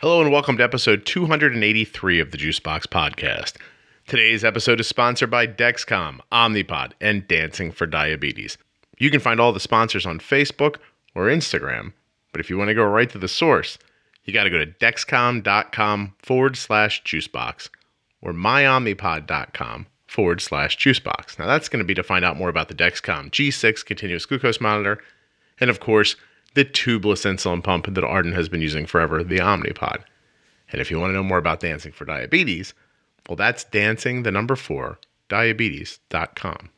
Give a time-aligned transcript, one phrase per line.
[0.00, 3.56] Hello and welcome to episode 283 of the Juicebox Podcast.
[4.06, 8.56] Today's episode is sponsored by Dexcom, Omnipod, and Dancing for Diabetes.
[8.98, 10.76] You can find all the sponsors on Facebook
[11.14, 11.92] or Instagram,
[12.32, 13.76] but if you want to go right to the source,
[14.24, 17.68] you got to go to dexcom.com forward slash juicebox
[18.22, 21.38] or myomnipod.com forward slash juicebox.
[21.38, 24.62] Now, that's going to be to find out more about the Dexcom G6 continuous glucose
[24.62, 24.98] monitor
[25.60, 26.16] and, of course,
[26.54, 30.02] the tubeless insulin pump that Arden has been using forever, the Omnipod.
[30.72, 32.74] And if you want to know more about dancing for diabetes,
[33.28, 36.70] well, that's dancing the number four, diabetes.com.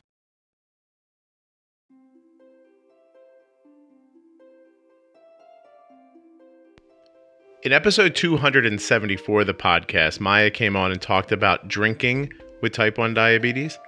[7.63, 12.97] In episode 274 of the podcast, Maya came on and talked about drinking with type
[12.97, 13.79] 1 diabetes.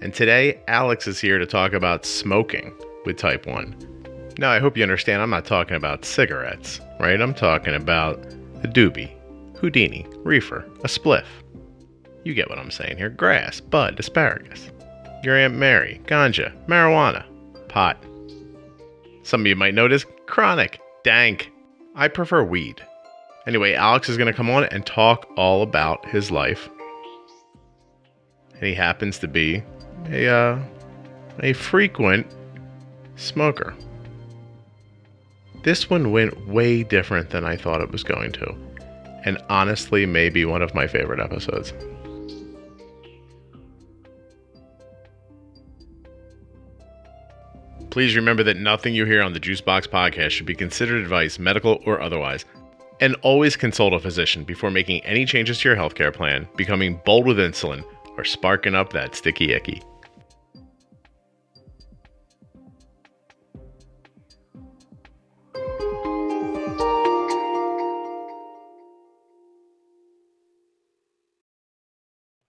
[0.00, 2.72] And today, Alex is here to talk about smoking
[3.04, 3.97] with type 1.
[4.38, 7.20] Now, I hope you understand I'm not talking about cigarettes, right?
[7.20, 8.24] I'm talking about
[8.62, 9.10] a doobie,
[9.56, 11.26] Houdini, reefer, a spliff.
[12.22, 14.70] You get what I'm saying here grass, bud, asparagus.
[15.24, 17.24] Your Aunt Mary, ganja, marijuana,
[17.68, 18.00] pot.
[19.24, 21.50] Some of you might notice chronic, dank.
[21.96, 22.80] I prefer weed.
[23.48, 26.68] Anyway, Alex is going to come on and talk all about his life.
[28.54, 29.64] And he happens to be
[30.06, 30.62] a, uh,
[31.40, 32.24] a frequent
[33.16, 33.74] smoker.
[35.62, 38.54] This one went way different than I thought it was going to,
[39.24, 41.72] and honestly, maybe one of my favorite episodes.
[47.90, 51.82] Please remember that nothing you hear on the Juicebox podcast should be considered advice, medical
[51.84, 52.44] or otherwise,
[53.00, 57.26] and always consult a physician before making any changes to your healthcare plan, becoming bold
[57.26, 57.84] with insulin,
[58.16, 59.82] or sparking up that sticky icky.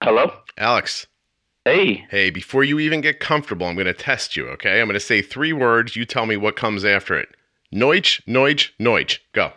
[0.01, 0.31] Hello?
[0.57, 1.07] Alex.
[1.65, 2.05] Hey.
[2.09, 4.79] Hey, before you even get comfortable, I'm going to test you, okay?
[4.79, 5.97] I'm going to say three words.
[5.97, 7.27] You tell me what comes after it.
[7.73, 9.19] Neutsch, Neutsch, Neutsch.
[9.33, 9.51] Go.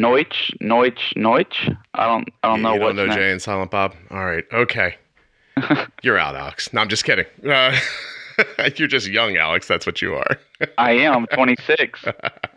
[0.00, 1.76] Neutsch, Neutsch, Neutsch.
[1.94, 2.96] I don't, I don't you, know you what.
[2.96, 3.94] don't know Jay and Silent Bob.
[4.10, 4.96] All right, okay.
[6.02, 6.70] You're out, Alex.
[6.74, 7.26] No, I'm just kidding.
[7.48, 7.74] Uh,
[8.76, 9.66] you're just young, Alex.
[9.66, 10.38] That's what you are.
[10.78, 11.14] I am.
[11.14, 12.04] I'm 26.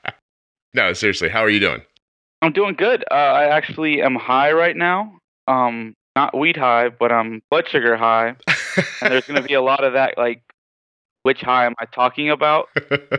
[0.73, 1.29] no, seriously.
[1.29, 1.81] How are you doing?
[2.41, 3.03] I'm doing good.
[3.09, 5.17] Uh, I actually am high right now.
[5.47, 8.35] Um, not weed high, but I'm blood sugar high.
[9.01, 10.43] and there's going to be a lot of that, like,
[11.23, 12.69] which high am I talking about?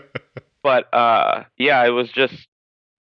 [0.63, 2.47] but uh, yeah, it was just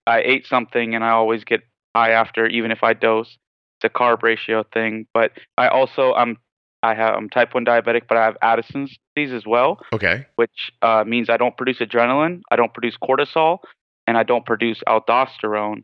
[0.06, 1.62] I ate something, and I always get
[1.94, 3.36] high after, even if I dose.
[3.78, 5.06] It's a carb ratio thing.
[5.12, 6.38] But I also I'm
[6.82, 9.80] I have I'm type one diabetic, but I have Addison's disease as well.
[9.92, 10.26] Okay.
[10.36, 13.58] Which uh, means I don't produce adrenaline, I don't produce cortisol,
[14.06, 15.82] and I don't produce aldosterone.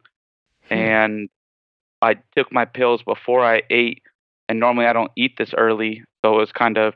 [0.69, 0.75] Hmm.
[0.75, 1.29] And
[2.03, 4.03] I took my pills before I ate,
[4.49, 6.95] and normally I don't eat this early, so it was kind of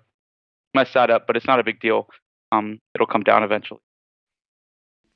[0.74, 1.26] messed that up.
[1.26, 2.08] But it's not a big deal.
[2.52, 3.80] Um, it'll come down eventually.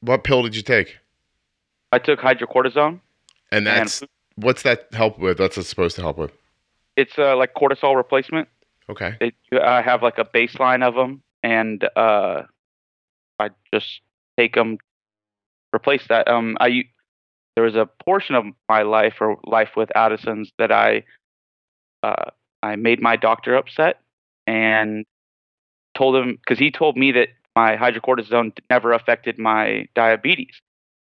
[0.01, 0.97] What pill did you take?
[1.93, 3.01] I took hydrocortisone.
[3.51, 5.41] And that's and, what's that help with?
[5.41, 6.33] What's it supposed to help with?
[6.97, 8.49] It's uh, like cortisol replacement.
[8.91, 9.17] Okay.
[9.21, 12.43] It, I have like a baseline of them, and uh,
[13.39, 14.01] I just
[14.39, 14.79] take them,
[15.75, 16.29] replace that.
[16.29, 16.85] Um, I
[17.59, 21.03] there was a portion of my life or life with Addison's that I
[22.05, 22.31] uh,
[22.63, 23.99] I made my doctor upset
[24.47, 25.05] and
[25.97, 30.55] told him because he told me that my hydrocortisone never affected my diabetes.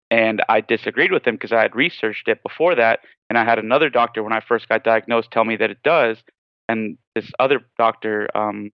[0.10, 3.02] And I disagreed with him because I had researched it before that.
[3.30, 6.18] And I had another doctor when I first got diagnosed tell me that it does.
[6.68, 8.72] And this other doctor um,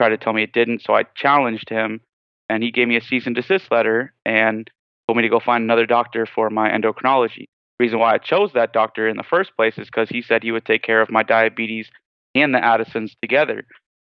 [0.00, 0.80] tried to tell me it didn't.
[0.80, 2.00] So I challenged him
[2.48, 4.14] and he gave me a cease and desist letter.
[4.24, 4.70] And
[5.08, 7.46] told me to go find another doctor for my endocrinology.
[7.80, 10.52] Reason why I chose that doctor in the first place is because he said he
[10.52, 11.88] would take care of my diabetes
[12.34, 13.64] and the Addisons together.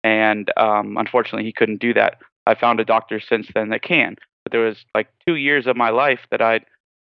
[0.03, 2.17] And um, unfortunately, he couldn't do that.
[2.45, 4.17] I found a doctor since then that can.
[4.43, 6.59] But there was like two years of my life that I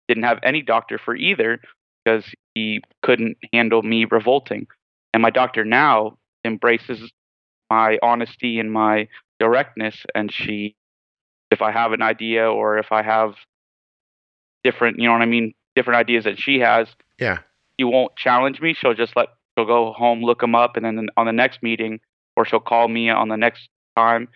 [0.08, 1.60] didn't have any doctor for either
[2.04, 2.24] because
[2.54, 4.66] he couldn't handle me revolting.
[5.14, 7.12] And my doctor now embraces
[7.70, 10.04] my honesty and my directness.
[10.14, 10.74] And she,
[11.52, 13.34] if I have an idea or if I have
[14.64, 16.88] different, you know what I mean, different ideas that she has.
[17.18, 17.38] Yeah.
[17.78, 18.74] She won't challenge me.
[18.74, 22.00] She'll just let she'll go home, look them up, and then on the next meeting,
[22.36, 24.28] or she'll call me on the next time,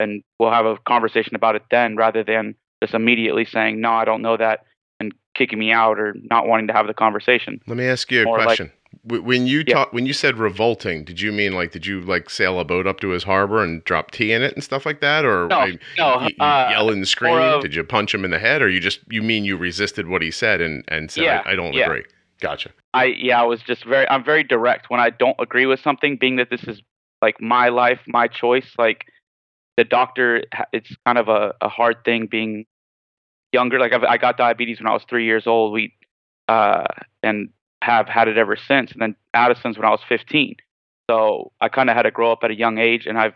[0.00, 4.04] and we'll have a conversation about it then, rather than just immediately saying no, I
[4.04, 4.64] don't know that,
[5.00, 7.60] and kicking me out or not wanting to have the conversation.
[7.66, 8.66] Let me ask you a More question.
[8.66, 9.74] Like, When you Yeah.
[9.74, 12.86] talk, when you said revolting, did you mean like did you like sail a boat
[12.86, 15.58] up to his harbor and drop tea in it and stuff like that, or No,
[15.58, 16.04] like, no,
[16.40, 17.36] uh, yell and scream?
[17.36, 20.08] of- did you punch him in the head, or you just you mean you resisted
[20.08, 21.84] what he said and and said Yeah, I, I don't yeah.
[21.86, 22.04] agree?
[22.40, 22.70] Gotcha.
[22.94, 26.16] I yeah, I was just very I'm very direct when I don't agree with something,
[26.16, 26.80] being that this is
[27.20, 28.72] like my life, my choice.
[28.78, 29.04] Like
[29.76, 32.64] the doctor, it's kind of a, a hard thing being
[33.52, 33.78] younger.
[33.78, 35.72] Like I've, I got diabetes when I was three years old.
[35.74, 35.92] We
[36.48, 36.84] uh,
[37.22, 37.50] and
[37.84, 38.92] have had it ever since.
[38.92, 40.56] And then Addison's when I was 15.
[41.10, 43.34] So I kind of had to grow up at a young age, and I've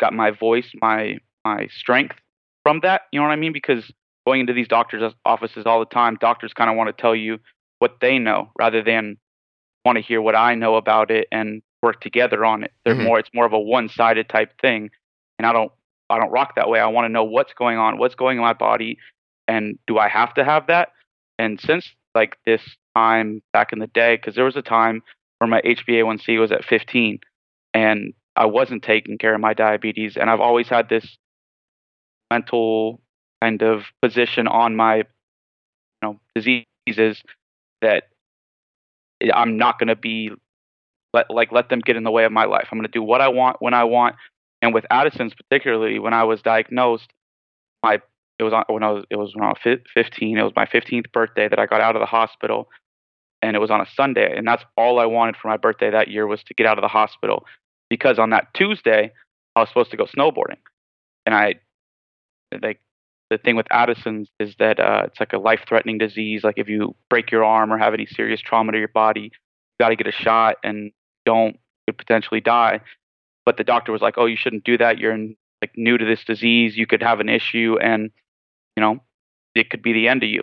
[0.00, 2.16] got my voice, my my strength
[2.64, 3.02] from that.
[3.12, 3.52] You know what I mean?
[3.52, 3.90] Because
[4.26, 7.38] going into these doctors' offices all the time, doctors kind of want to tell you
[7.80, 9.18] what they know rather than
[9.84, 12.72] want to hear what I know about it and work together on it.
[12.84, 13.04] They're Mhm.
[13.04, 14.90] more it's more of a one-sided type thing,
[15.38, 15.72] and I don't
[16.10, 16.80] I don't rock that way.
[16.80, 18.98] I want to know what's going on, what's going in my body,
[19.48, 20.90] and do I have to have that?
[21.38, 22.62] And since like this
[22.96, 25.02] time back in the day, because there was a time
[25.38, 27.18] where my HbA1c was at 15,
[27.74, 31.18] and I wasn't taking care of my diabetes, and I've always had this
[32.30, 33.00] mental
[33.42, 35.04] kind of position on my you
[36.02, 37.22] know diseases
[37.82, 38.04] that
[39.34, 40.30] I'm not going to be
[41.12, 42.68] let like let them get in the way of my life.
[42.70, 44.16] I'm going to do what I want when I want.
[44.62, 47.12] And with Addison's particularly, when I was diagnosed,
[47.82, 48.00] my
[48.38, 50.38] it was when I was it was when I was 15.
[50.38, 52.68] It was my 15th birthday that I got out of the hospital,
[53.42, 54.34] and it was on a Sunday.
[54.36, 56.82] And that's all I wanted for my birthday that year was to get out of
[56.82, 57.44] the hospital,
[57.90, 59.12] because on that Tuesday
[59.56, 60.58] I was supposed to go snowboarding,
[61.26, 61.56] and I
[62.62, 62.80] like
[63.30, 66.44] the thing with Addison's is that uh, it's like a life-threatening disease.
[66.44, 69.30] Like if you break your arm or have any serious trauma to your body, you
[69.80, 70.92] got to get a shot, and
[71.24, 72.80] don't could potentially die.
[73.44, 74.98] But the doctor was like, "Oh, you shouldn't do that.
[74.98, 76.76] You're in, like new to this disease.
[76.76, 78.10] You could have an issue, and
[78.76, 79.00] you know,
[79.54, 80.42] it could be the end of you."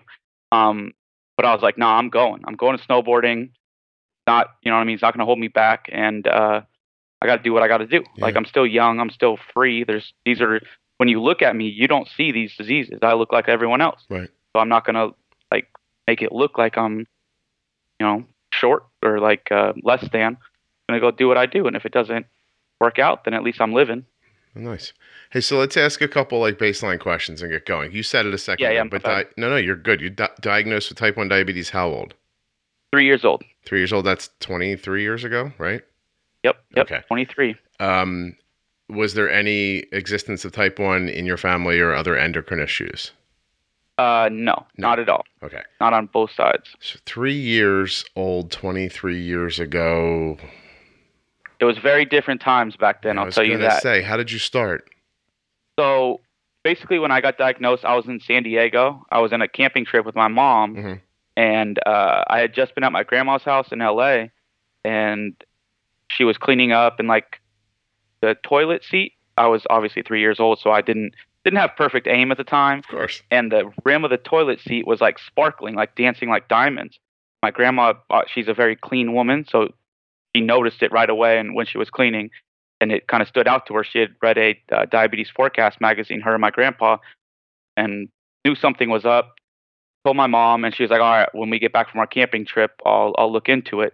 [0.51, 0.91] Um,
[1.39, 2.41] but I was like, "No, nah, I'm going.
[2.45, 3.51] I'm going to snowboarding.
[4.27, 4.95] Not, you know what I mean?
[4.95, 6.61] It's not going to hold me back, and uh,
[7.21, 8.03] I got to do what I got to do.
[8.17, 8.99] Like I'm still young.
[8.99, 9.85] I'm still free.
[9.85, 10.59] There's these are
[10.97, 12.99] when you look at me, you don't see these diseases.
[13.01, 14.01] I look like everyone else.
[14.09, 14.29] Right.
[14.51, 15.11] So I'm not gonna
[15.49, 15.67] like
[16.07, 17.05] make it look like I'm, you
[18.01, 20.35] know, short or like uh, less than.
[20.35, 20.37] I'm
[20.89, 22.25] gonna go do what I do, and if it doesn't
[22.81, 24.05] work out, then at least I'm living.
[24.55, 24.93] Nice.
[25.31, 27.91] Hey, so let's ask a couple like baseline questions and get going.
[27.91, 30.01] You said it a second Yeah, ago, yeah, but di- no, no, you're good.
[30.01, 31.69] You di- diagnosed with type one diabetes.
[31.69, 32.13] How old?
[32.91, 33.43] Three years old.
[33.65, 34.05] Three years old.
[34.05, 35.81] That's twenty three years ago, right?
[36.43, 36.57] Yep.
[36.75, 36.85] Yep.
[36.91, 37.01] Okay.
[37.07, 37.55] 23.
[37.79, 38.35] Um,
[38.89, 43.11] was there any existence of type one in your family or other endocrine issues?
[43.97, 44.87] Uh, no, No.
[44.87, 45.25] not at all.
[45.43, 45.61] Okay.
[45.81, 46.69] Not on both sides.
[46.79, 50.37] So three years old, 23 years ago.
[51.59, 53.17] It was very different times back then.
[53.17, 53.81] I I'll tell you that.
[53.81, 54.89] say, how did you start?
[55.79, 56.21] So
[56.63, 59.05] basically, when I got diagnosed, I was in San Diego.
[59.11, 61.01] I was in a camping trip with my mom, Mhm.
[61.37, 64.27] and uh, I had just been at my grandma's house in LA,
[64.85, 65.33] and
[66.09, 67.39] she was cleaning up and like
[68.21, 69.13] the toilet seat.
[69.37, 71.13] I was obviously three years old, so I didn't
[71.45, 73.23] didn't have perfect aim at the time, Of course.
[73.31, 76.99] and the rim of the toilet seat was like sparkling, like dancing like diamonds.
[77.41, 79.73] My grandma, uh, she's a very clean woman, so
[80.35, 82.29] she noticed it right away, and when she was cleaning,
[82.81, 83.83] and it kind of stood out to her.
[83.83, 86.97] She had read a uh, diabetes forecast magazine, her and my grandpa,
[87.75, 88.09] and
[88.45, 89.35] knew something was up.
[90.05, 92.07] Told my mom, and she was like, "All right, when we get back from our
[92.07, 93.93] camping trip, I'll I'll look into it."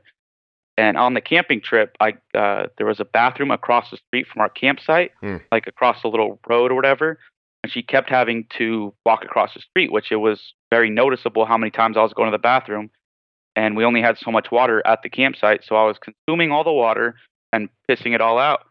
[0.77, 4.41] And on the camping trip, I uh, there was a bathroom across the street from
[4.41, 5.37] our campsite, Hmm.
[5.51, 7.17] like across the little road or whatever.
[7.63, 11.57] And she kept having to walk across the street, which it was very noticeable how
[11.57, 12.91] many times I was going to the bathroom.
[13.55, 16.63] And we only had so much water at the campsite, so I was consuming all
[16.63, 17.15] the water
[17.53, 18.61] and pissing it all out.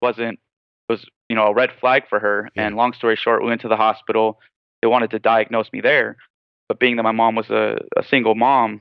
[0.00, 0.38] Wasn't
[0.88, 2.48] was you know a red flag for her.
[2.54, 2.66] Yeah.
[2.66, 4.40] And long story short, we went to the hospital.
[4.80, 6.16] They wanted to diagnose me there,
[6.68, 8.80] but being that my mom was a, a single mom,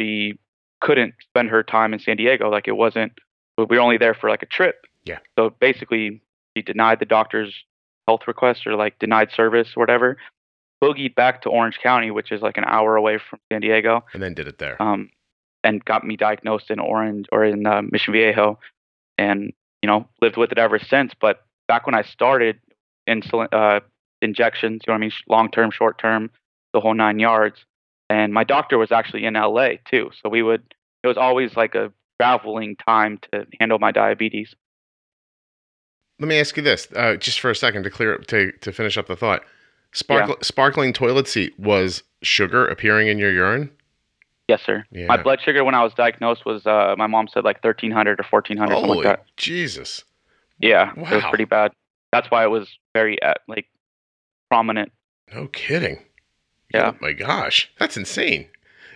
[0.00, 0.38] she
[0.80, 2.50] couldn't spend her time in San Diego.
[2.50, 3.12] Like it wasn't.
[3.56, 4.86] We were only there for like a trip.
[5.04, 5.18] Yeah.
[5.38, 6.22] So basically,
[6.56, 7.54] she denied the doctor's
[8.08, 10.16] health request or like denied service or whatever.
[10.84, 14.22] Boogied back to Orange County, which is like an hour away from San Diego And
[14.22, 14.80] then did it there.
[14.82, 15.10] um,
[15.62, 18.58] and got me diagnosed in Orange or in uh, Mission Viejo,
[19.16, 21.12] and you know lived with it ever since.
[21.18, 22.60] But back when I started,
[23.08, 23.80] insulin uh,
[24.20, 26.30] injections, you know what I mean, long term, short term,
[26.72, 27.64] the whole nine yards.
[28.10, 30.62] And my doctor was actually in LA too, so we would.
[31.02, 34.54] It was always like a traveling time to handle my diabetes.
[36.20, 38.72] Let me ask you this, uh, just for a second to clear up, to to
[38.72, 39.42] finish up the thought.
[39.94, 43.70] Sparkle, Sparkling toilet seat was sugar appearing in your urine.
[44.48, 44.84] Yes, sir.
[44.90, 45.06] Yeah.
[45.06, 48.20] My blood sugar when I was diagnosed was, uh, my mom said like thirteen hundred
[48.20, 49.36] or fourteen hundred, something Holy like that.
[49.38, 50.04] Jesus!
[50.58, 51.72] Yeah, it was pretty bad.
[52.12, 53.66] That's why it was very uh, like
[54.50, 54.92] prominent.
[55.34, 56.00] No kidding.
[56.74, 56.92] Yeah.
[56.92, 58.48] Oh my gosh, that's insane.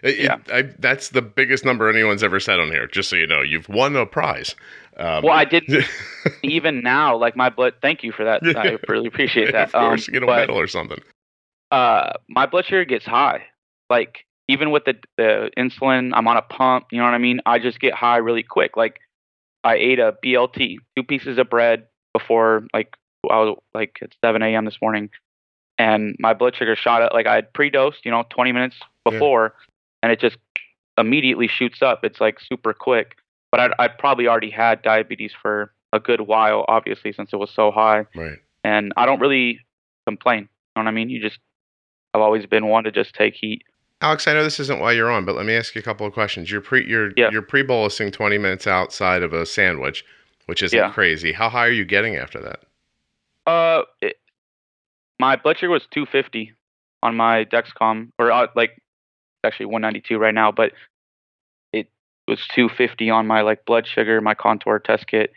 [0.02, 0.38] It- it- Yeah.
[0.52, 2.86] I, that's the biggest number anyone's ever said on here.
[2.86, 4.54] Just so you know, you've won a prize.
[4.96, 5.84] Um, Well, I didn't
[6.42, 7.16] even now.
[7.16, 7.74] Like my blood.
[7.82, 8.42] Thank you for that.
[8.56, 9.66] I really appreciate that.
[9.68, 11.00] of course, Um, get a but, medal or something.
[11.70, 13.44] uh, my blood sugar gets high.
[13.90, 16.86] Like even with the the insulin, I'm on a pump.
[16.90, 17.40] You know what I mean?
[17.46, 18.76] I just get high really quick.
[18.76, 18.98] Like
[19.64, 22.94] I ate a BLT, two pieces of bread before like
[23.30, 24.64] I was like at 7 a.m.
[24.64, 25.10] this morning,
[25.78, 27.12] and my blood sugar shot up.
[27.12, 28.76] Like I had pre-dosed, you know, 20 minutes
[29.10, 29.18] Yeah.
[30.02, 30.36] And it just
[30.96, 32.04] immediately shoots up.
[32.04, 33.16] It's like super quick.
[33.50, 37.50] But I'd, I'd probably already had diabetes for a good while, obviously, since it was
[37.50, 38.38] so high Right.
[38.62, 39.60] and I don't really
[40.06, 40.40] complain.
[40.40, 41.08] You know what I mean?
[41.08, 41.38] You just,
[42.12, 43.62] I've always been one to just take heat.
[44.02, 46.06] Alex, I know this isn't why you're on, but let me ask you a couple
[46.06, 46.50] of questions.
[46.50, 47.30] You're pre you're Yeah.
[47.32, 50.04] you're pre bolusing 20 minutes outside of a sandwich,
[50.46, 50.90] which isn't Yeah.
[50.92, 51.32] crazy.
[51.32, 52.60] How high are you getting after that?
[53.50, 54.20] Uh, it,
[55.18, 56.52] my blood sugar was 250
[57.02, 58.80] on my Dexcom, or uh, like
[59.44, 60.72] actually 192 right now, but
[61.72, 61.88] it
[62.26, 65.32] was 250 on my like blood sugar, my contour test kit.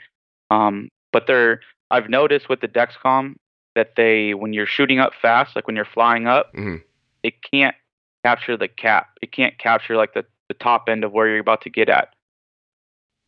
[0.50, 3.36] Um, but they're I've noticed with the Dexcom
[3.76, 6.82] that they when you're shooting up fast, like when you're flying up, Mhm.
[7.24, 7.76] it can't
[8.24, 9.10] capture the cap.
[9.22, 12.14] It can't capture like the the top end of where you're about to get at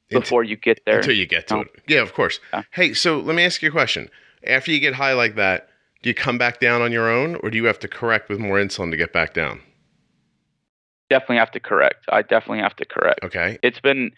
[0.10, 0.98] before you get there.
[0.98, 1.68] Until you get to it.
[1.88, 2.40] Yeah, of course.
[2.52, 2.64] Yeah.
[2.72, 4.10] Hey, so let me ask you a question.
[4.46, 5.70] After you get high like that,
[6.02, 8.40] do you come back down on your own or do you have to correct with
[8.40, 9.62] more insulin to get back down?
[11.10, 12.06] Definitely have to correct.
[12.10, 13.24] I definitely have to correct.
[13.24, 13.58] Okay.
[13.64, 14.12] It's been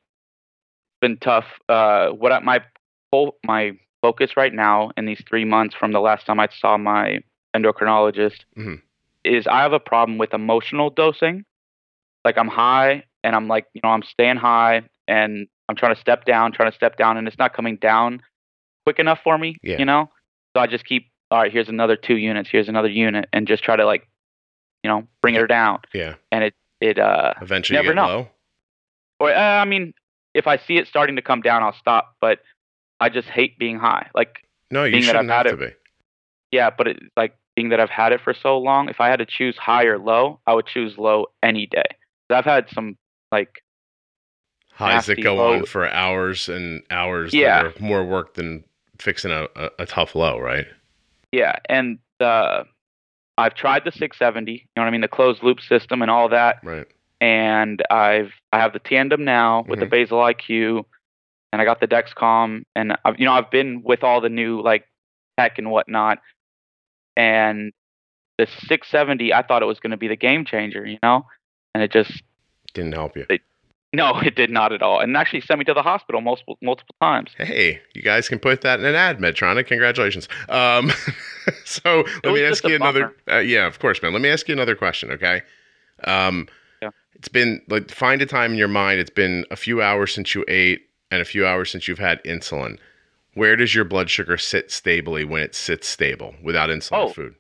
[1.02, 1.46] been tough.
[1.70, 2.62] Uh, what I, my
[3.12, 6.78] whole my focus right now in these three months from the last time I saw
[6.78, 7.20] my
[7.56, 8.82] endocrinologist Mhm.
[9.24, 11.46] is I have a problem with emotional dosing.
[12.24, 16.02] Like I'm high and I'm like you know I'm staying high and I'm trying to
[16.02, 18.22] step down, trying to step down, and it's not coming down
[18.86, 19.58] quick enough for me.
[19.64, 19.78] Yeah.
[19.80, 20.10] You know,
[20.56, 21.52] so I just keep all right.
[21.52, 22.50] Here's another two units.
[22.52, 24.08] Here's another unit, and just try to like
[24.84, 25.80] you know bring her down.
[25.94, 26.16] Yeah.
[26.32, 28.08] And it it uh Eventually Never you get know.
[28.08, 28.28] low.
[29.20, 29.94] or uh, I mean,
[30.34, 32.16] if I see it starting to come down, I'll stop.
[32.22, 32.40] But
[33.00, 34.10] I just hate being high.
[34.16, 35.70] Like, No, you shouldn't have to be.
[36.52, 39.20] yeah, but it, like being that I've had it for so long, if I had
[39.20, 41.84] to choose high or low, I would choose low any day.
[42.30, 42.98] I've had some
[43.32, 43.50] like
[44.74, 45.54] Highs that go low.
[45.54, 47.64] on for hours and hours Yeah.
[47.64, 48.66] that are more work than
[49.00, 50.66] fixing a, a, a tough low, right?
[51.32, 52.64] yeah, and uh,
[53.38, 54.52] I've tried the 670.
[54.52, 56.58] You know what I mean, the closed loop system and all that.
[56.64, 56.88] Right.
[57.22, 59.92] and I've I have the tandem now with the mm-hmm.
[59.92, 60.84] basal IQ,
[61.52, 64.62] and I got the Dexcom, and I've you know I've been with all the new
[64.62, 64.86] like
[65.38, 66.20] tech and whatnot,
[67.16, 67.72] and
[68.38, 71.26] the 670 I thought it was going to be the game changer, you know,
[71.74, 72.22] and it just
[72.74, 73.26] Didn't help you.
[74.14, 76.96] no, it did not at all, and actually sent me to the hospital multiple multiple
[77.02, 77.32] times.
[77.38, 79.68] Hey, you guys can put that in an ad, Medtronic.
[79.68, 80.28] Congratulations.
[80.50, 80.92] Um,
[81.66, 83.16] so let me ask you another.
[83.30, 84.14] Uh, yeah, of course, man.
[84.14, 85.42] Let me ask you another question, okay?
[86.04, 86.48] Um,
[86.82, 86.90] Yeah.
[87.16, 89.00] It's been like find a time in your mind.
[89.00, 92.24] It's been a few hours since you ate and a few hours since you've had
[92.24, 92.78] insulin.
[93.36, 97.10] Where does your blood sugar sit stably when it sits stable without insulin Oh.
[97.10, 97.36] food?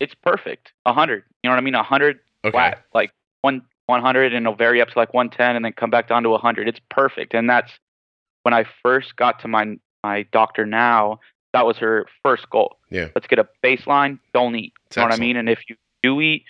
[0.00, 1.22] It's perfect, a hundred.
[1.42, 1.74] You know what I mean?
[1.76, 2.50] A hundred Okay.
[2.52, 3.10] flat, like
[3.42, 6.30] one 100 and it'll vary up to like 110 and then come back down to
[6.30, 6.68] 100.
[6.68, 7.34] It's perfect.
[7.34, 7.70] And that's
[8.42, 11.18] when I first got to my my doctor now,
[11.54, 12.76] that was her first goal.
[12.90, 13.08] Yeah.
[13.14, 14.72] Let's get a baseline, don't eat.
[14.86, 15.36] It's you know what I mean?
[15.36, 16.44] And if you do eat,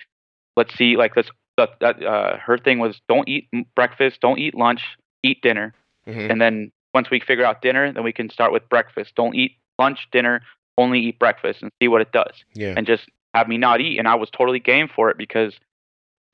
[0.56, 4.54] let's see like let's that, that uh, her thing was don't eat breakfast, don't eat
[4.56, 4.82] lunch,
[5.22, 5.72] eat dinner.
[6.08, 6.30] Mhm.
[6.30, 9.14] And then once we figure out dinner, then we can start with breakfast.
[9.14, 10.40] Don't eat lunch, dinner,
[10.78, 12.74] only eat breakfast and see what it does Yeah.
[12.76, 13.98] and just have me not eat.
[13.98, 15.54] And I was totally game for it because,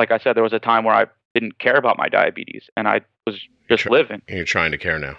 [0.00, 2.88] like I said, there was a time where I didn't care about my diabetes and
[2.88, 3.38] I was
[3.68, 3.92] just Sure.
[3.92, 4.22] living.
[4.26, 5.16] And you're trying to care now.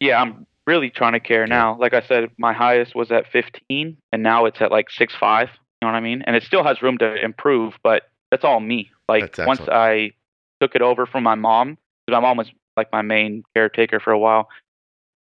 [0.00, 1.76] Yeah, I'm really trying to care now.
[1.78, 5.42] Like I said, my highest was at 15 and now it's at like 6'5.
[5.42, 5.48] You
[5.82, 6.22] know what I mean?
[6.22, 8.90] And it still has room to improve, but that's all me.
[9.06, 9.60] Like once.
[9.60, 10.12] I
[10.60, 14.10] took it over from my mom, because my mom was like my main caretaker for
[14.10, 14.48] a while,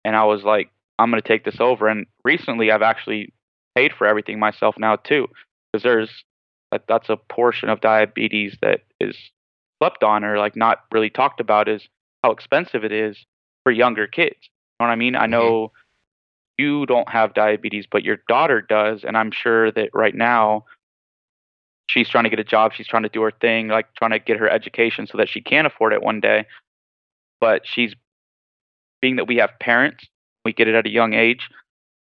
[0.06, 1.88] and I was like, I'm going to take this over.
[1.88, 3.34] And recently, I've actually
[3.76, 5.28] paid for everything myself now too,
[5.74, 6.24] because there's
[6.76, 9.16] that, that's a portion of diabetes that is
[9.82, 11.88] slept on or like not really talked about is
[12.24, 13.18] how expensive it is
[13.64, 14.36] for younger kids.
[14.42, 15.16] You know what I mean?
[15.16, 15.32] I mm-hmm.
[15.32, 15.72] know
[16.58, 20.66] you don't have diabetes, but your daughter does, and I'm sure that right now
[21.88, 24.20] she's trying to get a job, she's trying to do her thing, like trying to
[24.20, 26.46] get her education so that she can afford it one day.
[27.40, 27.94] But she's
[29.02, 30.06] being that we have parents,
[30.44, 31.50] we get it at a young age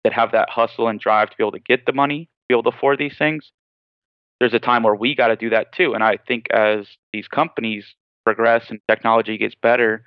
[0.03, 2.63] that have that hustle and drive to be able to get the money, be able
[2.63, 3.51] to afford these things.
[4.39, 5.93] There's a time where we got to do that too.
[5.93, 10.03] And I think as these companies progress and technology gets better,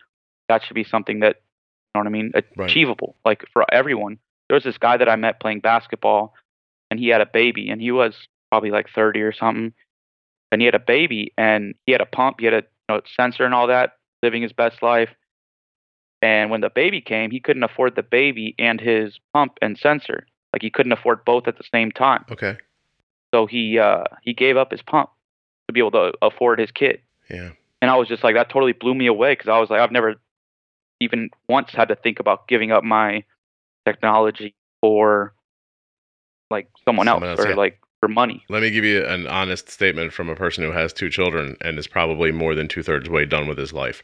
[0.48, 2.70] that should be something that, you know what I mean, Right.
[2.70, 4.18] achievable, like for everyone.
[4.48, 6.34] There was this guy that I met playing basketball,
[6.90, 8.14] and he had a baby, and he was
[8.50, 9.72] probably like 30 or something.
[10.52, 12.40] And he had a baby, and he had a pump.
[12.40, 15.10] He had a you know, sensor and all that, living his best life.
[16.22, 20.26] And when the baby came, he couldn't afford the baby and his pump and sensor.
[20.52, 22.24] Like he couldn't afford both at the same time.
[22.30, 22.58] Okay.
[23.34, 25.10] So he uh, he gave up his pump
[25.68, 27.00] to be able to afford his kid.
[27.28, 27.50] Yeah.
[27.82, 29.92] And I was just like, that totally blew me away because I was like, I've
[29.92, 30.16] never
[31.00, 33.24] even once had to think about giving up my
[33.86, 35.32] technology for
[36.50, 37.56] like someone, Someone else, else, or yeah.
[37.56, 38.44] like for money.
[38.48, 41.78] Let me give you an honest statement from a person who has two children and
[41.78, 44.02] is probably more than two thirds way done with his life.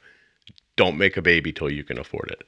[0.76, 2.44] Don't make a baby till you can afford it.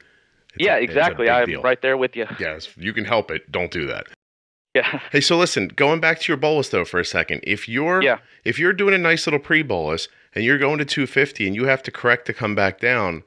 [0.54, 1.28] It's yeah, a- exactly.
[1.28, 1.62] I'm deal.
[1.62, 2.26] right there with you.
[2.38, 3.50] Yes, you can help it.
[3.50, 4.06] Don't do that.
[4.78, 5.00] Yeah.
[5.12, 7.40] Hey, so listen, going back to your bolus though for a second.
[7.42, 8.18] If you're Yeah.
[8.44, 11.64] if you're doing a nice little pre bolus and you're going to 250 and you
[11.66, 13.22] have to correct to come back down,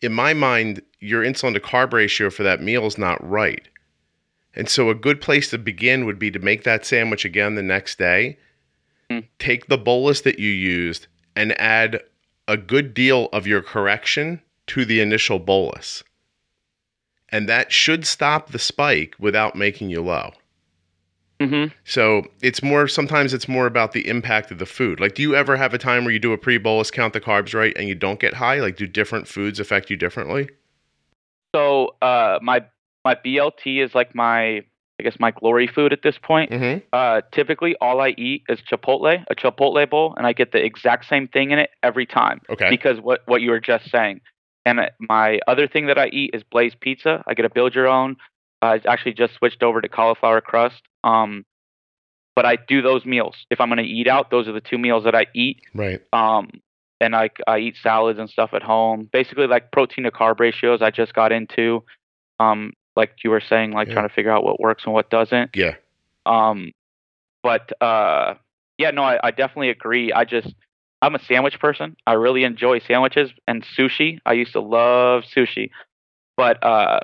[0.00, 3.66] in my mind, your insulin to carb ratio for that meal is not right.
[4.54, 7.62] And so a good place to begin would be to make that sandwich again the
[7.62, 8.38] next day.
[9.10, 9.20] Hmm.
[9.38, 11.06] Take the bolus that you used
[11.36, 12.00] and add
[12.46, 16.02] a good deal of your correction to the initial bolus.
[17.30, 20.32] And that should stop the spike without making you low.
[21.40, 25.00] Hmm So it's more sometimes it's more about the impact of the food.
[25.00, 27.20] Like, do you ever have a time where you do a pre bolus, count the
[27.20, 28.60] carbs right, and you don't get high?
[28.60, 30.48] Like, do different foods affect you differently?
[31.54, 32.64] So uh, my
[33.04, 34.62] my BLT is like my
[35.00, 36.50] I guess my glory food at this point.
[36.50, 36.84] Mm-hmm.
[36.92, 41.06] Uh, typically, all I eat is Chipotle, a Chipotle bowl, and I get the exact
[41.06, 42.40] same thing in it every time.
[42.50, 42.68] Okay.
[42.68, 44.20] Because what what you were just saying.
[44.66, 47.22] And uh, my other thing that I eat is Blaze Pizza.
[47.26, 48.16] I get a build your own.
[48.60, 50.82] I actually just switched over to cauliflower crust.
[51.04, 51.44] Um,
[52.36, 53.34] but I do those meals.
[53.50, 55.60] If I'm going to eat out, those are the two meals that I eat.
[55.74, 56.00] Right.
[56.12, 56.48] Um,
[57.00, 59.08] and I I eat salads and stuff at home.
[59.12, 60.82] Basically, like protein to carb ratios.
[60.82, 61.84] I just got into.
[62.40, 63.94] Um, like you were saying, like Yeah.
[63.94, 65.50] trying to figure out what works and what doesn't.
[65.54, 65.74] Yeah.
[66.26, 66.72] Um,
[67.44, 68.34] but uh,
[68.76, 70.12] yeah, no, I, I definitely agree.
[70.12, 70.52] I just
[71.00, 71.96] I'm a sandwich person.
[72.08, 74.18] I really enjoy sandwiches and sushi.
[74.26, 75.70] I used to love sushi,
[76.36, 77.00] but uh,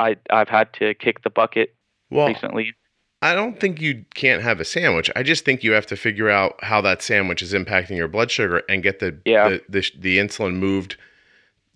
[0.00, 1.75] I I've had to kick the bucket
[2.10, 2.74] Well, recently.
[3.22, 5.10] I don't think you can't have a sandwich.
[5.16, 8.30] I just think you have to figure out how that sandwich is impacting your blood
[8.30, 9.48] sugar and get the Yeah.
[9.48, 10.96] the, the, the insulin moved.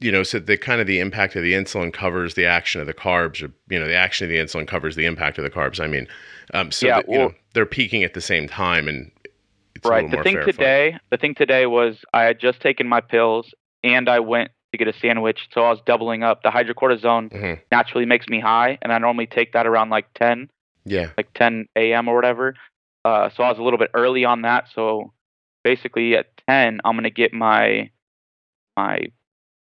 [0.03, 2.87] You know, so the kind of the impact of the insulin covers the action of
[2.87, 5.51] the carbs, or you know, the action of the insulin covers the impact of the
[5.51, 5.79] carbs.
[5.79, 6.07] I mean,
[6.55, 9.11] um, so Yeah, that, you know they're peaking at the same time, and
[9.75, 9.97] it's a right.
[9.97, 10.45] little The more thing fight.
[10.47, 13.53] today, the thing today was I had just taken my pills
[13.85, 16.43] and I went to get a sandwich, so I was doubling up.
[16.43, 17.61] The hydrocortisone Mhm.
[17.73, 20.51] naturally makes me high, and I normally take that around like 10,
[20.85, 21.11] Yeah.
[21.17, 22.09] like 10 a.m.
[22.09, 22.55] or whatever.
[23.05, 24.69] Uh, so I was a little bit early on that.
[24.75, 25.13] So
[25.65, 27.91] basically at 10, I'm gonna get my
[28.77, 29.11] my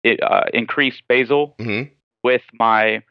[0.03, 1.83] it, uh, increased basal hmm
[2.23, 3.01] with my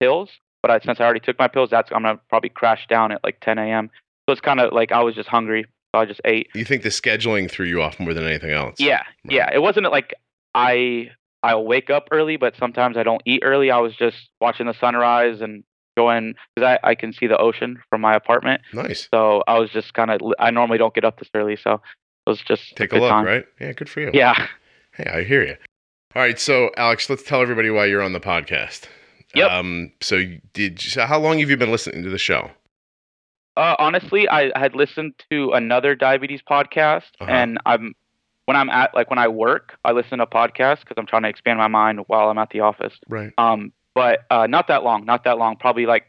[0.00, 0.30] pills.
[0.62, 3.22] But I, since I already took my pills, that's I'm gonna probably crash down at
[3.24, 3.90] like 10 a.m.
[4.28, 5.64] So it's kind of like I was just hungry,
[5.94, 6.48] so I just ate.
[6.54, 8.78] You think the scheduling threw you off more than anything else?
[8.80, 9.34] Yeah, Right.
[9.36, 9.50] yeah.
[9.54, 10.12] It wasn't like
[10.54, 11.10] I
[11.50, 13.70] I'll wake up early, but sometimes I don't eat early.
[13.70, 15.64] I was just watching the sunrise and
[15.96, 18.60] going because I I can see the ocean from my apartment.
[18.72, 19.08] Nice.
[19.12, 21.74] So I was just kind of I normally don't get up this early, so
[22.26, 23.24] it was just Take a good look, time.
[23.24, 23.44] right?
[23.60, 24.10] Yeah, good for you.
[24.12, 24.46] Yeah.
[24.92, 25.56] Hey, I hear you.
[26.14, 28.84] All right, so Alex, let's tell everybody why you're on the podcast.
[29.34, 29.50] Yep.
[29.50, 32.50] Um, so you- did so how long have you been listening to the show?
[33.56, 37.30] Uh, honestly, I had listened to another diabetes podcast, Uh-huh.
[37.30, 37.94] and I'm
[38.46, 41.28] when I'm at like when I work, I listen to podcasts because I'm trying to
[41.28, 42.94] expand my mind while I'm at the office.
[43.08, 43.32] Right.
[43.38, 45.56] Um, but uh, not that long, not that long.
[45.56, 46.06] Probably like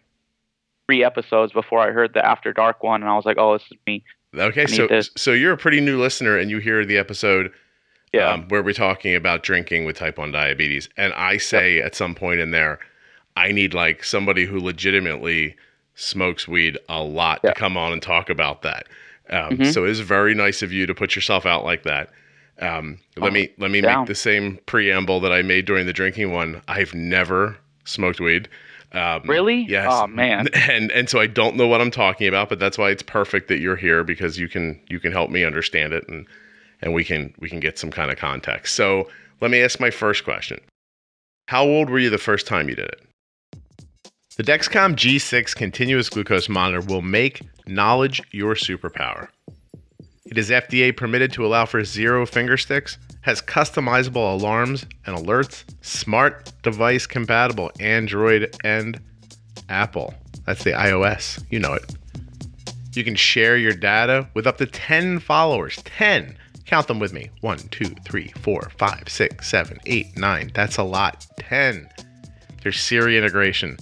[0.88, 3.64] three episodes before I heard the After Dark one, and I was like, "Oh, this
[3.72, 4.04] is me."
[4.36, 5.10] Okay, so this.
[5.18, 7.52] so you're a pretty new listener, and you hear the episode
[8.14, 8.32] Yeah.
[8.34, 12.14] um, where we're talking about drinking with type one diabetes, and I say at some
[12.14, 12.80] point in there,
[13.36, 15.56] I need like somebody who legitimately
[15.96, 17.52] smokes weed a lot Yeah.
[17.54, 18.88] to come on and talk about that.
[19.30, 19.74] Um, Mhm.
[19.74, 22.10] So it's very nice of you to put yourself out like that.
[22.60, 24.02] Um, let Oh, me let me down.
[24.02, 26.62] make the same preamble that I made during the drinking one.
[26.68, 28.48] I've never smoked weed.
[28.94, 29.66] Um, Really?
[29.68, 29.88] Yes.
[29.92, 30.48] Oh, man.
[30.54, 33.48] And and so I don't know what I'm talking about, but that's why it's perfect
[33.50, 36.26] that you're here because you can you can help me understand it and
[36.82, 38.76] and we can we can get some kind of context.
[38.76, 39.08] So
[39.42, 40.60] let me ask my first question.
[41.48, 43.02] How old were you the first time you did it?
[44.38, 49.30] The Dexcom G6 continuous glucose monitor will make knowledge your superpower.
[50.28, 55.64] It is FDA permitted to allow for zero finger sticks, has customizable alarms and alerts,
[55.82, 59.00] smart device compatible Android and
[59.70, 60.14] Apple.
[60.46, 61.44] That's the iOS.
[61.50, 61.96] You know it.
[62.94, 65.78] You can share your data with up to 10 followers.
[65.86, 66.38] 10.
[66.66, 67.30] Count them with me.
[67.42, 70.52] 1, 2, 3, 4, 5, 6, 7, 8, 9.
[70.54, 71.26] That's a lot.
[71.38, 71.88] 10.
[72.64, 73.78] There's Siri integration,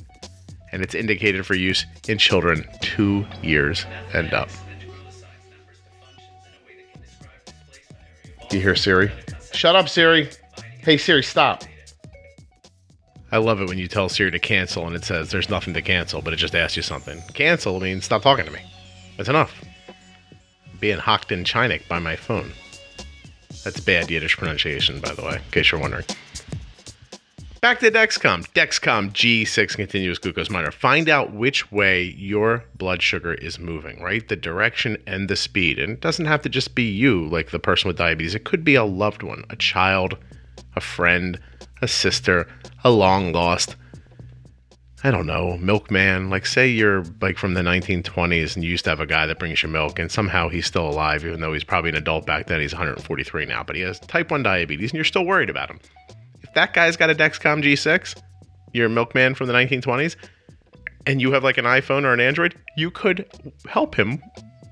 [0.72, 4.50] and it's indicated for use in children two years and up.
[8.56, 9.12] You hear Siri?
[9.54, 10.30] Shut up, Siri.
[10.80, 11.64] Hey, Siri, stop.
[13.32, 15.82] I love it when you tell Siri to cancel and it says there's nothing to
[15.82, 17.22] cancel, but it just asks you something.
[17.34, 18.62] Cancel means stop talking to me.
[19.18, 19.54] That's enough.
[20.80, 22.52] being hocked in Chinik by my phone.
[23.64, 26.06] That's bad Yiddish pronunciation, by the way, in case you're wondering.
[27.66, 28.48] Back to Dexcom.
[28.54, 30.72] Dexcom G6 continuous glucose monitor.
[30.72, 34.28] Find out which way your blood sugar is moving, right?
[34.28, 35.80] The direction and the speed.
[35.80, 38.36] And it doesn't have to just be you, like the person with diabetes.
[38.36, 40.16] It could be a loved one, a child,
[40.76, 41.40] a friend,
[41.82, 42.48] a sister,
[42.84, 43.76] a long lost,
[45.04, 46.30] I don't know, milkman.
[46.30, 49.40] Like, say you're like from the 1920s and you used to have a guy that
[49.40, 52.46] brings you milk, and somehow he's still alive, even though he's probably an adult back
[52.46, 52.62] then.
[52.62, 55.80] He's 143 now, but he has type 1 diabetes, and you're still worried about him
[56.54, 58.22] that guy's got a Dexcom G6,
[58.74, 60.16] you're a milkman from the 1920s,
[61.06, 63.26] and you have like an iPhone or an Android, you could
[63.68, 64.22] help him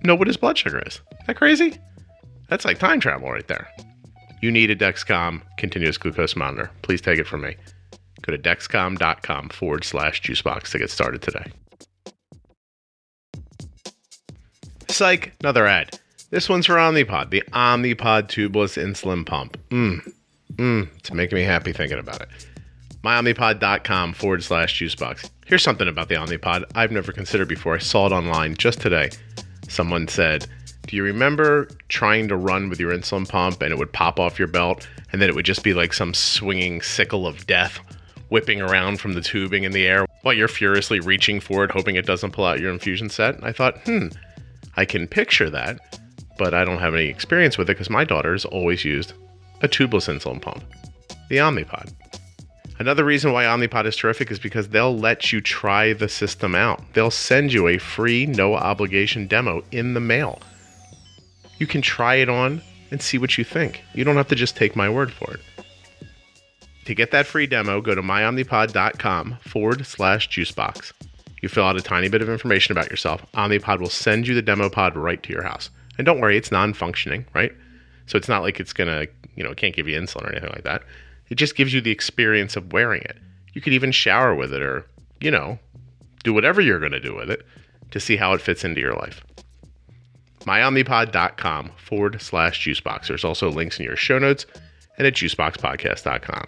[0.03, 1.01] know what his blood sugar is.
[1.11, 1.77] Isn't that crazy?
[2.49, 3.69] That's like time travel right there.
[4.41, 6.69] You need a Dexcom continuous glucose monitor.
[6.81, 7.55] Please take it from me.
[8.21, 11.51] Go to dexcom.com forward slash juicebox to get started today.
[14.89, 15.99] Psych, another ad.
[16.29, 19.57] This one's for Omnipod, the Omnipod tubeless insulin pump.
[19.69, 20.11] Mmm,
[20.55, 22.29] Mmm, it's making me happy thinking about it.
[23.03, 25.29] MyOmnipod.com forward slash juicebox.
[25.45, 27.75] Here's something about the Omnipod I've never considered before.
[27.75, 29.09] I saw it online just today.
[29.67, 30.47] Someone said,
[30.87, 34.39] Do you remember trying to run with your insulin pump and it would pop off
[34.39, 37.79] your belt and then it would just be like some swinging sickle of death
[38.29, 41.95] whipping around from the tubing in the air while you're furiously reaching for it, hoping
[41.95, 43.43] it doesn't pull out your infusion set?
[43.43, 44.07] I thought, hmm,
[44.77, 45.99] I can picture that,
[46.37, 49.13] but I don't have any experience with it because my daughter's always used
[49.63, 50.63] a tubeless insulin pump,
[51.29, 51.91] the Omnipod.
[52.79, 56.81] Another reason why Omnipod is terrific is because they'll let you try the system out.
[56.93, 60.41] They'll send you a free, no obligation demo in the mail.
[61.59, 63.81] You can try it on and see what you think.
[63.93, 65.39] You don't have to just take my word for it.
[66.85, 70.91] To get that free demo, go to myomnipod.com forward slash juicebox.
[71.41, 73.25] You fill out a tiny bit of information about yourself.
[73.33, 75.69] Omnipod will send you the demo pod right to your house.
[75.97, 77.53] And don't worry, it's non functioning, right?
[78.05, 80.51] So it's not like it's to you know, it can't give you insulin or anything
[80.51, 80.83] like that.
[81.29, 83.17] It just gives you the experience of wearing it.
[83.53, 84.85] You could even shower with it or,
[85.19, 85.59] you know,
[86.23, 87.45] do whatever you're to do with it
[87.91, 89.23] to see how it fits into your life.
[90.41, 93.07] MyOmnipod.com forward slash juicebox.
[93.07, 94.45] There's also links in your show notes
[94.97, 96.45] and at juiceboxpodcast.com.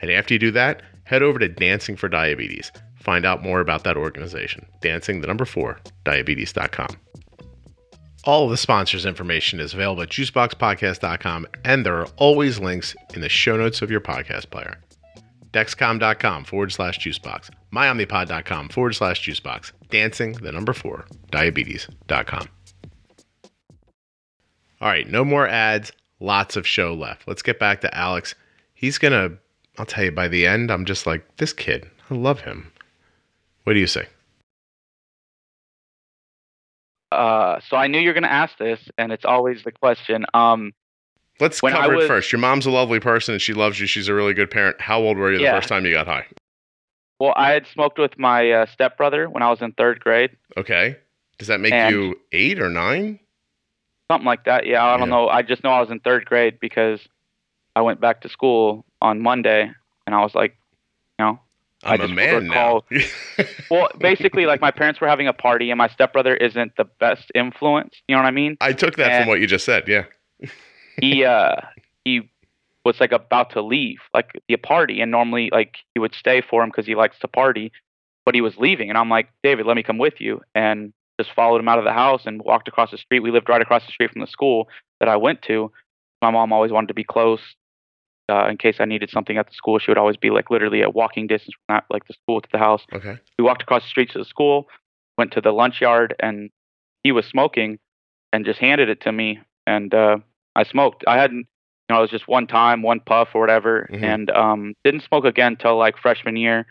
[0.00, 2.72] And after you do that, head over to Dancing for Diabetes.
[2.96, 4.66] Find out more about that organization.
[4.80, 6.96] Dancing, the number four, diabetes.com.
[8.26, 13.20] All of the sponsors' information is available at juiceboxpodcast.com, and there are always links in
[13.20, 14.80] the show notes of your podcast player.
[15.52, 22.48] Dexcom.com forward slash juicebox, myomnipod.com forward slash juicebox, dancing, the number four, diabetes.com.
[24.80, 27.28] All right, no more ads, lots of show left.
[27.28, 28.34] Let's get back to Alex.
[28.74, 29.38] He's going to,
[29.78, 32.72] I'll tell you, by the end, I'm just like, this kid, I love him.
[33.62, 34.08] What do you say?
[37.12, 40.26] Uh, so I knew you're going to ask this, and it's always the question.
[40.34, 40.72] Um,
[41.38, 42.32] Let's cover was, it first.
[42.32, 43.86] Your mom's a lovely person, and she loves you.
[43.86, 44.80] She's a really good parent.
[44.80, 45.52] How old were you yeah.
[45.52, 46.26] the first time you got high?
[47.18, 50.36] Well, I had smoked with my uh, stepbrother when I was in third grade.
[50.56, 50.96] Okay.
[51.38, 53.18] Does that make and you eight or nine?
[54.10, 54.66] Something like that.
[54.66, 55.28] Yeah, I don't know.
[55.28, 57.00] I just know I was in third grade because
[57.74, 59.70] I went back to school on Monday,
[60.06, 60.56] and I was like,
[61.18, 61.40] you know,
[61.86, 62.82] I'm a man now.
[63.70, 67.30] well, basically, like my parents were having a party, and my stepbrother isn't the best
[67.34, 67.94] influence.
[68.08, 68.56] You know what I mean?
[68.60, 69.88] I took that and from what you just said.
[69.88, 70.04] Yeah.
[71.00, 71.56] he uh
[72.04, 72.30] he
[72.84, 76.62] was like about to leave like the party, and normally like he would stay for
[76.62, 77.72] him because he likes to party,
[78.24, 81.32] but he was leaving, and I'm like, David, let me come with you, and just
[81.34, 83.20] followed him out of the house and walked across the street.
[83.20, 84.68] We lived right across the street from the school
[85.00, 85.72] that I went to.
[86.22, 87.40] My mom always wanted to be close
[88.28, 89.78] uh, in case I needed something at the school.
[89.78, 92.48] She would always be like literally a walking distance from that, like the school to
[92.52, 92.82] the house.
[92.92, 93.18] Okay.
[93.38, 94.68] We walked across the street to the school,
[95.16, 96.50] went to the lunch yard, and
[97.02, 97.78] he was smoking,
[98.32, 100.18] and just handed it to me, and uh,
[100.54, 101.04] I smoked.
[101.06, 101.46] I hadn't,
[101.88, 104.04] you know, it was just one time, one puff or whatever, mm-hmm.
[104.04, 106.66] and um, didn't smoke again until like freshman year,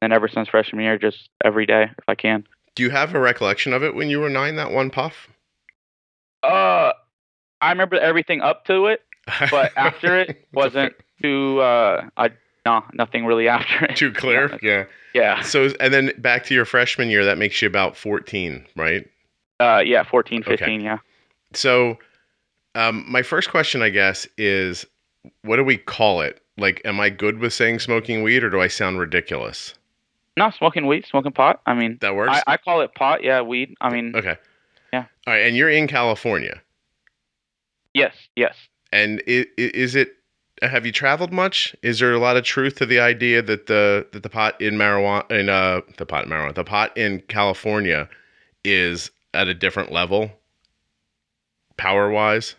[0.00, 2.46] and ever since freshman year, just every day if I can.
[2.76, 4.56] Do you have a recollection of it when you were nine?
[4.56, 5.28] That one puff.
[6.42, 6.92] Uh,
[7.60, 9.02] I remember everything up to it
[9.50, 11.60] but after it wasn't too.
[11.60, 12.30] Uh, I
[12.66, 13.96] no nothing really after it.
[13.96, 14.58] Too clear.
[14.62, 14.84] Yeah.
[15.14, 15.42] Yeah.
[15.42, 19.06] So and then back to your freshman year, that makes you about fourteen, right?
[19.60, 20.82] Uh, yeah, 14, 15, okay.
[20.82, 20.96] yeah.
[21.52, 21.98] So,
[22.74, 24.86] um, my first question, I guess, is
[25.42, 26.40] what do we call it?
[26.56, 29.74] Like, am I good with saying smoking weed, or do I sound ridiculous?
[30.36, 31.60] No, smoking weed, smoking pot.
[31.66, 32.40] I mean, that works.
[32.46, 33.22] I, I call it pot.
[33.22, 33.74] Yeah, weed.
[33.82, 34.36] I mean, okay.
[34.92, 35.04] Yeah.
[35.26, 36.62] All right, and you're in California.
[37.92, 38.14] Yes.
[38.36, 38.54] Yes.
[38.92, 40.16] And is it?
[40.62, 41.74] Have you traveled much?
[41.82, 44.74] Is there a lot of truth to the idea that the that the pot in
[44.74, 48.08] marijuana in uh the pot in marijuana the pot in California
[48.64, 50.30] is at a different level,
[51.76, 52.56] power wise?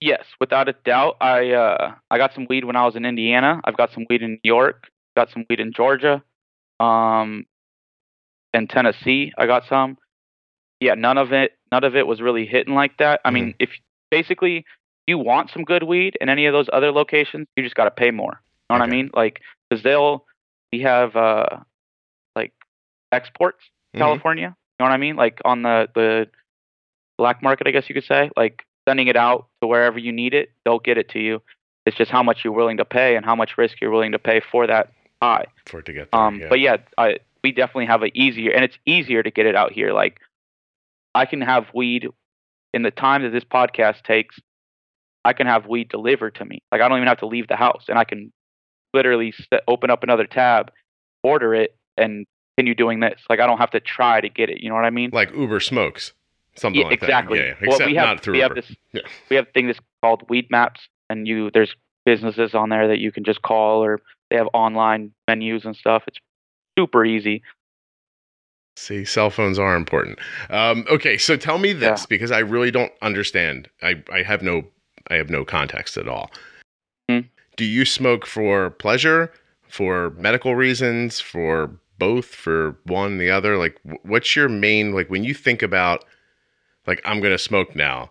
[0.00, 1.16] Yes, without a doubt.
[1.20, 3.60] I uh, I got some weed when I was in Indiana.
[3.64, 4.88] I've got some weed in New York.
[5.16, 6.22] Got some weed in Georgia.
[6.80, 7.46] Um,
[8.52, 9.96] in Tennessee, I got some.
[10.80, 11.52] Yeah, none of it.
[11.70, 13.20] None of it was really hitting like that.
[13.24, 13.70] I mean, if
[14.10, 14.64] basically
[15.06, 17.90] you want some good weed in any of those other locations, you just got to
[17.90, 18.40] pay more.
[18.70, 19.10] You know what I mean?
[19.14, 20.24] Like, because they'll
[20.72, 21.46] we have uh
[22.36, 22.52] like
[23.10, 23.58] exports
[23.94, 23.98] Mhm.
[23.98, 24.56] California.
[24.78, 25.16] You know what I mean?
[25.16, 26.28] Like on the the
[27.18, 28.30] black market, I guess you could say.
[28.36, 31.42] Like sending it out to wherever you need it, they'll get it to you.
[31.84, 34.18] It's just how much you're willing to pay and how much risk you're willing to
[34.18, 35.46] pay for that high.
[35.66, 36.20] for it to get there.
[36.20, 36.48] Um, yeah.
[36.48, 39.72] but yeah, I, we definitely have a easier, and it's easier to get it out
[39.72, 39.92] here.
[39.92, 40.20] Like
[41.14, 42.08] I can have weed
[42.72, 44.38] in the time that this podcast takes.
[45.24, 46.62] I can have weed delivered to me.
[46.72, 48.32] Like I don't even have to leave the house, and I can
[48.94, 50.70] literally st- open up another tab,
[51.22, 53.20] order it, and continue doing this.
[53.30, 54.60] Like I don't have to try to get it.
[54.62, 55.10] You know what I mean?
[55.12, 56.12] like Uber smokes,
[56.56, 57.38] something Yeah, like exactly.
[57.38, 57.44] that.
[57.44, 57.66] Yeah, yeah.
[57.68, 59.02] Well, except we have not through we have this Yeah.
[59.30, 63.12] we have a thing that's called Weedmaps, and you there's businesses on there that you
[63.12, 66.02] can just call, or they have online menus and stuff.
[66.08, 66.18] It's
[66.78, 67.42] super easy.
[68.76, 70.18] See, cell phones are important.
[70.48, 72.06] Um, okay, so tell me this Yeah.
[72.08, 73.68] because I really don't understand.
[73.82, 74.64] I, I have no
[75.10, 76.30] I have no context at all.
[77.08, 77.20] Hmm.
[77.56, 79.32] Do you smoke for pleasure,
[79.68, 83.56] for medical reasons, for both, for one the other?
[83.56, 86.04] Like, what's your main like when you think about
[86.86, 88.10] like I'm gonna smoke now?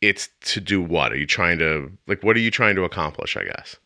[0.00, 1.12] It's to do what?
[1.12, 3.36] Are you trying to like what are you trying to accomplish?
[3.36, 3.76] I guess.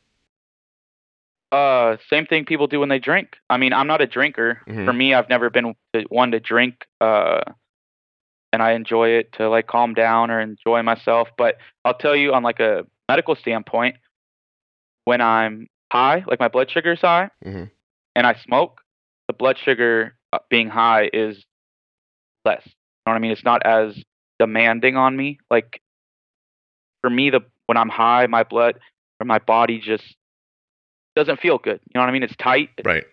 [1.52, 3.36] Uh, same thing people do when they drink.
[3.48, 4.60] I mean, I'm not a drinker.
[4.68, 4.84] Mhm.
[4.84, 6.86] For me, I've never been the one to drink.
[7.00, 7.40] Uh,
[8.52, 11.28] and I enjoy it to like calm down or enjoy myself.
[11.36, 13.96] But I'll tell you, on like a medical standpoint,
[15.04, 17.70] when I'm high, like my blood sugar is high, Mhm.
[18.14, 18.80] and I smoke,
[19.28, 21.44] the blood sugar uh, being high is
[22.44, 22.62] less.
[22.66, 22.72] You
[23.06, 23.30] know what I mean?
[23.32, 24.02] It's not as
[24.38, 25.38] demanding on me.
[25.50, 25.80] Like
[27.00, 28.78] for me, the when I'm high, my blood
[29.20, 30.16] or my body just
[31.16, 31.80] doesn't feel good.
[31.86, 32.22] You know what I mean?
[32.22, 32.70] It's tight.
[32.78, 33.04] It's Right.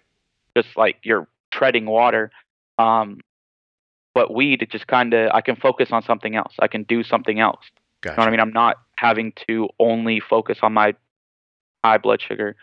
[0.56, 2.32] just like you're treading water.
[2.78, 3.20] Um,
[4.18, 6.56] but weed, it just kind of I can focus on something else.
[6.60, 7.64] I can do something else.
[8.14, 8.40] You know what I mean?
[8.40, 10.96] I'm not having to only focus on my
[11.84, 12.56] high blood sugar.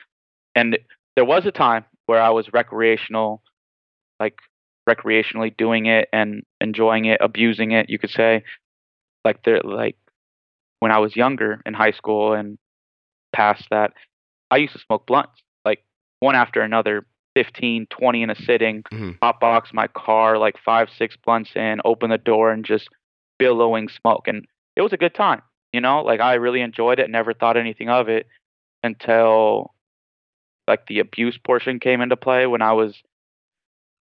[0.57, 0.77] And
[1.15, 3.41] there was a time where I was recreational,
[4.19, 4.41] like
[4.89, 8.43] recreationally doing it and enjoying it, abusing it, you could say.
[9.25, 9.97] Like there, like
[10.81, 12.59] when I was younger in high school and
[13.33, 13.93] past that,
[14.51, 15.85] I used to smoke blunts, like
[16.19, 19.19] one after another, 15, 20 in a sitting, Mhm.
[19.23, 22.89] hot box my car, like five, six blunts in, open the door and just
[23.39, 24.29] billowing smoke.
[24.29, 25.43] And it was a good time,
[25.73, 28.27] you know, like I really enjoyed it, never thought anything of it
[28.83, 29.75] until
[30.69, 33.03] like the abuse portion came into play when I was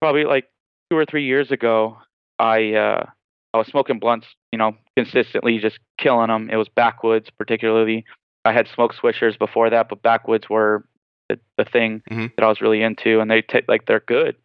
[0.01, 0.49] probably like
[0.89, 1.97] two or three years ago.
[2.39, 3.05] I uh,
[3.53, 6.49] I was smoking blunts, you know, consistently, just killing them.
[6.51, 8.05] It was backwoods, particularly.
[8.45, 10.85] I had smoke swishers before that, but backwoods were
[11.29, 12.35] the, the thing Mhm.
[12.35, 14.35] that I was really into, and they ta like they're good.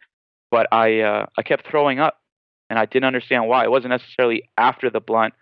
[0.51, 2.21] But I uh, I kept throwing up,
[2.69, 3.63] and I didn't understand why.
[3.63, 5.33] It wasn't necessarily after the blunt;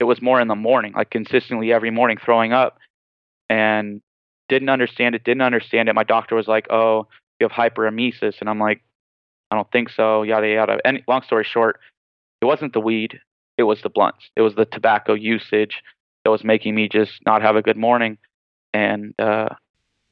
[0.00, 2.78] it was more in the morning, like consistently every morning throwing up,
[3.50, 4.00] and
[4.48, 5.24] didn't understand it.
[5.24, 5.94] Didn't understand it.
[5.94, 7.08] My doctor was like, "Oh,
[7.40, 8.82] you have hyperemesis," and I'm like,
[9.50, 10.80] "I don't think so." Yada yada.
[10.84, 11.80] And long story short,
[12.40, 13.20] it wasn't the weed;
[13.58, 14.30] it was the blunts.
[14.36, 15.82] It was the tobacco usage
[16.24, 18.18] that was making me just not have a good morning,
[18.72, 19.50] and uh,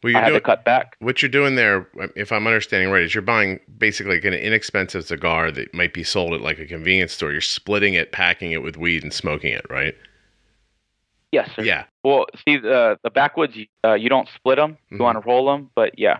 [0.05, 0.97] Well, you're had to cut back.
[0.99, 5.07] what you're doing there, if I'm understanding right, is you're buying basically like an inexpensive
[5.07, 7.33] cigar that might be sold at like a convenience store.
[7.33, 9.97] You're splitting it, packing it with weed, and smoking it, right?
[11.33, 11.63] Yes, sir.
[11.63, 11.85] Yeah.
[12.03, 14.77] Well, see, the the backwoods, uh, you don't split them.
[14.91, 15.01] You Mhm.
[15.01, 16.19] want to roll them, but yeah,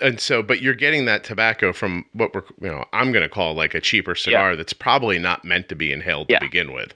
[0.00, 3.28] And so, but you're getting that tobacco from what we're, you know, I'm going to
[3.28, 6.38] call like a cheaper cigar that's probably not meant to be inhaled Yeah.
[6.38, 6.94] to begin with.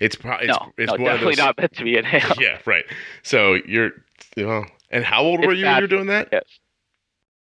[0.00, 2.38] It's probably it's, no, it's no, definitely those- not meant to be inhaled.
[2.40, 2.84] Yeah, right.
[3.22, 3.92] So you're,
[4.36, 6.28] you know, and how old were you when you were doing that?
[6.32, 6.44] Yes.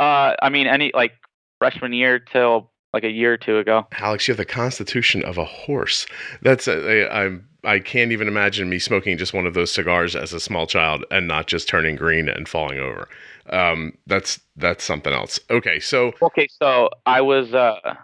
[0.00, 1.12] Uh, I mean, any like
[1.58, 3.86] freshman year till like a year or two ago.
[3.98, 6.06] Alex, you have the constitution of a horse.
[6.42, 10.14] That's a, I, I'm I can't even imagine me smoking just one of those cigars
[10.14, 13.08] as a small child and not just turning green and falling over.
[13.50, 15.40] Um, that's that's something else.
[15.50, 17.94] Okay, so Okay, so I was uh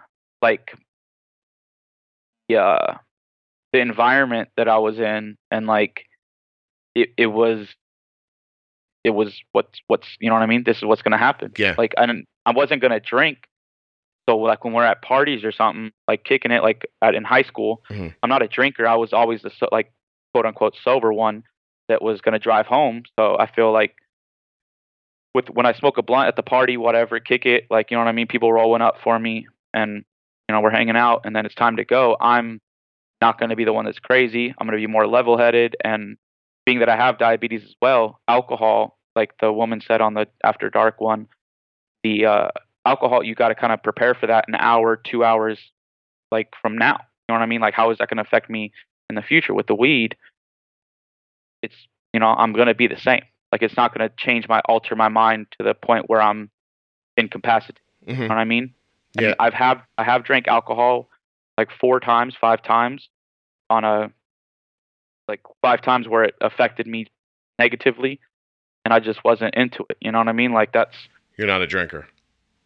[0.41, 0.77] like
[2.47, 2.97] yeah
[3.71, 6.05] the environment that I was in and like
[6.93, 7.67] it it was
[9.05, 10.63] it was what's what's you know what I mean?
[10.65, 11.51] This is what's gonna happen.
[11.57, 11.75] Yeah.
[11.77, 13.37] Like I didn't I wasn't gonna drink.
[14.27, 17.43] So like when we're at parties or something, like kicking it like at in high
[17.43, 18.13] school, Mhm.
[18.21, 18.87] I'm not a drinker.
[18.87, 19.91] I was always the so, like
[20.33, 21.43] quote unquote sober one.
[21.87, 23.03] that was going to drive home.
[23.15, 23.93] So I feel like
[25.35, 28.03] with when I smoke a blunt at the party, whatever, kick it, like you know
[28.03, 30.03] what I mean, people rolling up for me and
[30.49, 32.17] you know, we're hanging out and then it's time to go.
[32.19, 32.59] I'm
[33.21, 34.53] not going to be the one that's crazy.
[34.57, 36.17] I'm going to be more level-headed and
[36.65, 40.69] being that I have diabetes as well, alcohol, like the woman said on the after
[40.69, 41.27] dark one,
[42.03, 42.49] the uh
[42.85, 45.59] alcohol you got to kind of prepare for that an hour, 2 hours
[46.31, 46.97] like from now.
[47.27, 47.61] You know what I mean?
[47.61, 48.71] Like how is that going to affect me
[49.09, 50.15] in the future with the weed?
[51.61, 51.75] It's
[52.13, 53.23] you know, I'm going to be the same.
[53.51, 56.49] Like it's not going to change my alter my mind to the point where I'm
[57.17, 57.81] incapacitated.
[58.07, 58.13] Mhm.
[58.15, 58.73] You know what I mean?
[59.17, 59.33] And Yeah.
[59.39, 61.09] I've have I have drank alcohol
[61.57, 63.09] like four times, five times
[63.69, 64.11] on a
[65.27, 67.07] like five times where it affected me
[67.57, 68.19] negatively
[68.85, 69.97] and I just wasn't into it.
[69.99, 70.53] You know what I mean?
[70.53, 70.95] Like that's
[71.37, 72.07] You're not a drinker.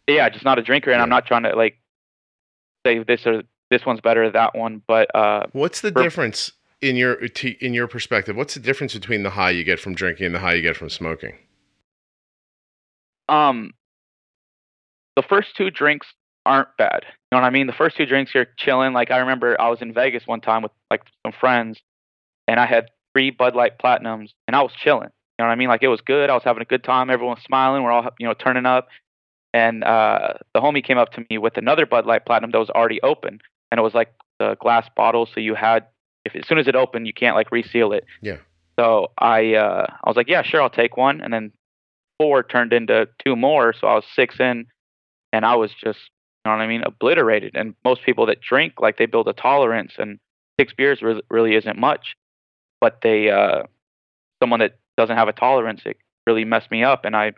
[0.07, 1.77] yeah, just not a drinker and I'm not trying to like
[2.85, 6.51] say this or this one's better than that one, but uh What's the For- difference
[6.81, 8.35] in your t- in your perspective?
[8.35, 10.75] What's the difference between the high you get from drinking and the high you get
[10.77, 11.37] from smoking?
[13.27, 13.71] um
[15.15, 16.07] the first two drinks
[16.45, 17.01] aren't bad.
[17.03, 17.67] You know what I mean?
[17.67, 18.93] The first two drinks you're chilling.
[18.93, 21.79] Like I remember I was in Vegas one time with like some friends
[22.47, 25.09] and I had three Bud Light Platinums and I was chilling.
[25.39, 25.69] You know what I mean?
[25.69, 26.29] Like it was good.
[26.29, 27.09] I was having a good time.
[27.09, 27.81] Everyone was smiling.
[27.81, 28.89] We're all, you know, turning up.
[29.53, 32.69] And uh the homie came up to me with another Bud Light Platinum that was
[32.69, 33.39] already open
[33.71, 35.85] and it was like the glass bottle so you had
[36.25, 38.05] if as soon as it opened you can't like reseal it.
[38.21, 38.37] Yeah.
[38.79, 41.51] So I uh I was like, "Yeah, sure, I'll take one." And then
[42.19, 44.65] four turned into two more, so I was six in,
[45.33, 45.99] and I was just,
[46.45, 47.55] you know what I mean, obliterated.
[47.55, 50.19] And most people that drink, like they build a tolerance, and
[50.59, 52.15] six beers re- really isn't much.
[52.79, 53.63] But they, uh,
[54.41, 57.31] someone that doesn't have a tolerance, it really messed me up, and I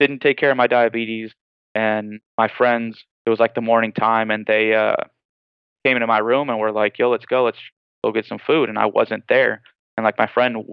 [0.00, 1.32] didn't take care of my diabetes.
[1.74, 4.96] And my friends, it was like the morning time, and they uh,
[5.84, 7.58] came into my room and were like, "Yo, let's go, let's
[8.02, 9.62] go get some food," and I wasn't there.
[9.96, 10.64] And like my friend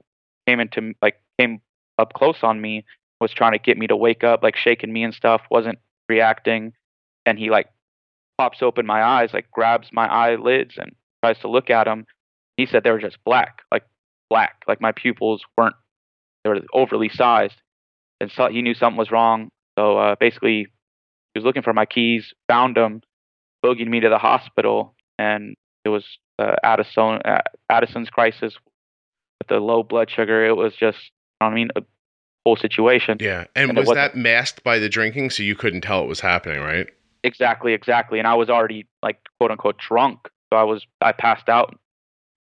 [0.47, 1.62] came into like came
[1.97, 2.86] up close on me,
[3.19, 6.73] was trying to get me to wake up, like shaking me and stuff, wasn't reacting,
[7.25, 7.67] and he like
[8.38, 12.05] pops open my eyes, like grabs my eyelids and tries to look at them.
[12.55, 13.84] He said they were just black, like
[14.29, 15.75] black, like my pupils weren't
[16.43, 17.61] they were overly sized,
[18.21, 19.49] and so he knew something was wrong.
[19.77, 20.67] So uh, basically,
[21.33, 23.01] he was looking for my keys, found them,
[23.63, 26.05] boogied me to the hospital, and it was
[26.37, 28.53] uh, Addison, uh, Addison's crisis
[29.39, 30.45] with the low blood sugar.
[30.45, 30.97] It was just,
[31.41, 31.81] I mean, a
[32.45, 33.17] whole situation.
[33.19, 33.45] Yeah.
[33.55, 36.61] And, And was that masked by the drinking so you couldn't tell it was happening,
[36.61, 36.87] right?
[37.23, 38.19] Exactly, exactly.
[38.19, 41.77] And I was already like quote unquote drunk, so I was I passed out,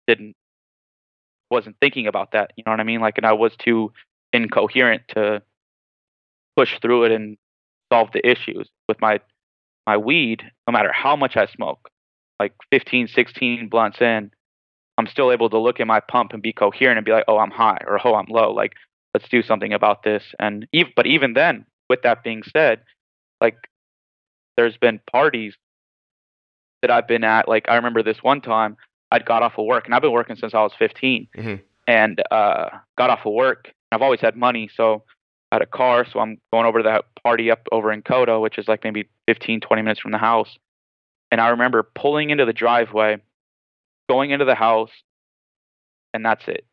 [0.09, 0.35] didn't
[1.51, 2.53] wasn't thinking about that.
[2.57, 3.01] You know what I mean?
[3.01, 3.93] Like, and I was too
[4.33, 5.43] incoherent to
[6.57, 7.37] push through it and
[7.93, 9.21] solve the issues with my
[9.87, 10.43] my weed.
[10.67, 11.91] No matter how much I smoke,
[12.41, 14.31] like 15, 16 blunts in,
[14.97, 17.39] I'm still able to look at my pump and be coherent and be like, oh,
[17.39, 18.53] I'm high or oh, I'm low.
[18.53, 18.75] Like,
[19.13, 20.23] let's do something about this.
[20.39, 22.81] And even, but even then, with that being said,
[23.41, 23.57] like
[24.57, 25.55] there's been parties
[26.83, 27.49] that I've been at.
[27.49, 28.77] Like I remember this one time
[29.15, 31.63] I'd got off of work and I've been working since I was 15 Mhm.
[31.87, 33.73] and uh, got off of work.
[33.93, 35.05] I've always had money, so
[35.53, 36.05] I had a car.
[36.11, 39.09] So I'm going over to that party up over in Coda, which is like maybe
[39.29, 40.59] 15, 20 minutes from the house.
[41.31, 43.19] And I remember pulling into the driveway,
[44.09, 44.91] going into the house,
[46.13, 46.65] and that's it.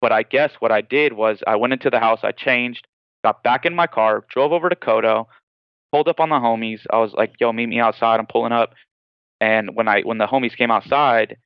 [0.00, 2.86] But I guess what I did was I went into the house, I changed,
[3.24, 5.26] got back in my car, drove over to Kodo,
[5.92, 6.80] pulled up on the homies.
[6.90, 8.18] I was like, "Yo, meet me outside.
[8.20, 8.74] I'm pulling up."
[9.40, 11.36] And when I when the homies came outside,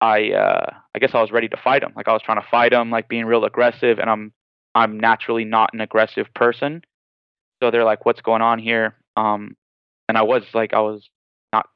[0.00, 1.92] I uh I guess I was ready to fight them.
[1.96, 4.32] Like I was trying to fight them, like being real aggressive, and I'm
[4.74, 6.82] I'm naturally not an aggressive person.
[7.62, 9.56] So they're like, "What's going on here?" Um,
[10.08, 11.08] and I was like, I was
[11.52, 11.68] not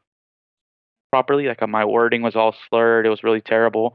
[1.11, 1.46] properly.
[1.46, 3.06] Like my wording was all slurred.
[3.06, 3.94] It was really terrible.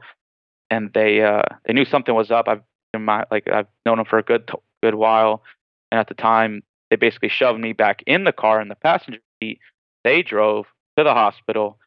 [0.70, 2.48] And they uh they knew something was up.
[2.48, 2.62] I've
[2.98, 4.50] my like I've known them for a good
[4.82, 5.42] good while,
[5.90, 9.20] and at the time they basically shoved me back in the car in the passenger
[9.42, 9.60] seat.
[10.04, 11.78] They drove to the hospital,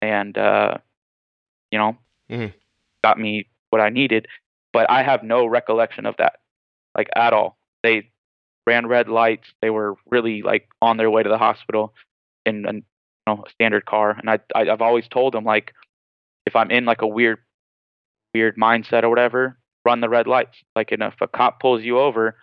[0.00, 0.78] and uh,
[1.72, 1.96] you know,
[2.30, 2.52] Mhm.
[3.02, 4.28] got me what I needed.
[4.72, 6.40] But I have no recollection of that,
[6.96, 7.58] like at all.
[7.82, 8.10] They
[8.66, 9.52] ran red lights.
[9.60, 11.94] They were really like on their way to the hospital
[12.46, 12.82] in a you
[13.26, 14.12] know a standard car.
[14.12, 15.74] And I, I I've always told them like
[16.46, 17.38] if I'm in like a weird
[18.34, 20.62] weird mindset or whatever, run the red lights.
[20.76, 22.36] Like and if a cop pulls you over,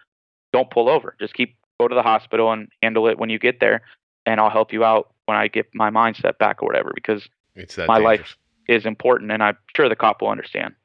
[0.51, 1.15] don't pull over.
[1.19, 3.81] Just keep go to the hospital and handle it when you get there,
[4.25, 7.75] and I'll help you out when I get my mindset back or whatever because It's
[7.75, 8.37] that My life.
[8.69, 10.75] Is important, and I'm sure the cop will understand.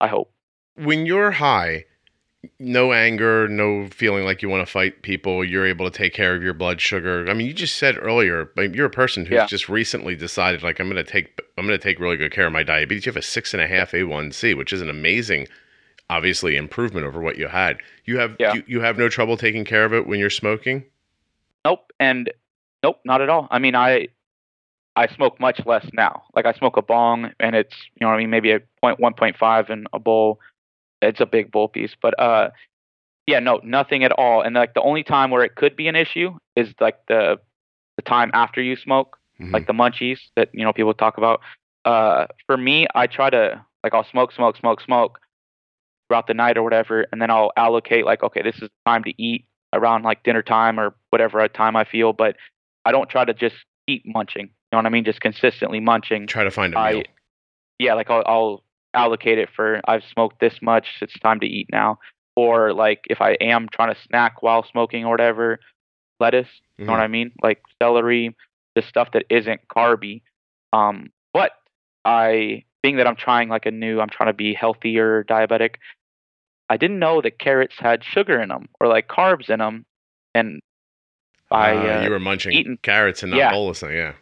[0.00, 0.32] I hope.
[0.76, 1.84] When you're high,
[2.58, 6.34] no anger, no feeling like you want to fight people, you're able to take care
[6.34, 7.26] of your blood sugar.
[7.28, 9.46] I mean, you just said earlier, you're a person who's Yeah.
[9.46, 12.46] just recently decided, like, I'm going to take, I'm going to take really good care
[12.46, 13.06] of my diabetes.
[13.06, 15.46] You have a six and a half A1C, which is an amazing
[16.10, 17.78] obviously improvement over what you had.
[18.04, 18.54] You have Yeah.
[18.54, 20.84] you, you have no trouble taking care of it when you're smoking.
[21.64, 22.30] Nope, and
[22.82, 23.48] nope, not at all.
[23.50, 24.08] I mean, I
[24.96, 26.22] I smoke much less now.
[26.34, 29.00] Like I smoke a bong, and it's you know what I mean, maybe a point
[29.00, 30.40] one point five in a bowl.
[31.02, 32.50] It's a big bowl piece, but uh,
[33.26, 34.42] yeah, no, nothing at all.
[34.42, 37.38] And like the only time where it could be an issue is like the
[37.96, 39.52] the time after you smoke, Mhm.
[39.52, 41.40] like the munchies that you know people talk about.
[41.84, 45.20] Uh, for me, I try to like I'll smoke, smoke, smoke, smoke
[46.08, 49.22] throughout the night or whatever, and then I'll allocate like okay, this is time to
[49.22, 52.36] eat around like dinner time or whatever time I feel, but
[52.84, 54.50] I don't try to just keep munching.
[54.74, 55.04] You know what I mean?
[55.04, 56.26] Just consistently munching.
[56.26, 57.02] Try to find a I- meal.
[57.78, 61.68] Yeah, like I'll, I'll allocate it for I've smoked this much, it's time to eat
[61.70, 62.00] now.
[62.34, 65.60] Or like if I am trying to snack while smoking or whatever,
[66.18, 66.48] lettuce.
[66.78, 67.04] You know what Mhm.
[67.04, 67.32] I mean?
[67.40, 68.34] Like celery,
[68.76, 70.22] just stuff that isn't carby.
[70.72, 71.52] Um, but
[72.04, 75.76] I, being that I'm trying like a new, I'm trying to be healthier diabetic.
[76.68, 79.84] I didn't know that carrots had sugar in them or like carbs in them,
[80.34, 80.60] and
[81.52, 83.52] I Uh, uh, you were munching eating, carrots and not yeah.
[83.52, 83.92] bolusing.
[83.94, 84.14] Yeah.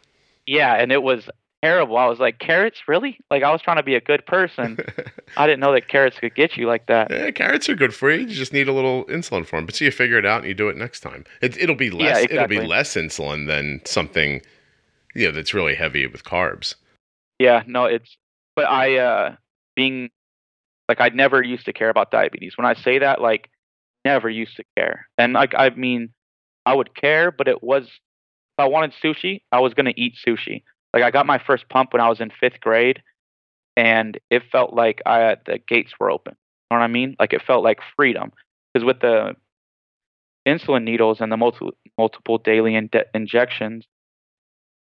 [0.46, 1.28] Yeah, and it was
[1.62, 1.96] terrible.
[1.96, 3.18] I was like, carrots, really?
[3.30, 4.78] Like I was trying to be a good person.
[5.36, 7.10] I didn't know that carrots could get you like that.
[7.10, 8.20] Yeah, carrots are good for you.
[8.20, 9.66] You just need a little insulin for them.
[9.66, 11.24] But so you figure it out and you do it next time.
[11.40, 12.20] It, it'll be less.
[12.20, 14.42] Yeah, It'll be less insulin than something,
[15.14, 16.74] you know, that's really heavy with carbs.
[17.38, 18.16] Yeah, no, it's
[18.54, 19.36] but I uh
[19.74, 20.10] being
[20.88, 22.56] like I never used to care about diabetes.
[22.56, 23.50] When I say that, like
[24.04, 25.06] never used to care.
[25.16, 26.10] And like I mean
[26.66, 27.88] I would care, but it was
[28.58, 30.62] I wanted sushi, I was gonna eat sushi.
[30.94, 33.02] Like I got my first pump when I was in fifth grade
[33.76, 36.36] and it felt like I the gates were open.
[36.70, 37.16] You know what I mean?
[37.18, 38.32] Like it felt like freedom.
[38.72, 39.36] Because with the
[40.46, 43.86] insulin needles and the multiple multiple daily in- injections,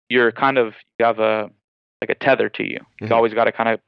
[0.08, 1.50] you're kind of you have a
[2.00, 2.80] like a tether to you.
[3.00, 3.08] Mhm.
[3.10, 3.80] You always got to kind of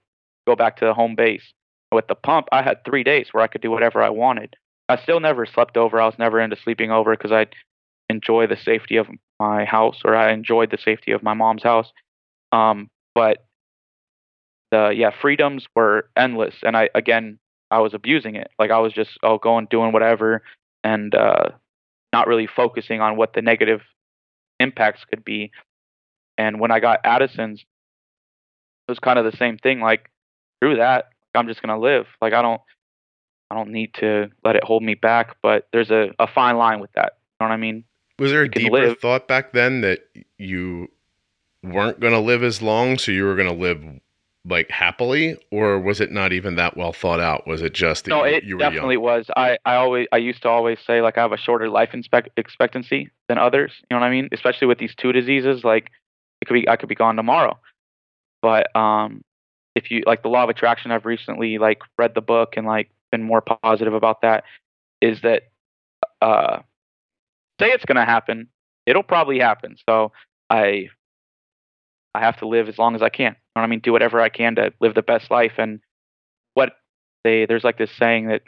[0.46, 1.52] go back to the home base.
[1.92, 4.56] With the pump, I had three days where I could do whatever I wanted.
[4.88, 6.00] I still never slept over.
[6.00, 7.46] I was never into sleeping over because I
[8.08, 9.06] enjoy the safety of
[9.40, 11.92] my house, or I enjoyed the safety of my mom's house.
[12.52, 13.44] Um, but
[14.70, 17.38] the yeah freedoms were endless, and I again
[17.70, 18.50] I was abusing it.
[18.58, 20.42] Like I was just oh going doing whatever,
[20.82, 21.50] and uh,
[22.12, 23.80] not really focusing on what the negative
[24.60, 25.50] impacts could be.
[26.38, 29.80] And when I got Addison's, it was kind of the same thing.
[29.80, 30.10] Like
[30.60, 32.06] through that, I'm just gonna live.
[32.20, 32.60] Like I don't,
[33.50, 35.36] I don't need to let it hold me back.
[35.42, 37.14] But there's a, a fine line with that.
[37.40, 37.84] You know what I mean?
[38.18, 38.98] Was there a deeper live.
[38.98, 40.08] thought back then that
[40.38, 40.88] you
[41.62, 43.82] weren't going to live as long, so you were going to live
[44.46, 47.46] like happily, or was it not even that well thought out?
[47.46, 49.02] Was it just that No, you, it you were definitely young?
[49.02, 49.30] was.
[49.36, 51.94] I, I always, I used to always say like I have a shorter life
[52.36, 53.72] expectancy than others.
[53.90, 54.28] You know what I mean?
[54.32, 55.90] Especially with these two diseases, like
[56.40, 57.58] it could be, I could be gone tomorrow.
[58.42, 59.24] But um,
[59.74, 62.90] if you like the law of attraction, I've recently like read the book and like
[63.10, 64.44] been more positive about that.
[65.00, 65.44] Is that
[66.20, 66.60] uh,
[67.60, 68.48] say it's going to happen,
[68.86, 69.76] it'll probably happen.
[69.88, 70.12] So
[70.50, 70.88] I,
[72.14, 73.32] I have to live as long as I can.
[73.32, 73.80] You know what I mean?
[73.80, 75.52] Do whatever I can to live the best life.
[75.58, 75.80] And
[76.54, 76.76] what
[77.22, 78.42] they there's like this saying that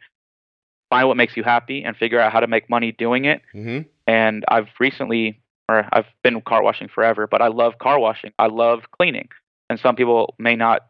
[0.90, 3.42] find what makes you happy and figure out how to make money doing it.
[3.52, 8.32] hmm And I've recently, or I've been car washing forever, but I love car washing.
[8.38, 9.28] I love cleaning.
[9.68, 10.86] And some people may not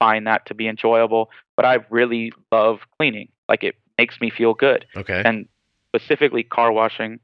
[0.00, 3.28] find that to be enjoyable, but I really love cleaning.
[3.48, 4.86] Like it makes me feel good.
[4.96, 5.22] Okay.
[5.24, 5.48] And
[5.94, 7.20] specifically, car washing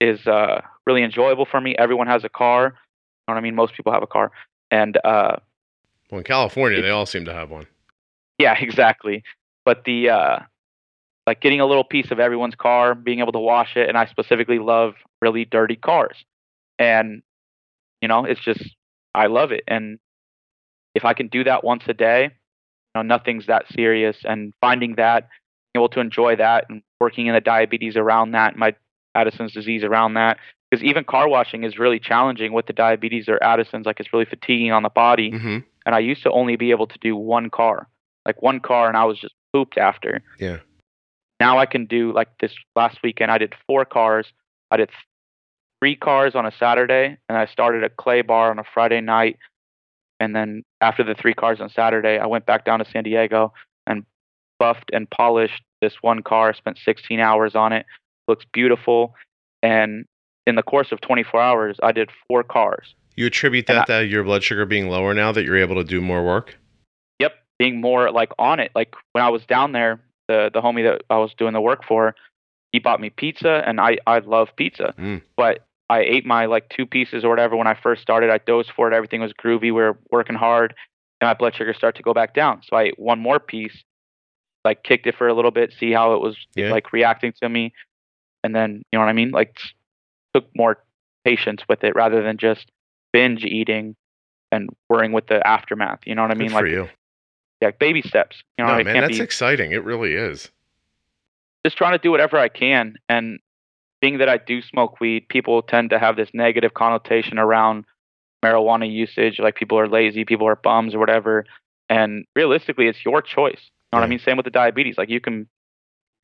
[0.00, 1.74] is uh, really enjoyable for me.
[1.78, 2.64] Everyone has a car.
[2.64, 2.70] You
[3.28, 3.54] know what I mean?
[3.54, 4.30] Most people have a car.
[4.70, 5.36] And uh,
[6.10, 7.66] well, in California, it- they all seem to have one.
[8.38, 9.22] yeah, exactly.
[9.64, 10.38] But the uh
[11.26, 14.06] like getting a little piece of everyone's car, being able to wash it, and I
[14.06, 16.16] specifically love really dirty cars.
[16.78, 17.22] And
[18.00, 18.62] you know, it's just
[19.14, 19.64] I love it.
[19.66, 19.98] And
[20.94, 22.30] if I can do that once a day, you
[22.94, 25.28] know, nothing's that serious and finding that
[25.74, 28.74] being able to enjoy that and working in the diabetes around that, my
[29.16, 30.38] Addison's disease around that.
[30.70, 34.24] Because even car washing is really challenging with the diabetes or Addison's, like it's really
[34.24, 37.48] fatiguing on the body hmm and I used to only be able to do one
[37.48, 37.88] car,
[38.26, 40.20] like one car, and I was just pooped after.
[40.38, 40.58] Yeah.
[41.38, 43.30] Now I can do like this last weekend.
[43.30, 44.26] I did four cars.
[44.72, 44.90] I did
[45.80, 49.38] three cars on a Saturday, and I started a clay bar on a Friday night.
[50.18, 53.52] And then after the three cars on Saturday, I went back down to San Diego
[53.86, 54.04] and
[54.58, 56.52] buffed and polished this one car.
[56.52, 57.86] Spent 16 hours on it.
[58.28, 59.14] Looks beautiful.
[59.62, 60.04] And
[60.46, 62.94] in the course of 24 hours, I did four cars.
[63.16, 66.00] You attribute that to your blood sugar being lower now that you're able to do
[66.00, 66.56] more work?
[67.18, 68.70] Yep, being more like on it.
[68.74, 71.84] Like when I was down there, the the homie that I was doing the work
[71.84, 72.14] for,
[72.72, 75.22] he bought me pizza, and I I love pizza, Mm.
[75.36, 78.28] but I ate my like two pieces or whatever when I first started.
[78.28, 78.94] I dosed for it.
[78.94, 79.60] Everything was groovy.
[79.62, 80.74] We were working hard,
[81.20, 82.60] and my blood sugar started to go back down.
[82.64, 83.82] So I ate one more piece,
[84.64, 86.70] like kicked it for a little bit, see how it was Yeah.
[86.70, 87.72] like reacting to me,
[88.46, 89.30] and then you know what I mean.
[89.32, 89.58] Like
[90.34, 90.78] took more
[91.24, 92.70] patience with it rather than just
[93.12, 93.94] binge eating
[94.52, 96.00] and worrying with the aftermath.
[96.06, 96.48] You know what I mean?
[96.48, 96.88] Good Like for you.
[97.60, 98.42] yeah, baby steps.
[98.58, 99.72] You know, no, man, that's be exciting.
[99.72, 100.50] It really is.
[101.64, 102.96] just trying to do whatever I can.
[103.08, 103.40] And
[104.00, 107.84] being that I do smoke weed, people tend to have this negative connotation around
[108.44, 109.38] marijuana usage.
[109.40, 111.44] Like people are lazy, people are bums or whatever.
[111.88, 113.60] And realistically, it's your choice.
[113.92, 114.18] You know what I mean?
[114.18, 114.96] Same with the diabetes.
[114.98, 115.48] Like you can,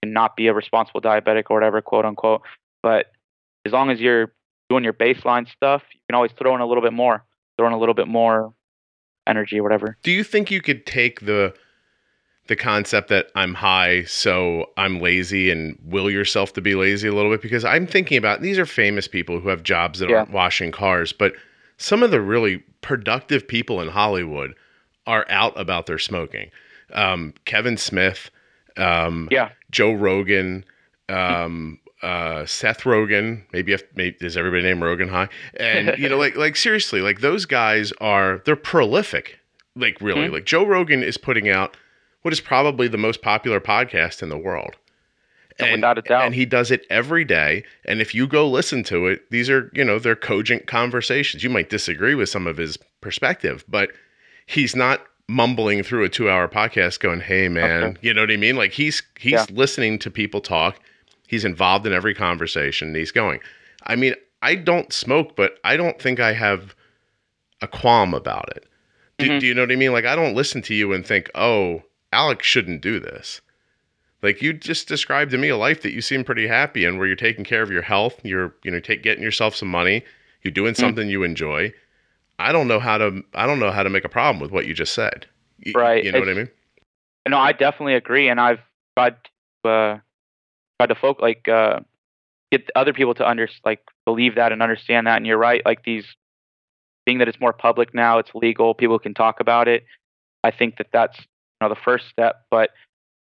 [0.03, 2.43] can not be a responsible diabetic or whatever, quote unquote.
[2.83, 3.07] But
[3.65, 4.33] as long as you're
[4.69, 7.25] doing your baseline stuff, you can always throw in a little bit more,
[7.57, 8.53] throw in a little bit more
[9.27, 9.97] energy or whatever.
[10.03, 11.55] Do you think you could take the
[12.49, 17.15] the concept that I'm high, so I'm lazy, and will yourself to be lazy a
[17.15, 17.41] little bit?
[17.41, 20.17] Because I'm thinking about these are famous people who have jobs that Yeah.
[20.17, 21.35] aren't washing cars, but
[21.77, 24.55] some of the really productive people in Hollywood
[25.07, 26.51] are out about their smoking.
[26.93, 28.32] Um, Kevin Smith,
[28.77, 29.51] um, Yeah.
[29.71, 30.65] Joe Rogan,
[31.09, 33.43] um, uh, Seth Rogen.
[33.53, 35.29] Maybe if maybe is everybody named Rogan high?
[35.59, 39.39] And you know, like like seriously, like those guys are they're prolific.
[39.77, 40.33] Like really, Mhm.
[40.33, 41.77] like Joe Rogan is putting out
[42.23, 44.77] what is probably the most popular podcast in the world.
[45.59, 46.25] And, Without a doubt.
[46.25, 47.65] And he does it every day.
[47.85, 51.45] And if you go listen to it, these are, you know, they're cogent conversations.
[51.45, 53.91] You might disagree with some of his perspective, but
[54.47, 57.99] he's not mumbling through a two hour podcast going, Hey man, Okay.
[58.03, 58.57] you know what I mean?
[58.57, 59.47] Like he's he's Yeah.
[59.51, 60.81] listening to people talk.
[61.27, 63.41] He's involved in every conversation and he's going.
[63.87, 66.75] I mean, I don't smoke, but I don't think I have
[67.61, 68.67] a qualm about it.
[69.19, 69.41] Do, Mhm.
[69.41, 69.93] do you know what I mean?
[69.93, 73.41] Like I don't listen to you and think, oh, Alex shouldn't do this.
[74.23, 77.07] Like you just described to me a life that you seem pretty happy in, where
[77.07, 80.05] you're taking care of your health, you're you know take getting yourself some money,
[80.43, 80.81] you're doing Hmm.
[80.81, 81.73] something you enjoy.
[82.43, 84.67] I don't know how to I don't know how to make a problem with what
[84.67, 85.27] you just said.
[85.65, 86.05] Y- Right.
[86.05, 86.51] You know what I mean?
[87.29, 88.59] No, I definitely agree, and I've
[88.97, 89.15] tried
[89.65, 89.99] to uh,
[90.81, 91.81] tried to folk like uh,
[92.51, 95.17] get other people to under like believe that and understand that.
[95.19, 96.05] And you're right, like these
[97.07, 99.85] being that it's more public now, it's legal, people can talk about it.
[100.45, 101.25] I think that that's you
[101.61, 102.43] know the first step.
[102.51, 102.71] But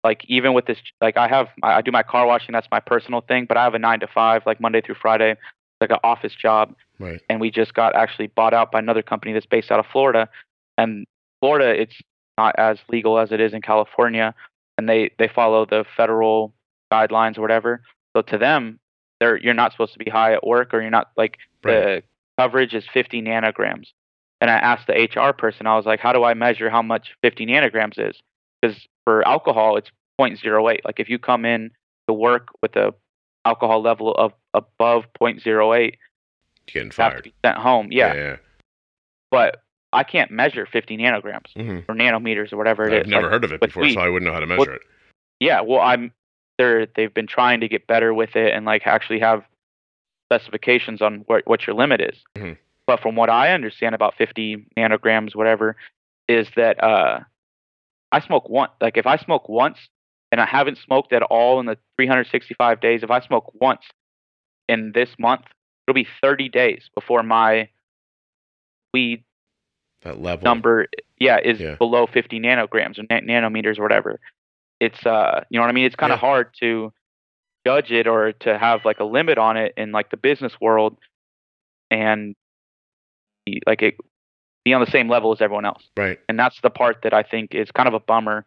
[0.02, 3.20] like even with this, like I have I do my car washing, that's my personal
[3.20, 3.44] thing.
[3.44, 5.36] But I have a nine to five, like Monday through Friday,
[5.80, 7.20] like an office job Right.
[7.30, 10.28] and we just got actually bought out by another company that's based out of Florida.
[10.76, 11.06] And
[11.40, 11.94] Florida, it's
[12.36, 14.34] not as legal as it is in California,
[14.76, 16.52] and they they follow the federal
[16.92, 17.82] guidelines or whatever.
[18.14, 18.78] So to them,
[19.20, 21.72] they're you're not supposed to be high at work, or you're not like Right.
[21.84, 22.02] the
[22.38, 23.88] coverage is 50 nanograms.
[24.40, 27.14] And I asked the HR person, I was like, how do I measure how much
[27.22, 28.18] 50 nanograms is?
[28.62, 30.80] Because for alcohol, it's 0.08.
[30.84, 31.70] Like if you come in
[32.08, 32.94] to work with a
[33.44, 35.90] alcohol level of above 0.08, You're
[36.66, 37.88] getting you have to be sent home.
[37.90, 38.36] Yeah, yeah.
[39.30, 41.84] but I can't measure 50 nanograms Mhm.
[41.88, 43.08] or nanometers or whatever it I've is.
[43.08, 43.94] never Like, heard of it before, weed.
[43.94, 44.82] so I wouldn't know how to measure it.
[45.40, 46.12] Yeah, well, I'm
[46.58, 49.44] they're they've been trying to get better with it and like actually have
[50.28, 52.22] specifications on what what your limit is.
[52.36, 52.56] Mhm.
[52.86, 55.76] But from what I understand about 50 nanograms, whatever,
[56.28, 57.20] is that uh,
[58.12, 58.72] I smoke once.
[58.80, 59.78] Like if I smoke once
[60.32, 63.82] and I haven't smoked at all in the 365 days, if I smoke once
[64.70, 65.42] in this month,
[65.86, 67.68] it'll be 30 days before my
[68.94, 69.24] weed
[70.02, 70.44] That level.
[70.44, 70.86] number
[71.18, 71.74] yeah is Yeah.
[71.76, 74.18] below 50 nanograms or na- nanometers or whatever
[74.80, 76.28] it's uh you know what i mean it's kind of Yeah.
[76.28, 76.92] hard to
[77.66, 80.96] judge it or to have like a limit on it in like the business world
[81.90, 82.34] and
[83.46, 83.96] be- like it
[84.64, 86.18] be on the same level as everyone else Right.
[86.28, 88.44] and that's the part that i think is kind of a bummer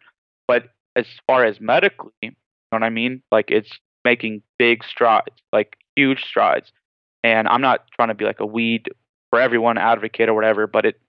[0.48, 0.64] but
[0.96, 2.34] as far as medically you know
[2.70, 6.72] what i mean like it's making big strides like huge strides.
[7.22, 8.88] And i'm not trying to be like a weed
[9.30, 11.00] for everyone advocate or whatever but it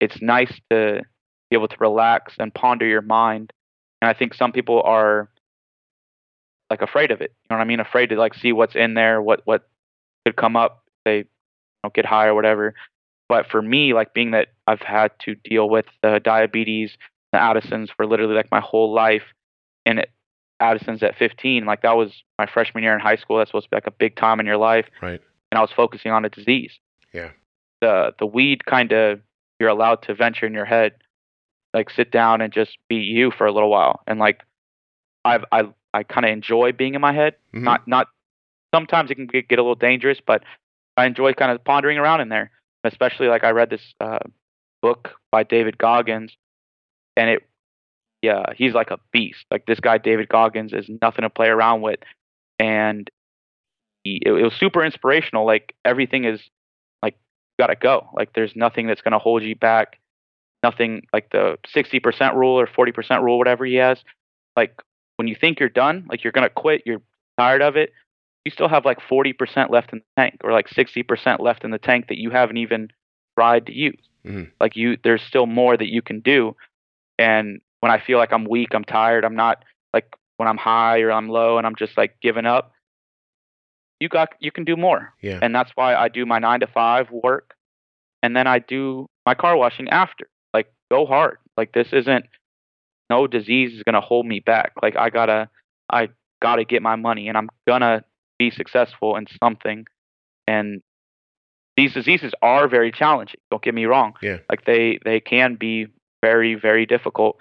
[0.00, 1.02] it's nice to
[1.50, 3.52] be able to relax and ponder your mind.
[4.00, 5.28] And i think some people are
[6.70, 7.32] like afraid of it.
[7.42, 7.80] You know what i mean?
[7.80, 9.68] Afraid to like see what's in there what what
[10.24, 11.24] could come up they
[11.82, 12.74] know, get high or whatever.
[13.28, 16.96] But for me like being that i've had to deal with the diabetes
[17.32, 19.22] the addisons for literally like my whole life
[19.86, 20.10] and it
[20.60, 23.38] addison's at 15 like that was my freshman year in high school.
[23.38, 24.86] That's supposed to be like a big time in your life.
[25.02, 25.20] Right.
[25.50, 26.72] and i was focusing on a disease.
[27.12, 27.30] Yeah.
[27.80, 29.20] the the weed kind of
[29.58, 30.92] you're allowed to venture in your head
[31.74, 34.00] like sit down and just be you for a little while.
[34.06, 34.42] And like
[35.24, 35.62] i've i
[35.94, 37.34] i kind of enjoy being in my head.
[37.54, 37.62] Mhm.
[37.62, 38.08] not not
[38.74, 40.44] sometimes it can get, get a little dangerous but
[40.96, 42.50] i enjoy kind of pondering around in there.
[42.84, 44.18] Especially like i read this uh,
[44.82, 46.32] book by david goggins
[47.16, 47.42] and it
[48.22, 51.80] yeah he's like a beast like this guy david goggins is nothing to play around
[51.80, 52.00] with
[52.58, 53.10] and
[54.04, 56.40] he, it, it was super inspirational like everything is
[57.02, 59.98] like you gotta go like there's nothing that's going to hold you back
[60.62, 63.98] nothing like the 60% rule or 40% rule whatever he has
[64.56, 64.74] like
[65.20, 67.02] when you think you're done, like you're gonna quit, you're
[67.38, 67.92] tired of it,
[68.46, 71.78] you still have like 40% left in the tank or like 60% left in the
[71.78, 72.88] tank that you haven't even
[73.38, 74.00] tried to use.
[74.24, 74.50] Mhm.
[74.58, 76.56] Like you, there's still more that you can do.
[77.18, 81.00] And when I feel like I'm weak, I'm tired, I'm not like when I'm high
[81.00, 82.72] or I'm low and I'm just like giving up,
[83.98, 85.12] you got, you can do more.
[85.20, 85.38] Yeah.
[85.42, 87.54] And that's why I do my nine to five work.
[88.22, 90.28] And then I do my car washing after.
[90.54, 91.38] Like go hard.
[91.56, 92.26] Like this isn't,
[93.08, 94.72] no disease is going to hold me back.
[94.82, 95.48] Like I gotta,
[95.92, 96.08] I
[96.40, 98.04] gotta get my money and I'm gonna
[98.38, 99.84] be successful in something.
[100.46, 100.80] And
[101.76, 103.40] these diseases are very challenging.
[103.50, 104.14] Don't get me wrong.
[104.22, 104.38] Yeah.
[104.48, 105.88] Like they, they can be
[106.22, 107.36] very, very difficult.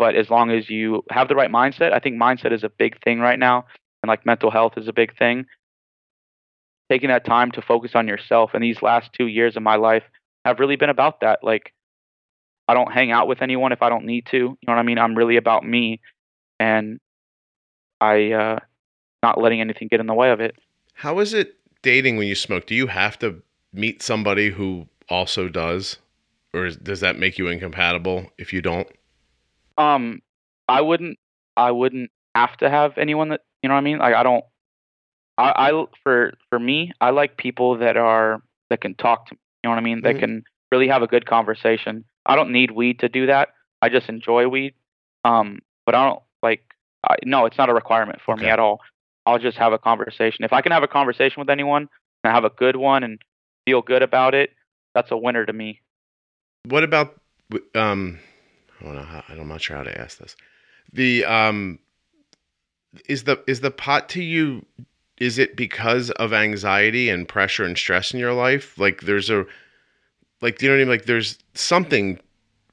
[0.00, 3.04] But as long as you have the right mindset, I think mindset is a big
[3.04, 3.66] thing right now.
[4.02, 5.44] And like mental health is a big thing.
[6.90, 8.52] Taking that time to focus on yourself.
[8.54, 10.04] And these last two years of my life
[10.46, 11.40] have really been about that.
[11.42, 11.74] Like
[12.66, 14.38] I don't hang out with anyone if I don't need to.
[14.38, 14.98] You know what I mean?
[14.98, 16.00] I'm really about me
[16.58, 16.98] and
[18.00, 18.58] I uh
[19.22, 20.56] not letting anything get in the way of it.
[20.94, 22.66] How is it dating when you smoke?
[22.66, 25.98] Do you have to meet somebody who also does,
[26.54, 28.88] or is, does that make you incompatible if you don't?
[29.80, 30.20] Um
[30.68, 31.18] I wouldn't
[31.56, 33.98] I wouldn't have to have anyone that you know what I mean?
[33.98, 34.44] Like I don't
[35.38, 39.38] I, I for for me, I like people that are that can talk to me.
[39.62, 40.00] You know what I mean?
[40.02, 40.20] That Mhm.
[40.20, 42.04] can really have a good conversation.
[42.26, 43.48] I don't need weed to do that.
[43.82, 44.74] I just enjoy weed.
[45.24, 46.62] Um, but I don't like.
[47.08, 48.80] I, no, it's not a requirement for me at all.
[49.26, 50.44] I'll just have a conversation.
[50.44, 51.88] If I can have a conversation with anyone
[52.24, 53.18] and have a good one and
[53.64, 54.50] feel good about it,
[54.94, 55.80] that's a winner to me.
[56.66, 57.16] What about
[57.74, 58.18] um?
[58.80, 59.02] I don't know.
[59.02, 60.36] How, I'm not sure how to ask this.
[60.92, 61.78] The um,
[63.06, 64.64] is the is the pot to you?
[65.18, 68.78] Is it because of anxiety and pressure and stress in your life?
[68.78, 69.44] Like there's a,
[70.40, 70.88] like do you know what I mean?
[70.88, 72.18] Like there's something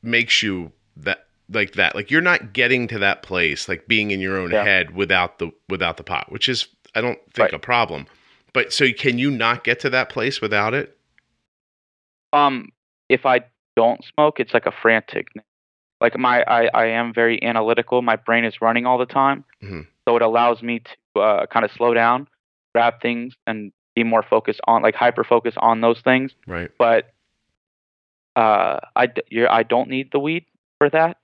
[0.02, 1.96] makes you that like that.
[1.96, 4.64] Like you're not getting to that place, like being in your own Yeah.
[4.64, 7.54] head without the without the pot, which is I don't think Right.
[7.54, 8.08] a problem.
[8.54, 10.98] But so can you not get to that place without it?
[12.34, 12.70] Um,
[13.10, 13.42] if I
[13.76, 15.28] don't smoke, it's like a frantic.
[16.00, 18.02] Like my, I, I am very analytical.
[18.02, 19.88] My brain is running all the time, Mhm.
[20.08, 20.82] so it allows me
[21.16, 22.28] to uh, kind of slow down,
[22.76, 26.34] grab things, and be more focused on, like hyper focus on those things.
[26.46, 26.70] Right.
[26.78, 27.12] But
[28.36, 30.46] uh, I, you're, I don't need the weed
[30.78, 31.18] for that.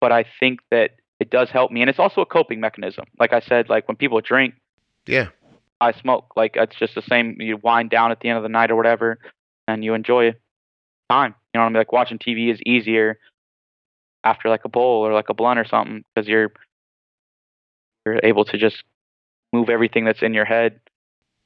[0.00, 0.90] But I think that
[1.20, 3.04] it does help me, and it's also a coping mechanism.
[3.18, 4.54] Like I said, like when people drink,
[5.06, 5.28] Yeah.
[5.80, 6.32] I smoke.
[6.36, 7.36] Like it's just the same.
[7.40, 9.18] You wind down at the end of the night or whatever,
[9.66, 10.34] and you enjoy
[11.10, 11.34] time.
[11.54, 11.76] You know what I mean?
[11.78, 13.18] Like watching TV is easier
[14.24, 16.52] after like a bowl or like a blunt or something because you're
[18.06, 18.84] you're able to just
[19.52, 20.80] move everything that's in your head.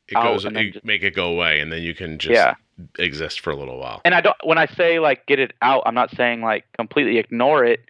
[0.09, 0.45] It out goes.
[0.45, 2.55] and You just- make it go away, and then you can just yeah.
[2.99, 4.01] exist for a little while.
[4.05, 4.37] And I don't.
[4.45, 7.81] When I say like get it out, I'm not saying like completely ignore it.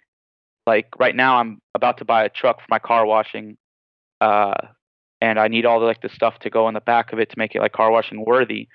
[0.65, 3.57] Like right now, I'm about to buy a truck for my car washing,
[4.19, 4.55] uh,
[5.21, 7.29] and I need all the like the stuff to go in the back of it
[7.29, 8.67] to make it like car washing worthy.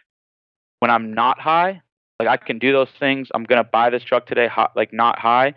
[0.78, 1.82] When I'm not high,
[2.18, 3.28] like I can do those things.
[3.34, 5.54] I'm gonna buy this truck today, hot, like not high.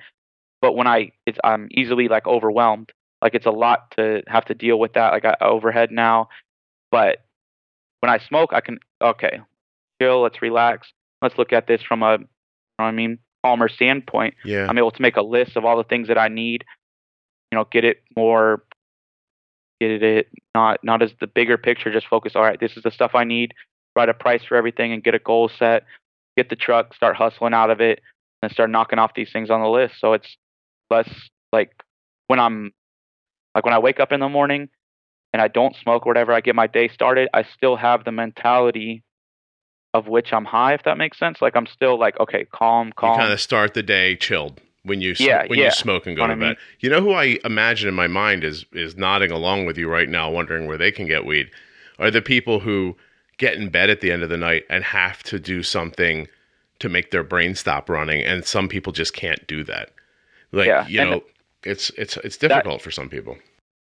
[0.66, 2.92] But when I, it's I'm easily like overwhelmed.
[3.22, 5.12] Like it's a lot to have to deal with that.
[5.12, 6.30] Like I overhead now,
[6.90, 7.20] but
[8.00, 9.42] when I smoke, I can okay,
[10.02, 10.24] chill.
[10.24, 10.92] Let's relax.
[11.22, 12.26] Let's look at this from a, you know
[12.78, 14.34] what I mean, calmer standpoint.
[14.44, 14.66] Yeah.
[14.68, 16.66] I'm able to make a list of all the things that I need.
[17.52, 18.64] You know, get it more,
[19.80, 21.94] get it not not as the bigger picture.
[21.94, 22.34] Just focus.
[22.36, 23.54] All right, this is the stuff I need.
[23.96, 25.84] Write a price for everything and get a goal set.
[26.36, 28.02] Get the truck, start hustling out of it,
[28.42, 30.00] and start knocking off these things on the list.
[30.00, 30.38] So it's
[30.90, 31.10] less
[31.52, 31.72] like
[32.28, 32.72] when I'm
[33.54, 34.70] like when I wake up in the morning
[35.34, 36.32] and I don't smoke or whatever.
[36.34, 37.30] I get my day started.
[37.34, 39.04] I still have the mentality
[39.94, 41.38] of which I'm high, if that makes sense.
[41.42, 43.18] Like I'm still like okay, calm, you calm.
[43.18, 45.66] kind of start the day chilled when you Yeah, when yeah.
[45.66, 46.58] you smoke and go Know to I bed.
[46.80, 50.10] You know who I imagine in my mind is is nodding along with you right
[50.10, 51.50] now, wondering where they can get weed.
[51.98, 52.98] Are the people who
[53.38, 56.28] get in bed at the end of the night and have to do something
[56.80, 59.92] to make their brain stop running, and some people just can't do that.
[60.56, 61.24] Like Yeah, you and know,
[61.64, 63.38] it's it's it's difficult for some people.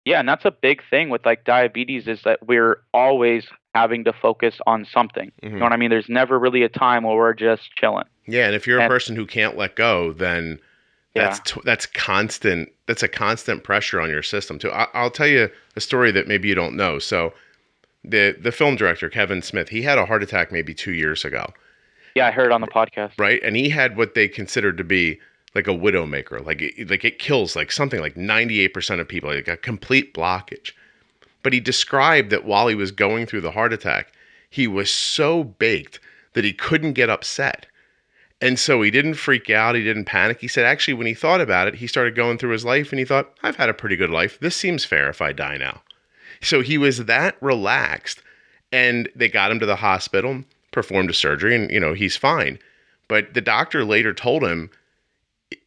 [0.04, 4.12] Yeah, and that's a big thing with like diabetes is that we're always having to
[4.12, 5.30] focus on something.
[5.42, 5.52] Mhm.
[5.52, 5.90] You know what I mean?
[5.90, 8.04] There's never really a time where we're just chilling.
[8.26, 10.58] Yeah, and if you're a person who can't let go, then
[11.14, 12.70] that's t- that's constant.
[12.86, 14.70] That's a constant pressure on your system too.
[14.72, 16.98] I- I'll tell you a story that maybe you don't know.
[16.98, 17.32] So,
[18.04, 21.52] the the film director Kevin Smith, he had a heart attack maybe two years ago,
[22.14, 23.12] Yeah, I heard on the podcast.
[23.18, 23.40] right?
[23.42, 25.20] And he had what they considered to be
[25.54, 29.08] like a widowmaker, like it, like it kills like something like ninety eight percent of
[29.08, 30.72] people, like a complete blockage.
[31.42, 34.12] But he described that while he was going through the heart attack,
[34.48, 35.98] he was so baked
[36.34, 37.66] that he couldn't get upset
[38.42, 39.76] And so he didn't freak out.
[39.76, 40.40] He didn't panic.
[40.40, 42.98] He said, actually, when he thought about it, he started going through his life and
[42.98, 44.38] he thought, I've had a pretty good life.
[44.40, 45.82] This seems fair if I die now.
[46.40, 48.20] So he was that relaxed.
[48.72, 50.42] And they got him to the hospital,
[50.72, 52.58] performed a surgery, and, you know, he's fine.
[53.06, 54.70] But the doctor later told him,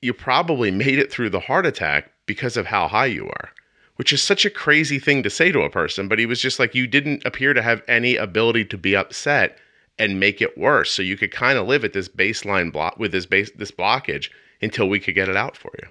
[0.02, 3.50] you probably made it through the heart attack because of how high you are,
[3.96, 6.08] which is such a crazy thing to say to a person.
[6.08, 9.58] But he was just like, you didn't appear to have any ability to be upset
[9.98, 10.92] and make it worse.
[10.92, 14.30] So you could kind of live at this baseline block with this base this blockage
[14.62, 15.88] until we could get it out for you.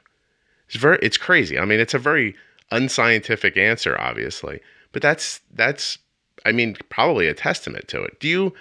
[0.66, 1.58] It's very it's crazy.
[1.58, 2.34] I mean, it's a very
[2.70, 4.60] unscientific answer, obviously,
[4.92, 5.98] but that's that's
[6.44, 8.20] I mean probably a testament to it.
[8.20, 8.54] Do you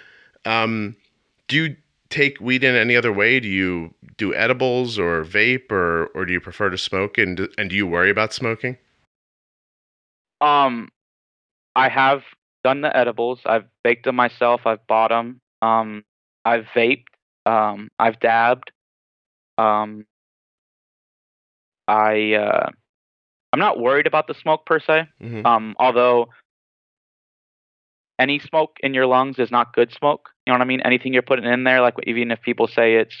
[0.44, 0.96] um
[1.48, 1.76] do you
[2.14, 3.40] take weed in any other way?
[3.40, 7.68] Do you do edibles or vape or or do you prefer to smoke and and
[7.68, 8.78] do you worry about smoking?
[10.40, 10.90] Um,
[11.74, 12.22] I have
[12.62, 13.40] done the edibles.
[13.44, 14.62] I've baked them myself.
[14.66, 15.40] I've bought them.
[15.60, 16.04] Um,
[16.44, 17.04] I've vaped.
[17.46, 18.70] Um, I've dabbed.
[19.58, 20.06] Um,
[21.88, 22.70] I uh,
[23.52, 25.08] I'm not worried about the smoke per se.
[25.20, 25.44] Mm-hmm.
[25.46, 26.28] Um, although
[28.18, 30.30] any smoke in your lungs is not good smoke.
[30.46, 30.80] You know what I mean?
[30.82, 33.16] Anything you're putting in there, like even if people say it's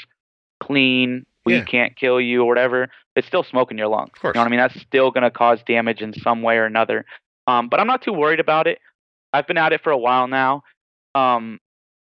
[0.62, 1.64] clean, we Yeah.
[1.64, 4.12] can't kill you or whatever, it's still smoke in your lungs.
[4.22, 4.60] You know what I mean?
[4.60, 7.04] That's still going to cause damage in some way or another.
[7.46, 8.78] Um, but I'm not too worried about it.
[9.32, 10.62] I've been at it for a while now.
[11.14, 11.58] Um,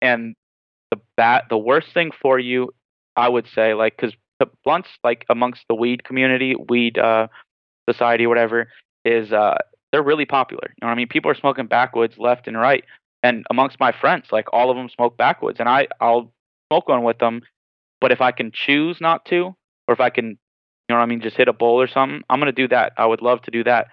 [0.02, 0.36] and
[0.92, 2.74] the bat, the worst thing for you,
[3.16, 4.16] I would say, like, because
[4.64, 7.28] blunts, like amongst the weed community, weed uh,
[7.90, 8.70] society, whatever,
[9.04, 9.58] is uh,
[9.92, 10.64] they're really popular.
[10.70, 11.08] You know what I mean?
[11.08, 12.84] People are smoking backwoods left and right.
[13.24, 16.32] And amongst my friends, like all of them smoke backwoods, and I I'll
[16.70, 17.42] smoke one with them.
[18.02, 19.56] But if I can choose not to,
[19.88, 20.36] or if I can, you
[20.90, 22.94] know what I mean, just hit a bowl or something, I'm gonna do that.
[22.98, 23.88] I would love to do that.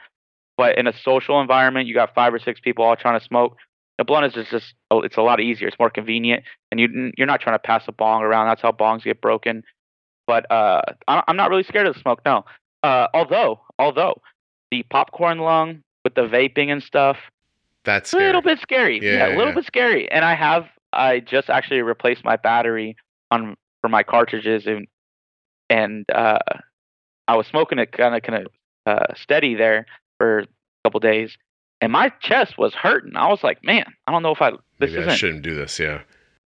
[0.59, 3.57] But in a social environment, you got five or six people all trying to smoke.
[3.99, 5.68] The blunt is just, just oh, it's a lot easier.
[5.68, 8.49] It's more convenient, and you you're not trying to pass a bong around.
[8.49, 9.62] That's how bongs get broken.
[10.26, 12.20] But uh, I'm not really scared of the smoke.
[12.24, 12.45] No.
[12.82, 14.20] Uh, although although
[14.72, 17.18] the popcorn lung with the vaping and stuff,
[17.84, 18.98] That's a little bit scary.
[19.02, 19.54] Yeah, Yeah, a little yeah.
[19.56, 20.10] bit scary.
[20.10, 20.64] And I have
[20.94, 22.96] I just actually replaced my battery
[23.30, 24.88] on for my cartridges and
[25.68, 26.38] and uh,
[27.28, 28.52] I was smoking it kind of kind of
[28.86, 29.84] uh, steady there
[30.18, 30.46] for a
[30.84, 31.36] couple days,
[31.82, 33.14] and my chest was hurting.
[33.14, 35.78] I was like, man, I don't know if I this Maybe I shouldn't do this.
[35.78, 36.00] Yeah.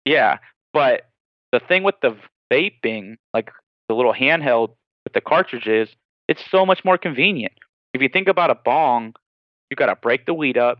[0.05, 0.39] yeah,
[0.73, 1.09] but
[1.53, 2.17] the thing with the
[2.53, 3.51] vaping, like
[3.89, 4.71] the little handheld
[5.05, 5.89] with the cartridges,
[6.29, 7.55] it's so much more convenient.
[7.95, 9.15] If you think about a bong,
[9.71, 10.79] you got to break the weed up,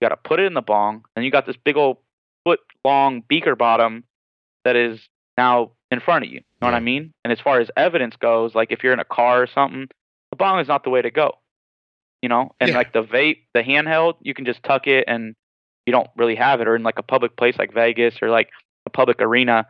[0.00, 1.98] you got to put it in the bong, and you got this big old
[2.44, 4.04] foot long beaker bottom
[4.64, 5.00] that is
[5.36, 6.36] now in front of you.
[6.38, 7.12] You know what I mean?
[7.24, 9.88] And as far as evidence goes, like if you're in a car or something,
[10.30, 11.38] the bong is not the way to go.
[12.22, 12.76] You know, and Yeah.
[12.76, 15.34] like the vape, the handheld, you can just tuck it and
[15.86, 18.50] you don't really have it, or in like a public place like Vegas or like
[18.86, 19.66] a public arena,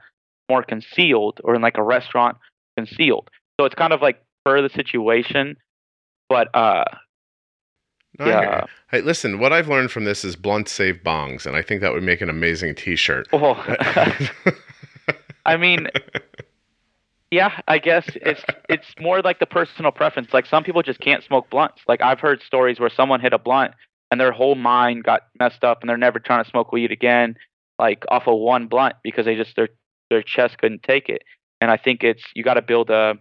[0.50, 2.36] more concealed, or in like a restaurant,
[2.76, 3.30] concealed.
[3.60, 5.56] So it's kind of like per the situation.
[6.30, 6.84] But uh,
[8.18, 8.64] No, Yeah.
[8.90, 9.40] Hey, listen.
[9.40, 12.22] What I've learned from this is blunt save bongs, and I think that would make
[12.22, 13.28] an amazing T-shirt.
[13.32, 13.62] well,
[15.44, 15.88] I mean,
[17.30, 20.32] yeah, I guess it's it's more like the personal preference.
[20.32, 21.82] Like some people just can't smoke blunts.
[21.88, 23.74] Like I've heard stories where someone hit a blunt
[24.12, 27.36] and their whole mind got messed up and they're never trying to smoke weed again,
[27.78, 29.68] like off of one blunt because they just their
[30.10, 31.22] their chest couldn't take it.
[31.60, 33.14] And I think it's you got to build a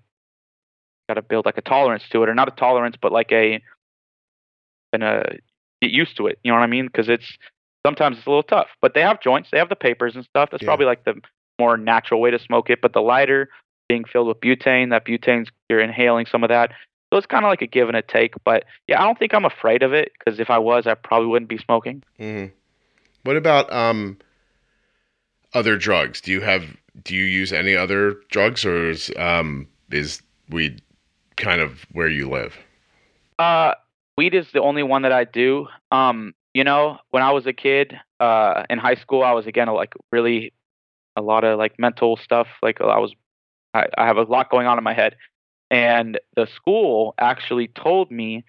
[1.09, 3.61] got to build like a tolerance to it, or not a tolerance, but like a
[4.93, 5.37] and a
[5.81, 6.39] get used to it.
[6.43, 6.85] You know what I mean?
[6.85, 7.25] Because it's
[7.85, 8.67] sometimes it's a little tough.
[8.81, 10.49] But they have joints, they have the papers and stuff.
[10.51, 10.67] That's Yeah.
[10.67, 11.15] probably like the
[11.59, 12.79] more natural way to smoke it.
[12.81, 13.49] But the lighter
[13.89, 16.71] being filled with butane, that butane's you're inhaling some of that.
[17.11, 18.33] So it's kind of like a give and a take.
[18.45, 21.27] But yeah, I don't think I'm afraid of it because if I was, I probably
[21.27, 22.03] wouldn't be smoking.
[22.19, 22.45] hmm
[23.23, 24.19] What about um
[25.55, 26.21] other drugs?
[26.21, 30.81] Do you have do you use any other drugs, or is um is weed
[31.39, 32.53] kind of where you live?
[33.39, 33.73] Uh,
[34.17, 35.67] weed is the only one that I do.
[35.91, 39.67] Um, you know, when I was a kid, uh, in high school, I was again
[39.69, 40.53] like really
[41.15, 42.47] a lot of like mental stuff.
[42.61, 43.13] Like I was,
[43.73, 45.15] I, I have a lot going on in my head,
[45.71, 48.43] and the school actually told me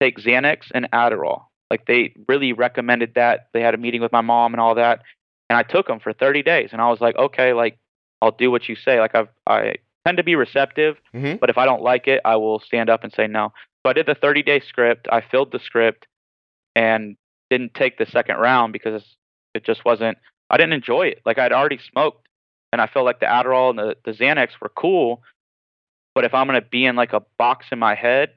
[0.00, 1.44] take Xanax and Adderall.
[1.70, 3.48] Like they really recommended that.
[3.52, 5.02] They had a meeting with my mom and all that,
[5.48, 6.70] and I took them for 30 days.
[6.72, 7.78] And I was like, okay, like
[8.22, 9.00] I'll do what you say.
[9.00, 9.74] Like I've I
[10.06, 11.38] tend to be receptive, Mhm.
[11.40, 13.52] but if I don't like it, I will stand up and say no.
[13.82, 15.08] So I did the 30 day script.
[15.10, 16.06] I filled the script
[16.74, 17.16] and
[17.50, 19.16] didn't take the second round because
[19.54, 21.20] it just wasn't, I didn't enjoy it.
[21.24, 22.28] Like I'd already smoked
[22.72, 25.22] and I felt like the Adderall and the, the Xanax were cool.
[26.14, 28.30] But if I'm going to be in like a box in my head,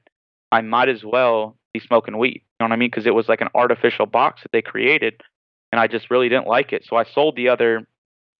[0.52, 2.42] I might as well be smoking weed.
[2.42, 2.90] You know what I mean?
[2.90, 5.22] Because it was like an artificial box that they created
[5.72, 6.84] and I just really didn't like it.
[6.84, 7.86] So I sold the other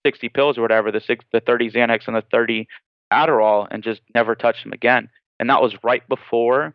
[0.06, 2.68] 60 pills or whatever, the six, the 30 Xanax and the 30
[3.14, 5.08] Adderall, and just never touched them again.
[5.38, 6.74] And that was right before,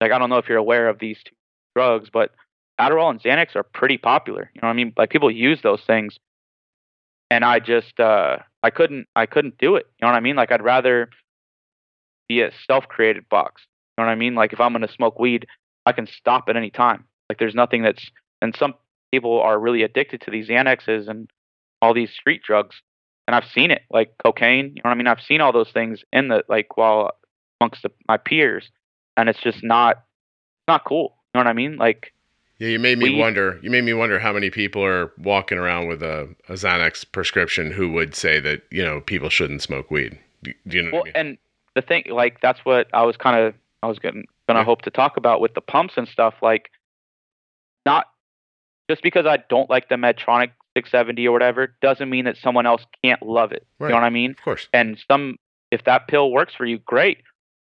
[0.00, 1.34] like I don't know if you're aware of these two
[1.74, 2.32] drugs, but
[2.80, 4.50] Adderall and Xanax are pretty popular.
[4.54, 4.92] You know what I mean?
[4.96, 6.18] Like people use those things,
[7.30, 9.86] and I just uh, I couldn't I couldn't do it.
[9.98, 10.36] You know what I mean?
[10.36, 11.08] Like I'd rather
[12.28, 13.62] be a self-created box.
[13.96, 14.34] You know what I mean?
[14.34, 15.46] Like if I'm gonna smoke weed,
[15.86, 17.04] I can stop at any time.
[17.28, 18.10] Like there's nothing that's
[18.42, 18.74] and some
[19.12, 21.30] people are really addicted to these Xanaxes and
[21.80, 22.82] all these street drugs.
[23.26, 24.66] And I've seen it, like cocaine.
[24.68, 25.06] You know what I mean?
[25.08, 27.10] I've seen all those things in the like while
[27.60, 28.70] amongst the, my peers,
[29.16, 30.02] and it's just not
[30.68, 31.14] not cool.
[31.34, 31.76] You know what I mean?
[31.76, 32.12] Like
[32.58, 33.58] Yeah, you made me wonder.
[33.62, 37.72] You made me wonder how many people are walking around with a, a Xanax prescription
[37.72, 40.18] who would say that you know people shouldn't smoke weed.
[40.42, 41.28] Do do you know Well, what I mean?
[41.28, 41.38] and
[41.74, 44.64] the thing, like, that's what I was kind of, I was gonna, gonna Yeah.
[44.64, 46.34] hope to talk about with the pumps and stuff.
[46.40, 46.70] Like,
[47.84, 48.06] not
[48.88, 52.84] just because I don't like the Medtronic 670 or whatever, doesn't mean that someone else
[53.02, 53.66] can't love it.
[53.80, 53.88] Right.
[53.88, 54.32] You know what I mean?
[54.32, 54.68] Of course.
[54.74, 55.36] And some,
[55.70, 57.18] if that pill works for you, great.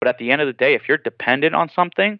[0.00, 2.18] But at the end of the day, if you're dependent on something,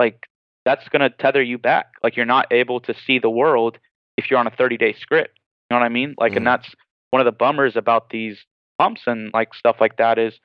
[0.00, 0.26] like,
[0.64, 1.86] that's gonna tether you back.
[2.02, 3.78] Like, you're not able to see the world
[4.16, 5.38] if you're on a 30 day script.
[5.70, 6.14] You know what I mean?
[6.18, 6.38] Like, Mhm.
[6.38, 6.74] and that's
[7.10, 8.44] one of the bummers about these
[8.78, 10.38] pumps and like stuff like that is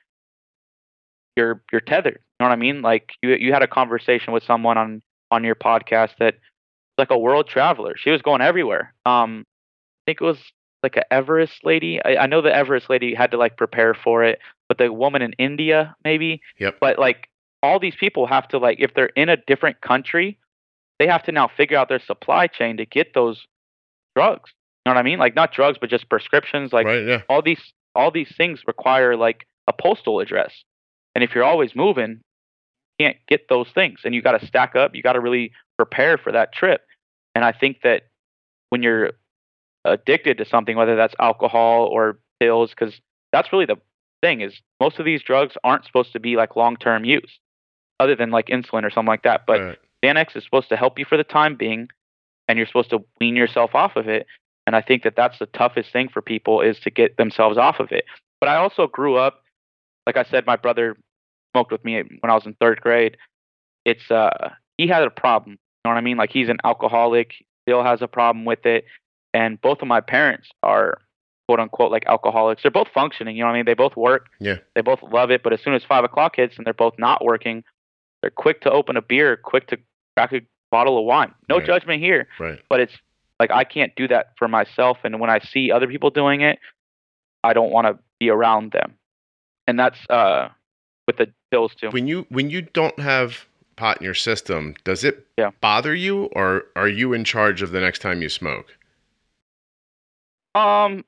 [1.36, 2.18] you're you're tethered.
[2.18, 2.82] You know what I mean?
[2.82, 6.34] Like you you had a conversation with someone on on your podcast that
[6.98, 7.94] like a world traveler.
[7.96, 8.94] She was going everywhere.
[9.04, 9.44] Um,
[10.06, 10.38] think it was
[10.82, 12.00] like a Everest lady.
[12.04, 14.38] I, I know the Everest lady had to like prepare for it,
[14.68, 16.40] but the woman in India maybe.
[16.58, 16.76] Yep.
[16.80, 17.28] But like
[17.62, 20.38] all these people have to like if they're in a different country,
[20.98, 23.46] they have to now figure out their supply chain to get those
[24.14, 24.52] drugs.
[24.84, 25.18] You know what I mean?
[25.18, 26.72] Like not drugs, but just prescriptions.
[26.72, 27.06] Like right.
[27.06, 27.22] Yeah.
[27.28, 30.52] all these all these things require like a postal address
[31.14, 32.20] and if you're always moving
[32.98, 35.50] you can't get those things and you got to stack up you got to really
[35.76, 36.82] prepare for that trip
[37.34, 38.02] and i think that
[38.70, 39.12] when you're
[39.92, 43.00] addicted to something whether that's alcohol or pills because
[43.32, 43.76] that's really the
[44.22, 47.38] thing is most of these drugs aren't supposed to be like long-term use
[48.00, 49.78] other than like insulin or something like that but right.
[50.06, 51.88] Xanax is supposed to help you for the time being,
[52.48, 54.26] and you're supposed to wean yourself off of it.
[54.66, 57.78] And I think that that's the toughest thing for people is to get themselves off
[57.78, 58.04] of it.
[58.40, 59.42] But I also grew up,
[60.06, 60.96] like I said, my brother
[61.54, 63.16] smoked with me when I was in third grade.
[63.84, 65.52] It's uh, he had a problem.
[65.52, 66.16] You know what I mean?
[66.16, 67.32] Like he's an alcoholic,
[67.64, 68.84] still has a problem with it,
[69.36, 70.98] and both of my parents are
[71.46, 72.62] quote unquote like alcoholics.
[72.62, 73.36] They're both functioning.
[73.36, 73.66] You know what I mean?
[73.66, 74.26] They both work.
[74.40, 74.56] Yeah.
[74.74, 75.42] They both love it.
[75.44, 77.62] But as soon as five o'clock hits and they're both not working,
[78.22, 79.76] they're quick to open a beer, quick to
[80.16, 81.32] crack a bottle of wine.
[81.48, 81.66] No Right.
[81.66, 82.58] judgment here, Right.
[82.68, 82.94] but it's
[83.38, 84.98] like I can't do that for myself.
[85.04, 86.58] And when I see other people doing it,
[87.44, 88.94] I don't want to be around them.
[89.68, 90.48] And that's uh,
[91.06, 91.90] with the pills too.
[91.90, 95.50] When you when you don't have pot in your system, does it Yeah.
[95.60, 98.74] bother you, or are you in charge of the next time you smoke?
[100.56, 101.04] Um,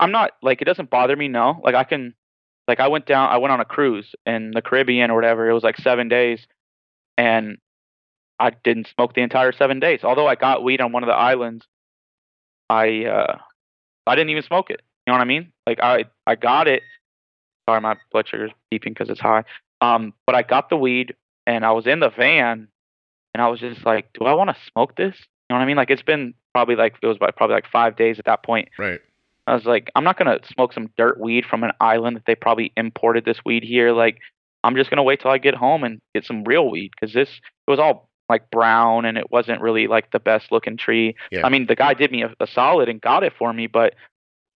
[0.00, 1.28] I'm not like it doesn't bother me.
[1.28, 2.14] No, like I can,
[2.66, 5.48] like I went down, I went on a cruise in the Caribbean or whatever.
[5.48, 6.44] It was like seven days,
[7.16, 7.58] and
[8.40, 10.00] I didn't smoke the entire seven days.
[10.02, 11.64] Although I got weed on one of the islands,
[12.68, 13.38] I uh,
[14.06, 14.82] I didn't even smoke it.
[15.06, 15.52] You know what I mean?
[15.66, 16.82] Like I I got it.
[17.68, 19.44] Sorry, my blood sugar's beeping because it's high.
[19.80, 21.14] Um, but I got the weed
[21.46, 22.66] and I was in the van,
[23.34, 25.14] and I was just like, do I want to smoke this?
[25.52, 25.76] You know what I mean?
[25.76, 28.70] Like it's been probably like it was probably like five days at that point.
[28.78, 29.00] Right.
[29.46, 32.34] I was like, I'm not gonna smoke some dirt weed from an island that they
[32.34, 33.92] probably imported this weed here.
[33.92, 34.18] Like,
[34.64, 37.28] I'm just gonna wait till I get home and get some real weed because this
[37.28, 41.16] it was all like brown and it wasn't really like the best looking tree.
[41.30, 41.44] Yeah.
[41.44, 43.92] I mean, the guy did me a, a solid and got it for me, but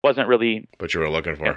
[0.04, 0.68] wasn't really.
[0.78, 1.44] What you were looking for.
[1.46, 1.56] Yeah.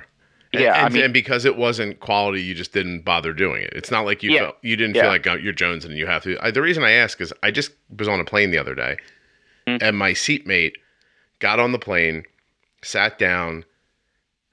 [0.54, 3.74] And, Yeah, I mean- and because it wasn't quality, you just didn't bother doing it.
[3.76, 4.40] It's not like you Yeah.
[4.40, 5.04] felt you didn't Yeah.
[5.04, 6.38] feel like uh, you're Jones and you have to.
[6.44, 8.96] I, the reason I ask is I just was on a plane the other day,
[9.68, 9.80] Mm.
[9.82, 10.78] and my seatmate
[11.40, 12.24] got on the plane,
[12.82, 13.66] sat down,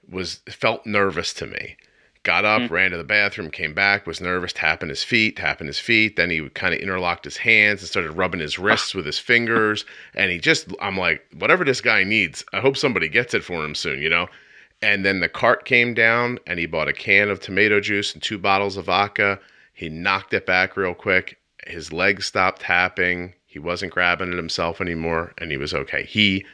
[0.09, 1.77] was felt nervous to me.
[2.23, 2.71] Got up, Mm.
[2.71, 6.15] ran to the bathroom, came back, was nervous, tapping his feet, tapping his feet.
[6.15, 9.85] Then he kind of interlocked his hands and started rubbing his wrists with his fingers.
[10.15, 13.63] And he just, I'm like, whatever this guy needs, I hope somebody gets it for
[13.63, 14.27] him soon, you know?
[14.81, 18.21] And then the cart came down and he bought a can of tomato juice and
[18.23, 19.39] two bottles of vodka.
[19.73, 21.37] He knocked it back real quick.
[21.67, 23.33] His legs stopped tapping.
[23.55, 26.03] He wasn't grabbing it himself anymore and he was okay.
[26.03, 26.45] He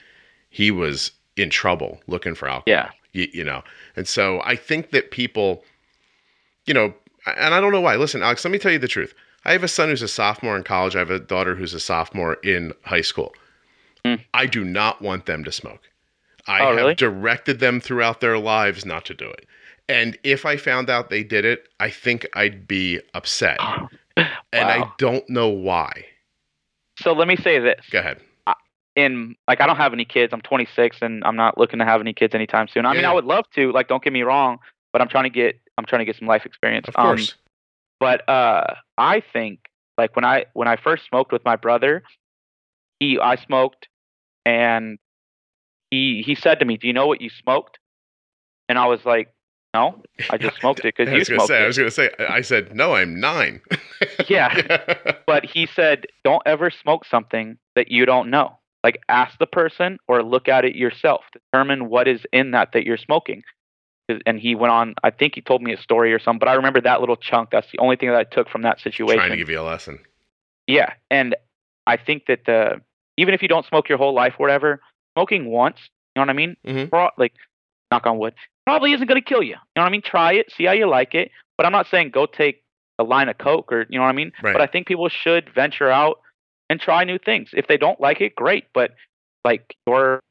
[0.51, 2.63] he was in trouble looking for alcohol.
[2.67, 2.91] Yeah.
[3.13, 3.63] You, you know.
[3.95, 5.63] And so I think that people
[6.67, 6.93] you know,
[7.25, 7.95] and I don't know why.
[7.95, 9.15] Listen, Alex, let me tell you the truth.
[9.45, 10.95] I have a son who's a sophomore in college.
[10.95, 13.33] I have a daughter who's a sophomore in high school.
[14.05, 14.23] Mm.
[14.35, 15.89] I do not want them to smoke.
[16.45, 16.93] I Oh, have really?
[16.93, 19.47] directed them throughout their lives not to do it.
[19.89, 23.59] And if I found out they did it, I think I'd be upset.
[24.53, 26.05] And I don't know why.
[27.01, 27.85] So let me say this.
[27.91, 28.19] Go ahead.
[28.95, 30.33] in like I don't have any kids.
[30.33, 32.85] I'm 26 and I'm not looking to have any kids anytime soon.
[32.85, 33.11] I mean, Yeah.
[33.11, 33.71] I would love to.
[33.71, 34.57] Like, don't get me wrong,
[34.91, 36.87] but I'm trying to get I'm trying to get some life experience.
[36.87, 37.35] Of Um, course.
[37.99, 39.59] but uh, I think
[39.97, 42.03] like when I when I first smoked with my brother,
[42.99, 43.87] he I smoked,
[44.45, 44.99] and
[45.89, 47.79] he he said to me, "Do you know what you smoked?"
[48.69, 49.33] And I was like,
[49.73, 51.63] "No, I just smoked it because you smoked say.
[51.63, 52.09] I was gonna say.
[52.19, 52.93] I said no.
[52.95, 53.61] I'm nine.
[54.27, 55.13] Yeah.
[55.27, 58.57] But he said, "Don't ever smoke something that you don't know.
[58.83, 61.23] Like ask the person or look at it yourself.
[61.33, 63.43] Determine what is in that that you're smoking."
[64.25, 64.95] And he went on.
[65.03, 67.49] I think he told me a story or something, but I remember that little chunk.
[67.51, 69.19] That's the only thing that I took from that situation.
[69.19, 69.99] Trying to give you a lesson.
[70.67, 71.35] Yeah, and
[71.87, 72.81] I think that the
[73.15, 74.81] even if you don't smoke your whole life or whatever,
[75.15, 75.77] smoking once,
[76.15, 76.57] you know what I mean?
[76.65, 76.89] Mhm.
[76.89, 77.33] Pro- like,
[77.91, 78.33] knock on wood,
[78.71, 79.49] probably isn't going to kill you.
[79.49, 80.01] You know what I mean?
[80.01, 81.31] Try it, see how you like it.
[81.57, 82.63] But I'm not saying go take
[82.97, 84.31] a line of coke or you know what I mean.
[84.41, 84.53] Right.
[84.53, 86.19] But I think people should venture out
[86.69, 87.49] and try new things.
[87.53, 88.65] If they don't like it, great.
[88.73, 88.91] But
[89.43, 90.21] like your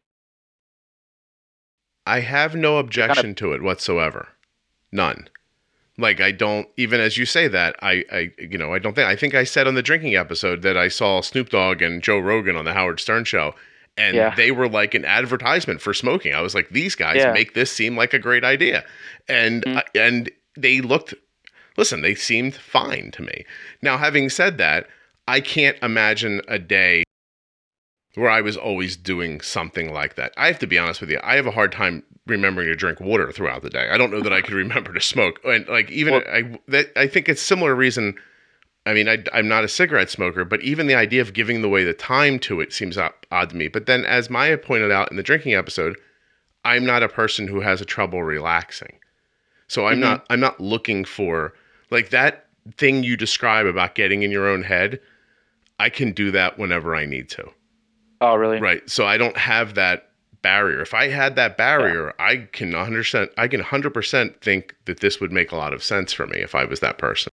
[2.07, 4.28] I have no objection to it whatsoever.
[4.91, 5.28] None.
[5.99, 9.07] Like I don't even as you say that, I, I you know, I don't think
[9.07, 12.18] I think I said on the drinking episode that I saw Snoop Dogg and Joe
[12.18, 13.55] Rogan on the Howard Stern show
[14.01, 14.34] and Yeah.
[14.34, 16.34] they were like an advertisement for smoking.
[16.34, 17.32] I was like, these guys Yeah.
[17.32, 18.84] make this seem like a great idea.
[19.28, 19.76] And Mhm.
[19.76, 21.14] uh, and they looked
[21.76, 23.44] listen, they seemed fine to me.
[23.80, 24.86] Now, having said that,
[25.28, 27.05] I can't imagine a day
[28.14, 30.32] where I was always doing something like that.
[30.36, 31.20] I have to be honest with you.
[31.22, 33.88] I have a hard time remembering to drink water throughout the day.
[33.90, 35.40] I don't know that I could remember to smoke.
[35.44, 38.16] And like even Well- I that I think it's similar reason
[38.91, 41.84] I mean, I, I'm not a cigarette smoker, but even the idea of giving away
[41.84, 43.68] the time to it seems odd, to me.
[43.68, 45.97] But then, as Maya pointed out in the drinking episode,
[46.64, 48.99] I'm not a person who has a trouble relaxing.
[49.68, 50.01] So I'm Mhm.
[50.01, 51.55] not I'm not looking for
[51.91, 55.01] like that thing you describe about getting in your own head.
[55.78, 57.49] I can do that whenever I need to.
[58.20, 58.59] oh really?
[58.61, 58.88] Right.
[58.91, 60.11] So I don't have that
[60.43, 60.82] barrier.
[60.82, 65.32] If I had that barrier, I can 100% I can 100% think that this would
[65.32, 67.30] make a lot of sense for me if I was that person.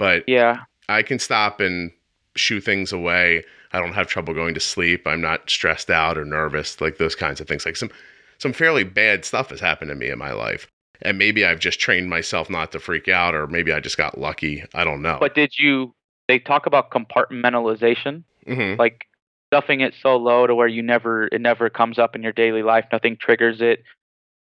[0.00, 0.62] But Yeah.
[0.88, 1.92] I can stop and
[2.34, 3.44] shoo things away.
[3.72, 5.06] I don't have trouble going to sleep.
[5.06, 7.64] I'm not stressed out or nervous, like those kinds of things.
[7.64, 7.90] Like some
[8.38, 10.66] some fairly bad stuff has happened to me in my life.
[11.02, 14.18] And maybe I've just trained myself not to freak out or maybe I just got
[14.18, 14.64] lucky.
[14.74, 15.18] I don't know.
[15.20, 15.94] But did you?
[16.26, 18.24] They talk about compartmentalization.
[18.48, 18.78] Mhm.
[18.78, 19.06] like
[19.52, 22.62] stuffing it so low to where you never it never comes up in your daily
[22.62, 23.82] life nothing triggers it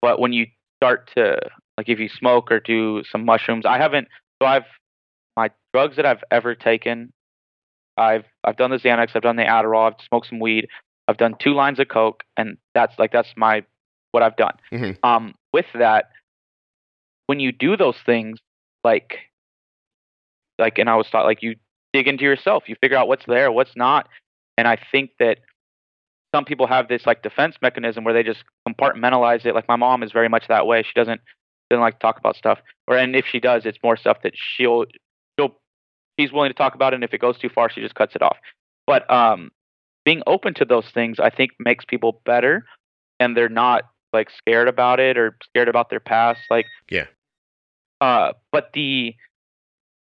[0.01, 0.47] but when you
[0.79, 1.37] start to
[1.77, 4.07] like if you smoke or do some mushrooms i haven't
[4.41, 4.63] so i've
[5.73, 7.11] drugs that i've ever taken
[7.97, 10.67] i've i've done the xanax i've done the adderall i've smoked some weed
[11.07, 13.63] i've done two lines of coke and that's like that's my
[14.11, 14.97] what i've done Mhm.
[15.03, 16.05] um with that
[17.27, 18.39] when you do those things
[18.83, 19.17] like
[20.59, 21.55] like and i was taught like you
[21.93, 24.07] dig into yourself you figure out what's there what's not
[24.57, 25.39] and i think that
[26.33, 30.01] some people have this like defense mechanism where they just compartmentalize it like my mom
[30.03, 31.21] is very much that way she doesn't
[31.69, 34.33] doesn't like to talk about stuff or and if she does it's more stuff that
[34.35, 34.85] she'll
[36.19, 38.15] she's willing to talk about it and if it goes too far she just cuts
[38.15, 38.37] it off
[38.87, 39.51] but um
[40.05, 42.65] being open to those things i think makes people better
[43.19, 47.05] and they're not like scared about it or scared about their past like Yeah.
[48.01, 49.15] uh but the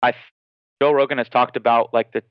[0.03, 0.15] i
[0.81, 2.23] joe rogan has talked about like the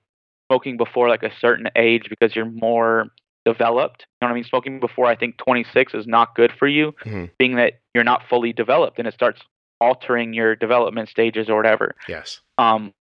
[0.49, 3.07] smoking before like a certain age because you're more
[3.45, 6.67] developed you know what i mean smoking before i think 26 is not good for
[6.67, 7.30] you Mhm.
[7.38, 9.41] being that you're not fully developed and it starts
[9.80, 12.39] altering your development stages or whatever Yes.
[12.57, 12.93] um,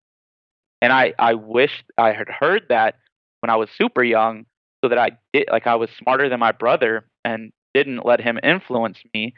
[0.82, 2.96] and I, I wish I had heard that
[3.42, 4.46] when I was super young
[4.84, 8.40] so that I did, like, I was smarter than my brother and didn't let him
[8.44, 9.34] influence me.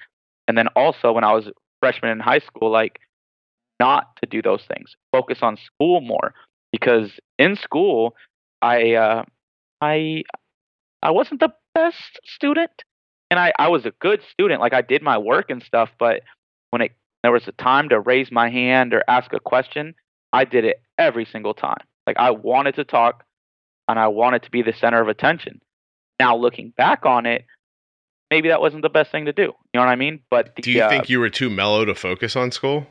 [0.47, 1.49] And then also when I was
[1.81, 2.99] freshman in high school, like,
[3.79, 6.33] not to do those things, focus on school more
[6.71, 8.15] because in school,
[8.61, 9.23] I, uh,
[9.81, 10.23] I,
[11.03, 12.71] I wasn't the best student
[13.29, 14.61] and I, I was a good student.
[14.61, 16.21] Like I did my work and stuff, but
[16.71, 16.91] when it,
[17.23, 19.93] there was a time to raise my hand or ask a question,
[20.33, 21.83] I did it every single time.
[22.05, 23.23] Like I wanted to talk
[23.87, 25.61] and I wanted to be the center of attention.
[26.19, 27.45] Now looking back on it,
[28.31, 29.43] maybe that wasn't the best thing to do.
[29.43, 30.21] You know what I mean?
[30.29, 32.87] But the, Do you uh, think you were too mellow to focus on school?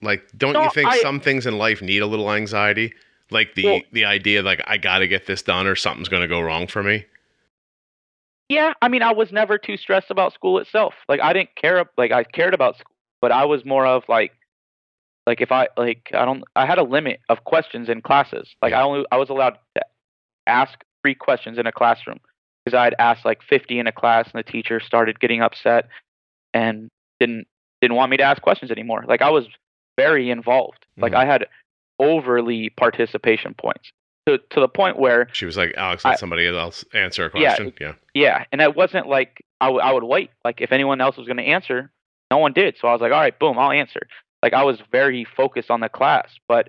[0.00, 2.92] Like, don't you think I- some things in life need a little anxiety?
[3.30, 6.22] Like the Well- the idea like I got to get this done or something's going
[6.22, 7.06] to go wrong for me.
[8.48, 10.94] Yeah, I mean, I was never too stressed about school itself.
[11.06, 11.84] Like, I didn't care.
[11.98, 14.32] Like, I cared about school, but I was more of like,
[15.28, 16.42] like if I like, I don't.
[16.56, 18.48] I had a limit of questions in classes.
[18.62, 18.80] Like, Yeah.
[18.80, 19.82] I only I was allowed to
[20.46, 22.18] ask three questions in a classroom
[22.64, 25.88] because I'd asked like 50 in a class, and the teacher started getting upset
[26.54, 26.88] and
[27.20, 27.46] didn't
[27.82, 29.04] didn't want me to ask questions anymore.
[29.06, 29.44] Like, I was
[29.98, 30.84] very involved.
[30.96, 31.16] Like, Mhm.
[31.22, 31.46] I had
[32.00, 33.90] overly participation points
[34.26, 37.38] to to the point where She was like, Alex, let I- somebody else answer a
[37.40, 37.48] Yeah.
[37.56, 37.72] question.
[37.80, 37.92] Yeah.
[38.14, 40.30] yeah, and it wasn't like I, w- I would wait.
[40.44, 41.90] Like if anyone else was going to answer,
[42.30, 42.76] no one did.
[42.78, 44.06] So I was like, all right, boom, I'll answer.
[44.42, 46.68] Like I was very focused on the class, but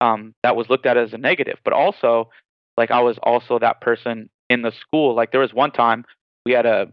[0.00, 1.58] um, that was looked at as a negative.
[1.64, 2.30] But also,
[2.76, 5.14] like I was also that person in the school.
[5.14, 6.04] Like there was one time
[6.44, 6.92] we had a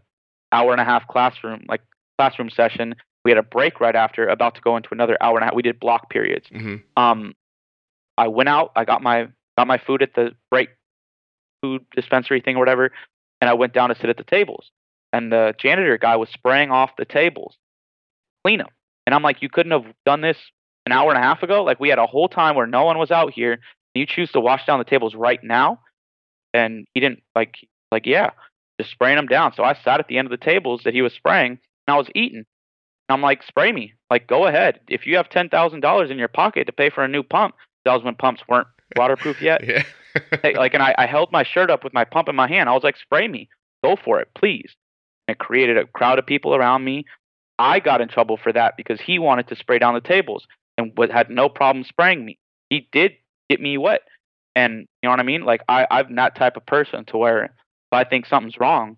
[0.52, 1.82] hour and a half classroom, like
[2.18, 2.94] classroom session.
[3.24, 5.54] We had a break right after, about to go into another hour and a half.
[5.54, 6.46] We did block periods.
[6.50, 7.34] hmm Um,
[8.18, 8.72] I went out.
[8.76, 10.70] I got my got my food at the break
[11.62, 12.90] food dispensary thing or whatever,
[13.40, 14.70] and I went down to sit at the tables.
[15.12, 17.56] And the janitor guy was spraying off the tables,
[18.44, 18.68] clean them.
[19.06, 20.38] And I'm like, you couldn't have done this
[20.86, 21.62] an hour and a half ago.
[21.64, 23.52] Like we had a whole time where no one was out here.
[23.52, 23.60] And
[24.00, 25.80] you choose to wash down the tables right now.
[26.52, 27.56] And he didn't like
[27.90, 28.30] like yeah,
[28.80, 29.52] just spraying them down.
[29.54, 31.96] So I sat at the end of the tables that he was spraying, and I
[31.96, 32.44] was eating.
[33.08, 33.94] And I'm like, spray me.
[34.10, 34.80] Like, go ahead.
[34.88, 37.54] If you have ten thousand dollars in your pocket to pay for a new pump,
[37.84, 39.62] that was when pumps weren't waterproof yet.
[40.44, 40.50] Yeah.
[40.56, 42.68] Like, and I, I held my shirt up with my pump in my hand.
[42.68, 43.48] I was like, spray me.
[43.82, 44.76] Go for it, please.
[45.26, 47.04] And it created a crowd of people around me.
[47.58, 50.46] I got in trouble for that because he wanted to spray down the tables
[50.76, 52.38] and had no problem spraying me.
[52.70, 53.12] He did
[53.48, 54.02] get me wet.
[54.56, 55.44] And you know what I mean?
[55.44, 57.50] Like, I, I'm that type of person to where if
[57.92, 58.96] I think something's wrong,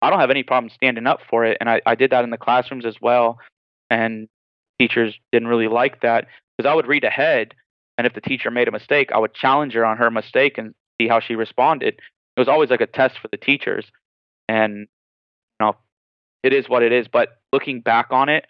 [0.00, 1.56] I don't have any problem standing up for it.
[1.60, 3.38] And I, I did that in the classrooms as well.
[3.90, 4.28] And
[4.80, 6.26] teachers didn't really like that
[6.56, 7.54] because I would read ahead
[7.98, 10.74] and if the teacher made a mistake, I would challenge her on her mistake and
[11.00, 11.94] see how she responded.
[12.36, 13.86] It was always like a test for the teachers.
[14.48, 14.88] And,
[16.42, 17.06] it is what it is.
[17.08, 18.46] But looking back on it,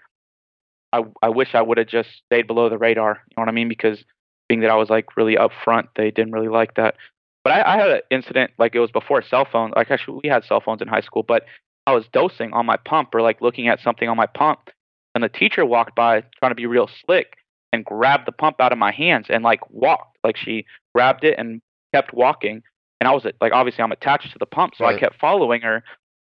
[0.93, 3.22] I, I wish I would have just stayed below the radar.
[3.28, 3.68] You know what I mean?
[3.68, 4.05] Because
[4.49, 6.97] being that I was like really upfront, they didn't really like that.
[7.45, 9.72] But I, I had an incident, like it was before cell phones.
[9.74, 11.45] Like actually, we had cell phones in high school, but
[11.86, 14.70] I was dosing on my pump or like looking at something on my pump.
[15.14, 17.36] And the teacher walked by trying to be real slick
[17.72, 20.18] and grabbed the pump out of my hands and like walked.
[20.22, 21.61] Like she grabbed it and
[21.95, 22.62] kept walking.
[23.01, 25.82] And I was like, obviously, I'm attached to the pump, so I kept following her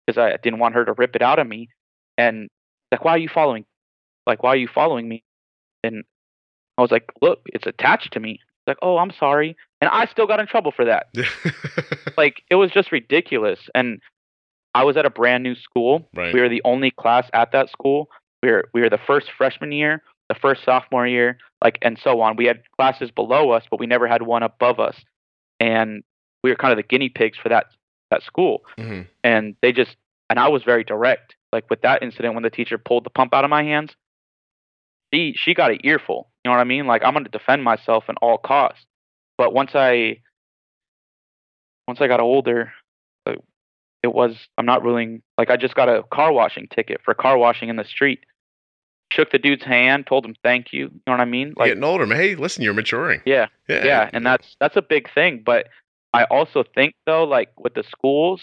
[0.05, 1.69] because I didn't want her to rip it out of me.
[2.17, 2.49] And
[2.91, 3.65] like, why are you following?
[4.27, 5.23] Like, why are you following me?
[5.83, 6.03] And
[6.77, 8.39] I was like, look, it's attached to me.
[8.67, 9.55] Like, oh, I'm sorry.
[9.81, 11.07] And I still got in trouble for that.
[12.17, 13.59] Like, it was just ridiculous.
[13.75, 13.99] And
[14.73, 16.07] I was at a brand new school.
[16.15, 16.33] right.
[16.33, 18.09] We were the only class at that school.
[18.41, 22.21] We were we were the first freshman year, the first sophomore year, like and so
[22.21, 22.35] on.
[22.35, 24.95] We had classes below us, but we never had one above us.
[25.59, 26.03] And
[26.43, 27.65] we were kind of the guinea pigs for that
[28.15, 28.63] that school.
[28.77, 29.95] hmm And they just
[30.29, 31.35] and I was very direct.
[31.53, 33.91] Like with that incident when the teacher pulled the pump out of my hands,
[35.13, 36.29] she she got an earful.
[36.43, 36.87] You know what I mean?
[36.87, 38.85] Like I'm gonna defend myself at all costs.
[39.37, 40.21] But once I
[41.87, 42.71] once I got older,
[44.03, 45.21] it was I'm not willing.
[45.37, 48.19] Like I just got a car washing ticket for car washing in the street.
[49.11, 50.85] Shook the dude's hand, told him thank you.
[50.85, 51.47] You know what I mean?
[51.49, 52.17] You're Like getting older, man.
[52.19, 53.21] Hey, listen, you're maturing.
[53.25, 53.85] yeah, Yeah.
[53.85, 55.43] yeah, and that's that's a big thing.
[55.45, 55.67] But
[56.15, 58.41] I also think though, like with the schools,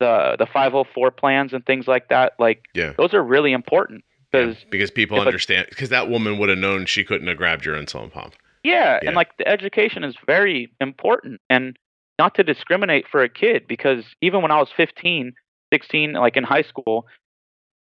[0.00, 2.92] the the 504 plans and things like that, like Yeah.
[2.98, 6.86] those are really important Yeah, because because people understand because that woman would have known
[6.86, 8.34] she couldn't have grabbed your insulin pump.
[8.62, 9.08] yeah, Yeah.
[9.08, 11.78] and like the education is very important and
[12.18, 15.32] not to discriminate for a kid because even when I was 15,
[15.72, 17.06] 16, like in high school,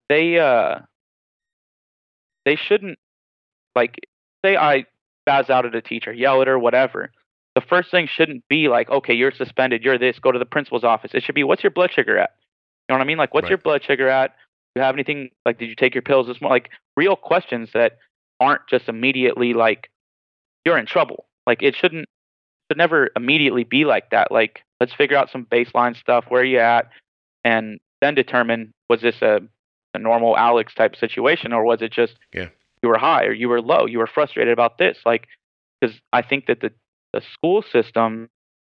[0.09, 0.79] they uh
[2.45, 2.99] they shouldn't
[3.75, 3.99] like
[4.43, 4.85] say I
[5.27, 7.11] spaz out at a teacher, yell at her, whatever.
[7.57, 10.83] The first thing shouldn't be like, okay, you're suspended, you're this, go to the principal's
[10.83, 11.09] office.
[11.15, 12.35] It should be, what's your blood sugar at?
[12.87, 13.17] You know what I mean?
[13.17, 13.49] Like, what's Right.
[13.49, 14.35] your blood sugar at?
[14.75, 15.57] Do you have anything like?
[15.57, 16.53] Did you take your pills this morning?
[16.53, 17.97] Like real questions that
[18.39, 19.89] aren't just immediately like
[20.65, 21.25] you're in trouble.
[21.47, 22.07] Like it shouldn't
[22.69, 24.31] should never immediately be like that.
[24.31, 26.25] Like let's figure out some baseline stuff.
[26.29, 26.91] Where you at?
[27.43, 29.39] And then determine was this a
[29.95, 32.49] a normal Alex type situation or was it just Yeah.
[32.83, 34.99] you were high or you were low, you were frustrated about this?
[35.07, 35.27] Like
[35.81, 36.71] because I think that the
[37.17, 38.29] the school system,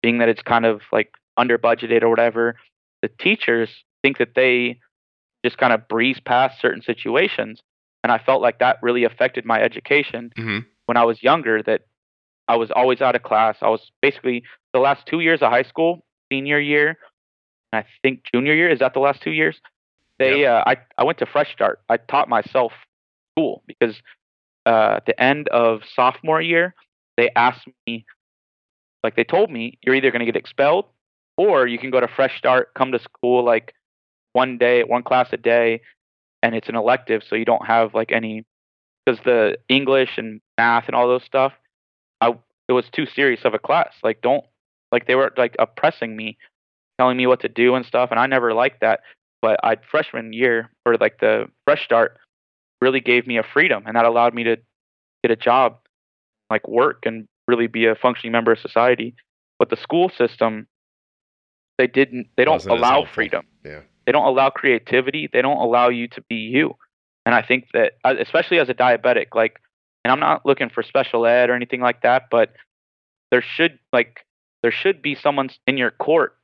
[0.02, 2.56] being that it's kind of like under budgeted or whatever,
[3.02, 3.70] the teachers
[4.02, 4.80] think that they
[5.44, 7.62] just kind of breeze past certain situations.
[8.02, 11.82] And I felt like that really affected my education hmm when I was younger that
[12.48, 13.58] I was always out of class.
[13.62, 14.42] I was basically
[14.74, 16.98] the last two years of high school, senior year,
[17.72, 18.70] and I think junior year.
[18.72, 19.62] Is that the last two years?
[20.18, 21.80] They, uh, I, I went to Fresh Start.
[21.90, 22.72] I taught myself
[23.34, 24.02] school because
[24.66, 26.74] uh, at the end of sophomore year,
[27.18, 28.06] they asked me,
[29.04, 30.86] like they told me, you're either going to get expelled
[31.38, 33.74] or you can go to Fresh Start, come to school like
[34.34, 35.82] one day, one class a day,
[36.44, 38.46] and it's an elective, so you don't have like any
[39.06, 41.54] because the English and math and all those stuff,
[42.22, 42.34] I
[42.68, 43.94] it was too serious of a class.
[44.04, 44.44] Like don't
[44.92, 46.38] like they were like oppressing me,
[47.00, 49.02] telling me what to do and stuff, and I never liked that.
[49.42, 52.18] But I freshman year or like the fresh start
[52.82, 54.58] really gave me a freedom, and that allowed me to
[55.24, 55.80] get a job,
[56.50, 59.16] like work and really be a functioning member of society.
[59.58, 60.68] But the school system,
[61.78, 62.28] they didn't.
[62.38, 63.46] They don't Wasn't allow freedom.
[63.66, 63.82] Yeah.
[64.06, 65.30] They don't allow creativity.
[65.32, 66.76] They don't allow you to be you.
[67.26, 69.60] And I think that, uh, especially as a diabetic, like,
[70.04, 72.54] and I'm not looking for special ed or anything like that, but
[73.32, 74.26] there should like
[74.64, 76.36] there should be someone in your court.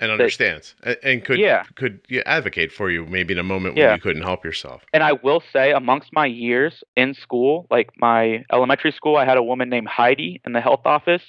[0.00, 1.64] And understands and, and could Yeah.
[1.76, 4.82] could advocate for you maybe in a moment when you couldn't help yourself.
[4.94, 9.36] And I will say, amongst my years in school, like my elementary school, I had
[9.36, 11.22] a woman named Heidi in the health office.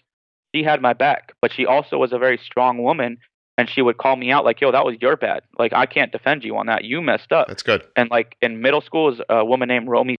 [0.56, 3.18] She had my back, but she also was a very strong woman,
[3.58, 5.44] and she would call me out like, "Yo, that was your bad.
[5.60, 6.84] Like, I can't defend you on that.
[6.86, 7.84] You messed up." That's good.
[7.96, 10.16] and like in middle school is a woman named Romy.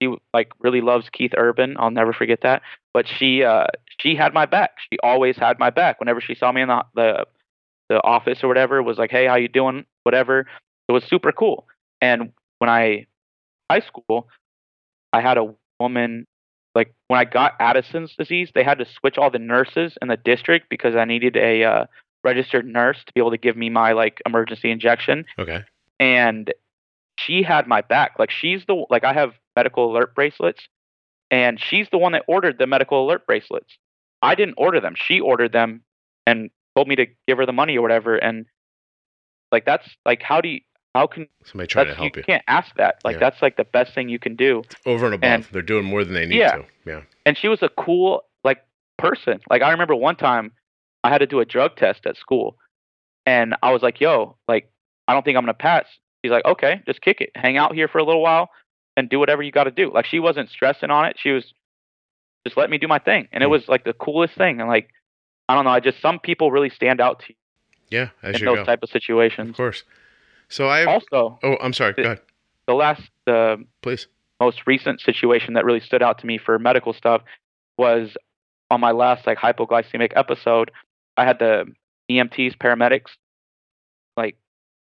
[0.00, 1.76] She like really loves Keith Urban.
[1.78, 2.62] I'll never forget that.
[2.94, 3.66] But she uh
[4.00, 4.76] she had my back.
[4.90, 5.98] She always had my back.
[5.98, 7.26] Whenever she saw me in the the,
[7.88, 10.46] the office or whatever, was like, "Hey, how you doing?" Whatever.
[10.88, 11.66] It was super cool.
[12.00, 13.06] And when I
[13.70, 14.28] high school,
[15.12, 16.26] I had a woman
[16.74, 20.16] like when I got Addison's disease, they had to switch all the nurses in the
[20.16, 21.84] district because I needed a uh,
[22.24, 25.64] registered nurse to be able to give me my like emergency injection Okay.
[25.98, 26.52] and
[27.18, 28.18] she had my back.
[28.18, 30.68] Like she's the like I have medical alert bracelets,
[31.30, 33.76] and she's the one that ordered the medical alert bracelets.
[34.22, 34.94] I didn't order them.
[34.96, 35.82] She ordered them
[36.26, 38.14] and told me to give her the money or whatever.
[38.16, 38.46] And
[39.50, 40.60] like that's like how do you
[40.94, 42.22] how can Somebody try to help you you.
[42.22, 42.96] can't ask that.
[43.04, 43.20] Like Yeah.
[43.20, 44.62] that's like the best thing you can do.
[44.86, 45.28] Over and above.
[45.30, 46.56] and- They're doing more than they need Yeah.
[46.58, 46.64] to.
[46.86, 47.00] Yeah.
[47.26, 48.64] and she was a cool like
[48.96, 49.40] person.
[49.50, 50.52] Like I remember one time
[51.02, 52.56] I had to do a drug test at school,
[53.26, 54.70] and I was like, "Yo, like
[55.08, 55.86] I don't think I'm gonna pass."
[56.24, 58.50] She's like, "Okay, just kick it, hang out here for a little while,
[58.96, 61.16] and do whatever you got to do." Like she wasn't stressing on it.
[61.18, 61.52] She was
[62.46, 63.52] just let me do my thing, and it Hmm.
[63.52, 64.60] was like the coolest thing.
[64.60, 64.88] And like
[65.48, 67.34] I don't know, I just some people really stand out to you
[67.90, 68.08] Yeah.
[68.22, 68.64] As in those go.
[68.64, 69.50] type of situations.
[69.50, 69.84] Of course.
[70.48, 70.84] So I.
[70.84, 71.92] Also, Oh, I'm sorry.
[71.94, 72.20] Go ahead.
[72.66, 74.06] the last the Please.
[74.40, 77.22] most recent situation that really stood out to me for medical stuff
[77.76, 78.16] was
[78.70, 80.70] on my last like hypoglycemic episode.
[81.16, 81.66] I had the
[82.10, 83.10] EMTs, paramedics,
[84.16, 84.36] like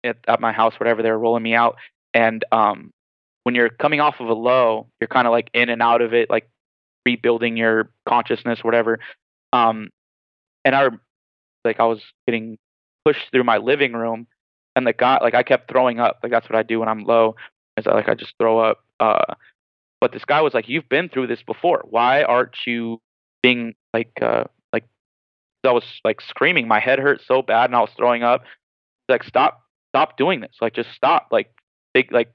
[0.04, 1.76] at, at my house, whatever they were rolling me out,
[2.14, 2.92] and um,
[3.44, 6.14] when you're coming off of a low, you're kind of like in and out of
[6.14, 6.48] it, like
[7.06, 8.98] rebuilding your consciousness, whatever.
[9.52, 9.90] Um,
[10.64, 10.88] and I
[11.64, 12.58] like I was getting
[13.04, 14.26] pushed through my living room,
[14.76, 16.20] and the guy like I kept throwing up.
[16.22, 17.36] Like that's what I do when I'm low.
[17.76, 18.84] Is like I just throw up.
[19.00, 19.34] Uh,
[20.00, 21.84] but this guy was like, "You've been through this before.
[21.88, 23.00] Why aren't you
[23.42, 24.84] being like uh like?"
[25.64, 26.68] I was like screaming.
[26.68, 28.44] My head hurt so bad, and I was throwing up.
[29.08, 30.56] Like, "Stop, stop doing this.
[30.60, 31.28] Like, just stop.
[31.30, 31.52] Like,
[31.92, 32.32] big, like,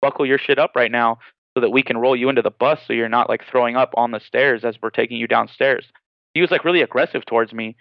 [0.00, 1.18] buckle your shit up right now,
[1.54, 3.92] so that we can roll you into the bus, so you're not like throwing up
[3.96, 5.86] on the stairs as we're taking you downstairs."
[6.36, 7.76] He was like really aggressive towards me,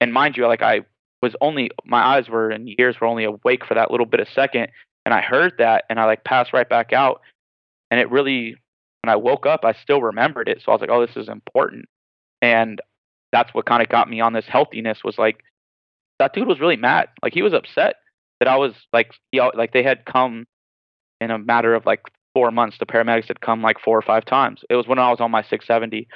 [0.00, 0.82] and mind you, like I
[1.22, 4.28] was only my eyes were and ears were only awake for that little bit of
[4.28, 4.68] second,
[5.06, 7.22] and I heard that, and I like passed right back out,
[7.90, 8.56] and it really
[9.06, 10.60] when I woke up, I still remembered it.
[10.62, 11.86] So I was like, oh, this is important.
[12.42, 12.80] And
[13.30, 15.44] that's what kind of got me on this healthiness was like,
[16.18, 17.08] that dude was really mad.
[17.22, 17.94] Like he was upset
[18.40, 20.46] that I was like, know, like they had come
[21.20, 22.00] in a matter of like
[22.34, 22.78] four months.
[22.78, 24.62] The paramedics had come like four or five times.
[24.68, 26.08] It was when I was on my 670.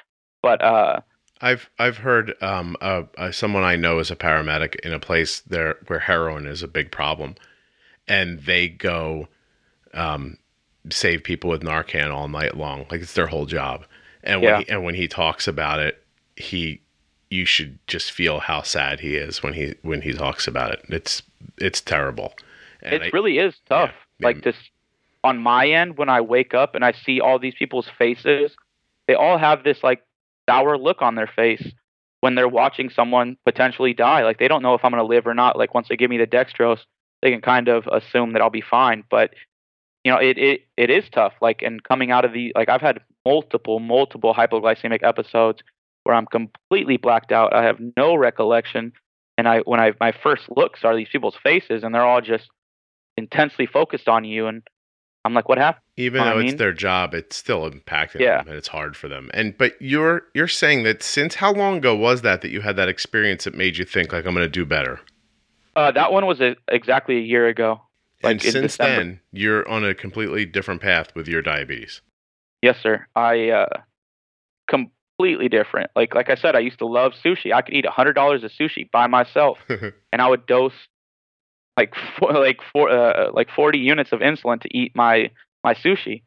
[0.43, 1.01] But uh,
[1.41, 5.41] I've I've heard um uh, uh, someone I know is a paramedic in a place
[5.41, 7.35] there where heroin is a big problem,
[8.09, 9.29] and they go
[9.95, 10.39] um
[10.91, 13.85] save people with Narcan all night long, like it's their whole job.
[14.23, 14.59] And when Yeah.
[14.61, 16.03] he, and when he talks about it,
[16.37, 16.81] he
[17.31, 20.81] you should just feel how sad he is when he when he talks about it.
[20.89, 21.23] It's
[21.59, 22.35] it's terrible.
[22.83, 23.93] And it I- really is tough.
[24.19, 24.27] yeah.
[24.27, 24.57] Like this
[25.25, 28.57] on my end, when I wake up and I see all these people's faces,
[29.07, 30.03] they all have this like
[30.51, 31.73] sour look on their face
[32.21, 34.25] when they're watching someone potentially die.
[34.25, 35.57] Like they don't know if I'm gonna live or not.
[35.57, 36.81] Like once they give me the dextrose,
[37.23, 39.05] they can kind of assume that I'll be fine.
[39.11, 39.31] But
[40.05, 41.35] you know, it it, it is tough.
[41.41, 45.63] Like and coming out of the like I've had multiple, multiple hypoglycemic episodes
[46.05, 47.55] where I'm completely blacked out.
[47.55, 48.93] I have no recollection.
[49.39, 52.49] And I when I my first looks are these people's faces and they're all just
[53.17, 54.63] intensely focused on you and
[55.25, 55.85] I'm like, what happened?
[56.01, 58.39] Even though I it's their job, it's still impacting Yeah.
[58.39, 59.31] them and it's hard for them.
[59.35, 62.77] And but you're you're saying that since how long ago was that that you had
[62.77, 65.01] that experience that made you think like I'm going to do better?
[65.77, 67.81] Uh, that one was a, exactly a year ago.
[68.23, 68.97] and Like in since December.
[69.05, 72.01] then, you're on a completely different path with your diabetes.
[72.63, 73.07] Yes, sir.
[73.15, 73.81] I uh,
[74.69, 75.91] completely different.
[75.97, 77.53] Like like I said, I used to love sushi.
[77.53, 80.75] I could eat a hundred dollars of sushi by myself, and I would dose
[81.77, 85.31] like four, like four, uh, like forty units of insulin to eat my
[85.65, 86.23] my sushi,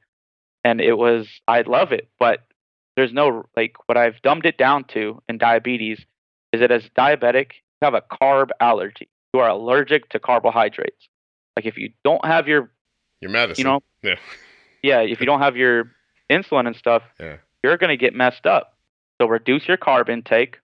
[0.64, 2.10] and it was I love it.
[2.19, 2.39] But
[2.95, 5.99] there's no like what I've dumbed it down to in diabetes
[6.51, 7.51] is that as diabetic,
[7.81, 9.10] you have a carb allergy.
[9.34, 11.07] You are allergic to carbohydrates.
[11.55, 12.72] Like if you don't have your
[13.22, 13.65] Your medicine.
[13.65, 14.15] you know Yeah.
[14.84, 15.91] yeah if you don't have your
[16.31, 17.38] insulin and stuff Yeah.
[17.64, 18.77] you're to get messed up
[19.22, 20.57] so reduce your carb intake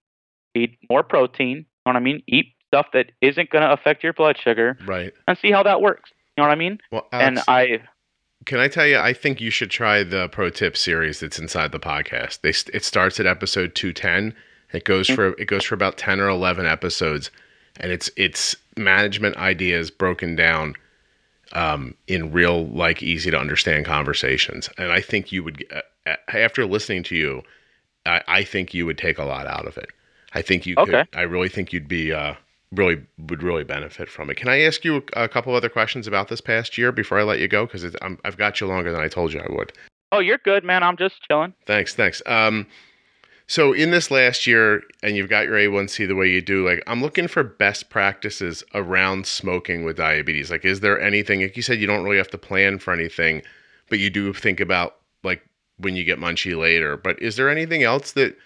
[0.55, 1.57] eat more protein.
[1.57, 2.21] You know what I mean?
[2.27, 5.13] Eat stuff that isn't to affect your blood sugar, Right.
[5.27, 6.11] and see how that works.
[6.37, 6.77] You know what I mean?
[6.91, 7.81] Well, and I
[8.49, 8.97] can I tell you?
[8.97, 12.41] I think you should try the pro tip series that's inside the podcast.
[12.41, 14.33] They it starts at episode two ten.
[14.73, 15.15] It goes Mm-hmm.
[15.15, 17.29] for it goes for about ten or eleven episodes,
[17.79, 20.73] and it's it's management ideas broken down
[21.53, 24.67] um, in real like easy to understand conversations.
[24.79, 25.63] And I think you would
[26.07, 27.43] uh, after listening to you,
[28.07, 29.91] I, I think you would take a lot out of it.
[30.33, 30.95] I think you could.
[30.95, 31.07] Okay.
[31.13, 32.33] I really think you'd be uh,
[32.71, 34.35] really would really benefit from it.
[34.37, 37.39] Can I ask you a, couple other questions about this past year before I let
[37.39, 37.65] you go?
[37.65, 39.73] Because I've got you longer than I told you I would.
[40.11, 40.83] oh, you're good, man.
[40.83, 41.53] I'm just chilling.
[41.65, 42.21] Thanks, thanks.
[42.25, 42.67] Um,
[43.47, 46.83] so in this last year, and you've got your A1C the way you do, like
[46.85, 50.51] I'm looking for best practices around smoking with diabetes.
[50.51, 51.41] Like, is there anything?
[51.41, 53.41] Like you said, you don't really have to plan for anything,
[53.89, 55.41] but you do think about like
[55.77, 56.95] when you get munchy later.
[56.95, 58.37] But is there anything else that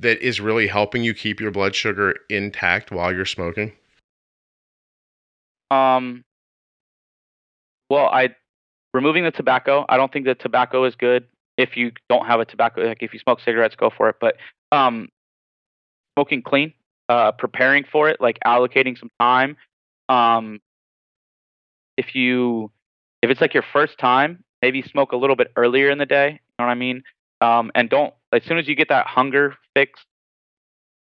[0.00, 3.72] that is really helping you keep your blood sugar intact while you're smoking?
[5.70, 6.24] Um,
[7.90, 8.34] well, I
[8.94, 9.84] removing the tobacco.
[9.88, 11.26] I don't think that tobacco is good
[11.56, 12.82] if you don't have a tobacco.
[12.82, 14.16] Like if you smoke cigarettes, go for it.
[14.20, 14.36] But
[14.72, 15.08] um,
[16.16, 16.72] smoking clean,
[17.08, 19.56] uh, preparing for it, like allocating some time.
[20.08, 20.60] Um,
[21.96, 22.70] if you
[23.22, 26.30] if it's like your first time, maybe smoke a little bit earlier in the day.
[26.30, 27.02] You know what I mean?
[27.40, 30.00] Um, and don't as soon as you get that hunger fix,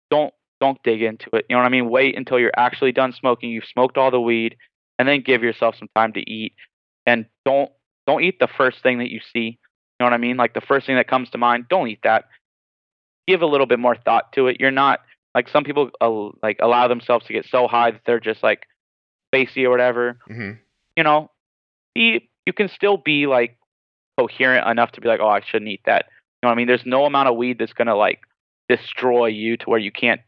[0.10, 1.46] don't don't dig into it.
[1.50, 1.90] You know what I mean?
[1.90, 3.50] Wait until you're actually done smoking.
[3.50, 4.56] You've smoked all the weed,
[5.00, 6.54] and then give yourself some time to eat.
[7.06, 7.72] And don't
[8.08, 9.60] don't eat the first thing that you see.
[9.60, 10.38] You know what I mean?
[10.38, 11.66] Like the first thing that comes to mind.
[11.70, 12.26] Don't eat that.
[13.28, 14.58] Give a little bit more thought to it.
[14.60, 15.00] You're not
[15.36, 18.64] like some people uh, like allow themselves to get so high that they're just like
[19.34, 20.18] spacey or whatever.
[20.30, 20.52] Mm-hmm.
[20.98, 21.32] You know,
[21.96, 23.58] be you can still be like
[24.20, 26.06] coherent enough to be like, oh, I shouldn't eat that.
[26.42, 26.68] You know what I mean?
[26.68, 28.20] There's no amount of weed that's gonna like
[28.68, 30.22] destroy you to where you can't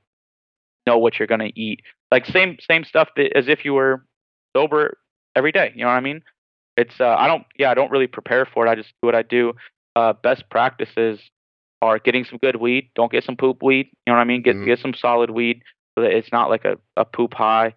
[0.85, 1.81] know what you're gonna eat.
[2.11, 4.05] Like same same stuff that, as if you were
[4.55, 4.97] sober
[5.35, 5.71] every day.
[5.75, 6.21] You know what I mean?
[6.77, 8.69] It's uh, I don't yeah I don't really prepare for it.
[8.69, 9.53] I just do what I do.
[9.95, 11.19] Uh, best practices
[11.81, 12.89] are getting some good weed.
[12.95, 13.87] Don't get some poop weed.
[14.05, 14.41] You know what I mean?
[14.43, 14.65] Get Mhm.
[14.65, 15.61] get some solid weed
[15.95, 17.73] so that it's not like a, a poop high.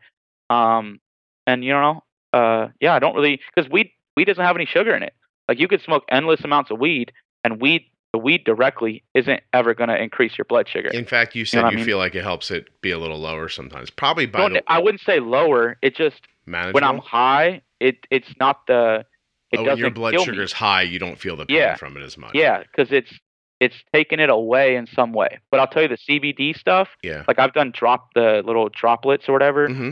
[0.50, 1.00] Um,
[1.46, 2.02] and you know,
[2.32, 5.14] uh, yeah, I don't really because weed weed doesn't have any sugar in it.
[5.48, 7.12] Like you could smoke endless amounts of weed,
[7.44, 10.88] and weed the weed directly isn't ever going to increase your blood sugar.
[10.88, 11.84] In fact, you said know you, mean?
[11.84, 13.90] feel like it helps it be a little lower sometimes.
[13.90, 15.76] Probably by the I wouldn't say lower.
[15.82, 16.74] It just manageable.
[16.74, 19.04] when I'm high, it it's not the
[19.52, 21.76] it oh, when your blood sugar is high, you don't feel the pain Yeah.
[21.76, 22.32] from it as much.
[22.34, 23.12] Yeah, because it's
[23.60, 25.38] it's taking it away in some way.
[25.50, 26.88] But I'll tell you the CBD stuff.
[27.02, 27.24] Yeah.
[27.28, 29.68] Like I've done drop the little droplets or whatever.
[29.68, 29.90] hmm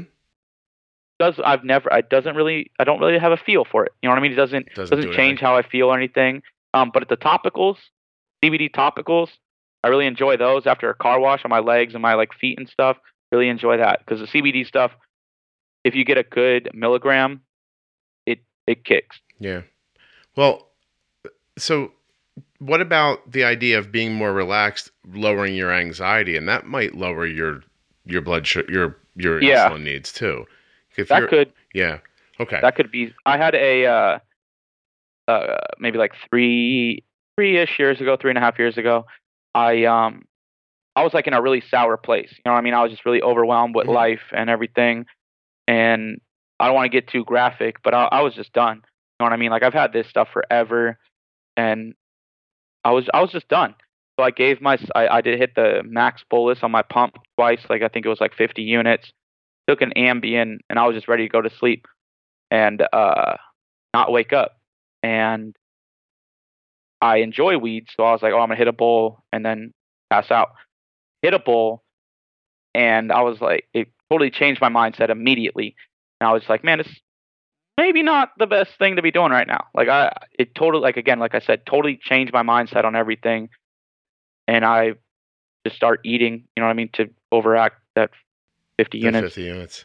[1.20, 3.92] Does I've never it doesn't really I don't really have a feel for it.
[4.02, 4.32] You know what I mean?
[4.32, 6.42] It doesn't Doesn't, doesn't do change how I feel or anything.
[6.72, 7.76] Um, but at the topicals,
[8.44, 9.28] CBD topicals,
[9.82, 12.58] I really enjoy those after a car wash on my legs and my like feet
[12.58, 12.96] and stuff.
[13.32, 14.92] Really enjoy that because the CBD stuff,
[15.82, 17.40] if you get a good milligram,
[18.26, 19.18] it it kicks.
[19.38, 19.62] Yeah.
[20.36, 20.68] Well,
[21.58, 21.92] so
[22.58, 27.26] what about the idea of being more relaxed, lowering your anxiety, and that might lower
[27.26, 27.62] your
[28.04, 29.68] your blood sugar, your your Yeah.
[29.68, 30.46] insulin needs too.
[30.96, 31.98] If That could yeah.
[32.40, 32.58] Okay.
[32.60, 33.12] that could be.
[33.26, 34.18] I had a uh,
[35.28, 37.02] uh, maybe like three
[37.36, 39.06] three ish years ago, three and a half years ago.
[39.54, 40.24] I um
[40.96, 42.30] I was like in a really sour place.
[42.32, 42.74] You know what I mean?
[42.74, 43.94] I was just really overwhelmed with Mhm.
[43.94, 45.06] life and everything.
[45.66, 46.20] And
[46.60, 48.76] I don't want to get too graphic, but I, I was just done.
[48.76, 48.82] You
[49.20, 49.50] know what I mean?
[49.50, 50.98] Like I've had this stuff forever,
[51.56, 51.94] and
[52.84, 53.74] I was I was just done.
[54.18, 57.60] So I gave my I, I did hit the max bolus on my pump twice.
[57.68, 59.12] Like I think it was like 50 units.
[59.66, 61.86] Took an Ambien, and I was just ready to go to sleep
[62.50, 63.36] and uh,
[63.94, 64.58] not wake up.
[65.02, 65.56] And
[67.04, 69.74] I enjoy weed, so I was like, oh, I'm gonna hit a bowl and then
[70.08, 70.52] pass out.
[71.20, 71.82] Hit a bowl,
[72.74, 75.76] and I was like, it totally changed my mindset immediately.
[76.18, 76.88] And I was like, man, it's
[77.76, 79.66] maybe not the best thing to be doing right now.
[79.74, 83.50] Like I, it totally, like again, like I said, totally changed my mindset on everything.
[84.48, 84.94] And I
[85.66, 88.12] just start eating, you know what I mean, to overact that
[88.78, 89.34] 50 The units.
[89.34, 89.84] 50 units.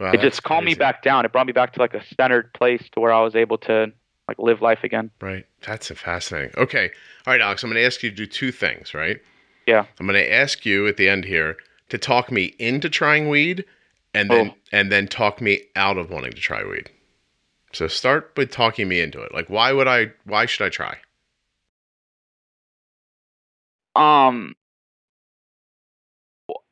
[0.00, 1.24] Wow, it just calmed me back down.
[1.24, 3.92] It brought me back to like a centered place to where I was able to
[4.28, 5.10] like live life again.
[5.20, 5.46] Right.
[5.66, 6.52] That's a fascinating.
[6.56, 6.90] Okay.
[7.26, 9.18] All right, Alex, I'm going to ask you to do two things, right?
[9.66, 9.86] Yeah.
[9.98, 11.56] I'm going to ask you at the end here
[11.88, 13.64] to talk me into trying weed
[14.14, 14.54] and then Oh.
[14.72, 16.90] and then talk me out of wanting to try weed.
[17.72, 19.32] So start with talking me into it.
[19.34, 20.98] Like why would I why should I try?
[23.96, 24.54] Um,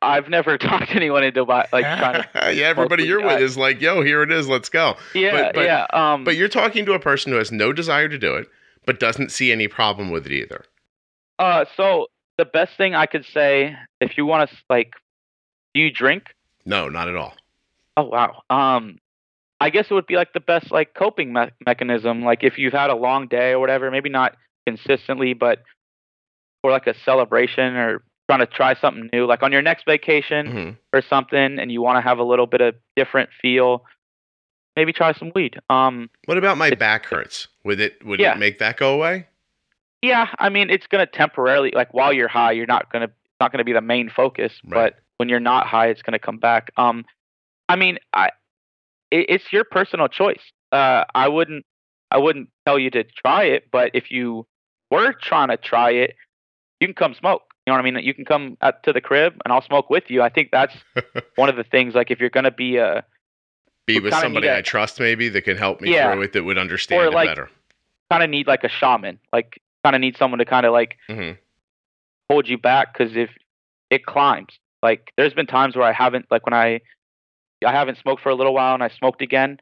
[0.06, 2.28] I've never talked to anyone into buy, like trying to.
[2.54, 4.48] yeah, everybody you're with is like, "Yo, here it is.
[4.48, 5.86] Let's go." Yeah, but- yeah.
[5.92, 8.48] Um, But you're talking to a person who has no desire to do it,
[8.86, 10.64] but doesn't see any problem with it either.
[11.38, 12.06] Uh, so
[12.38, 14.92] the best thing I could say, if you want to like
[15.74, 16.24] Do you drink?
[16.64, 17.34] No, not at all.
[17.96, 18.42] Oh wow.
[18.50, 18.98] Um,
[19.60, 22.22] I guess it would be like the best like coping me- mechanism.
[22.22, 25.62] Like if you've had a long day or whatever, maybe not consistently, but
[26.62, 30.46] for like a celebration or trying to try something new, like on your next vacation
[30.50, 33.84] hmm or something, and you want to have a little bit of different feel.
[34.76, 35.58] Maybe try some weed.
[35.70, 37.48] Um, What about my It's- back hurts?
[37.64, 38.32] Would it would Yeah.
[38.32, 39.26] it make that go away?
[40.02, 43.50] yeah, I mean it's gonna temporarily like while you're high, you're not gonna it's not
[43.52, 44.92] gonna be the main focus, Right.
[44.94, 46.70] but when you're not high, it's gonna come back.
[46.76, 47.04] Um,
[47.68, 48.30] I mean, I
[49.10, 50.42] it, it's your personal choice.
[50.72, 51.64] Uh, I wouldn't
[52.10, 54.46] I wouldn't tell you to try it, but if you
[54.90, 56.14] were trying to try it,
[56.80, 57.42] you can come smoke.
[57.66, 58.04] You know what I mean?
[58.04, 60.22] You can come out to the crib and I'll smoke with you.
[60.22, 60.74] I think that's
[61.34, 61.94] one of the things.
[61.94, 63.04] Like if you're gonna be a
[63.86, 66.12] Be with somebody a- I trust, maybe that can help me Yeah.
[66.12, 67.50] through it, that would understand Or it better.
[68.10, 69.18] kind of need like a shaman.
[69.32, 71.32] Like kind of need someone to kind of like hmm
[72.30, 73.30] hold you back because if
[73.90, 76.80] it climbs like there's been times where i haven't like when i
[77.64, 79.58] i haven't smoked for a little while and i smoked again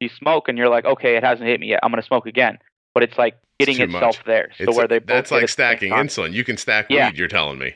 [0.00, 2.26] you smoke and you're like okay it hasn't hit me yet i'm going to smoke
[2.26, 2.58] again
[2.94, 4.24] but it's like getting too itself much.
[4.26, 6.32] there so It's where they both that's like at the same stacking insulin.
[6.32, 7.08] You can stack Yeah.
[7.10, 7.18] weed.
[7.18, 7.74] You're telling me.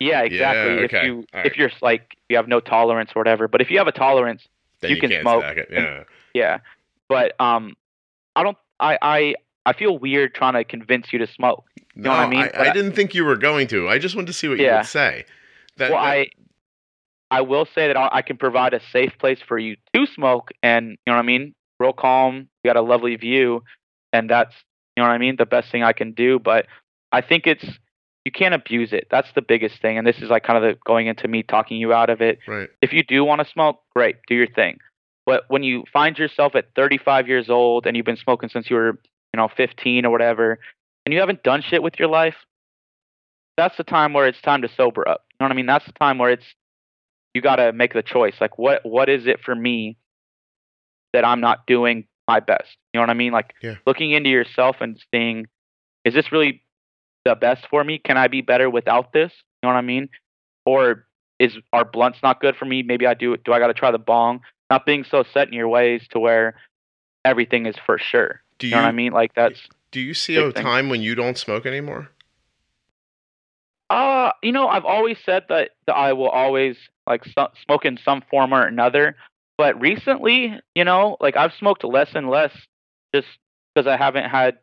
[0.00, 0.98] yeah exactly Yeah, okay.
[0.98, 1.46] if you right.
[1.46, 4.42] if you're like you have no tolerance or whatever but if you have a tolerance
[4.80, 5.68] Then You you, can smoke stack it.
[5.70, 6.04] and- Yeah.
[6.34, 6.58] yeah
[7.08, 7.76] but um
[8.34, 9.34] i don't i i
[9.66, 11.64] i feel weird trying to convince you to smoke
[11.94, 12.40] No, know what I mean?
[12.54, 13.88] I, I- didn't think you were going to.
[13.88, 15.24] I just wanted to see what you would say.
[15.76, 16.30] That, well, that- I
[17.30, 20.50] I will say that I I can provide a safe place for you to smoke,
[20.62, 21.54] and you know what I mean.
[21.78, 22.48] Real calm.
[22.62, 23.62] You got a lovely view,
[24.12, 24.54] and that's
[24.96, 25.36] you know what I mean.
[25.36, 26.66] The best thing I can do, but
[27.10, 27.64] I think it's
[28.24, 29.08] you can't abuse it.
[29.10, 31.78] That's the biggest thing, and this is like kind of the, going into me talking
[31.78, 32.38] you out of it.
[32.46, 32.68] right.
[32.80, 34.78] If you do want to smoke, great, do your thing.
[35.24, 38.76] But when you find yourself at 35 years old and you've been smoking since you
[38.76, 38.98] were
[39.32, 40.58] you know 15 or whatever,
[41.04, 42.36] and you haven't done shit with your life,
[43.56, 45.24] that's the time where it's time to sober up.
[45.30, 45.66] You know what I mean?
[45.66, 46.46] That's the time where it's
[47.34, 48.34] you got to make the choice.
[48.40, 49.96] Like what what is it for me
[51.12, 52.76] that I'm not doing my best?
[52.92, 53.32] You know what I mean?
[53.32, 53.76] Like Yeah.
[53.86, 55.46] looking into yourself and seeing
[56.04, 56.62] is this really
[57.24, 57.98] the best for me?
[57.98, 59.32] Can I be better without this?
[59.62, 60.08] You know what I mean?
[60.64, 61.06] Or
[61.38, 62.82] is are blunts not good for me?
[62.82, 64.40] Maybe I do do I got to try the bong?
[64.70, 66.54] Not being so set in your ways to where
[67.24, 68.40] everything is for sure.
[68.58, 69.12] Do You you, know what I mean?
[69.12, 69.60] Like that's
[69.90, 70.62] do you see a thing.
[70.62, 72.08] time when you don't smoke anymore?
[73.90, 76.76] Uh, you know, I've always said that, that I will always
[77.06, 79.16] like so- smoke in some form or another.
[79.58, 82.52] But recently, you know, like I've smoked less and less
[83.14, 83.28] just
[83.74, 84.58] because I haven't had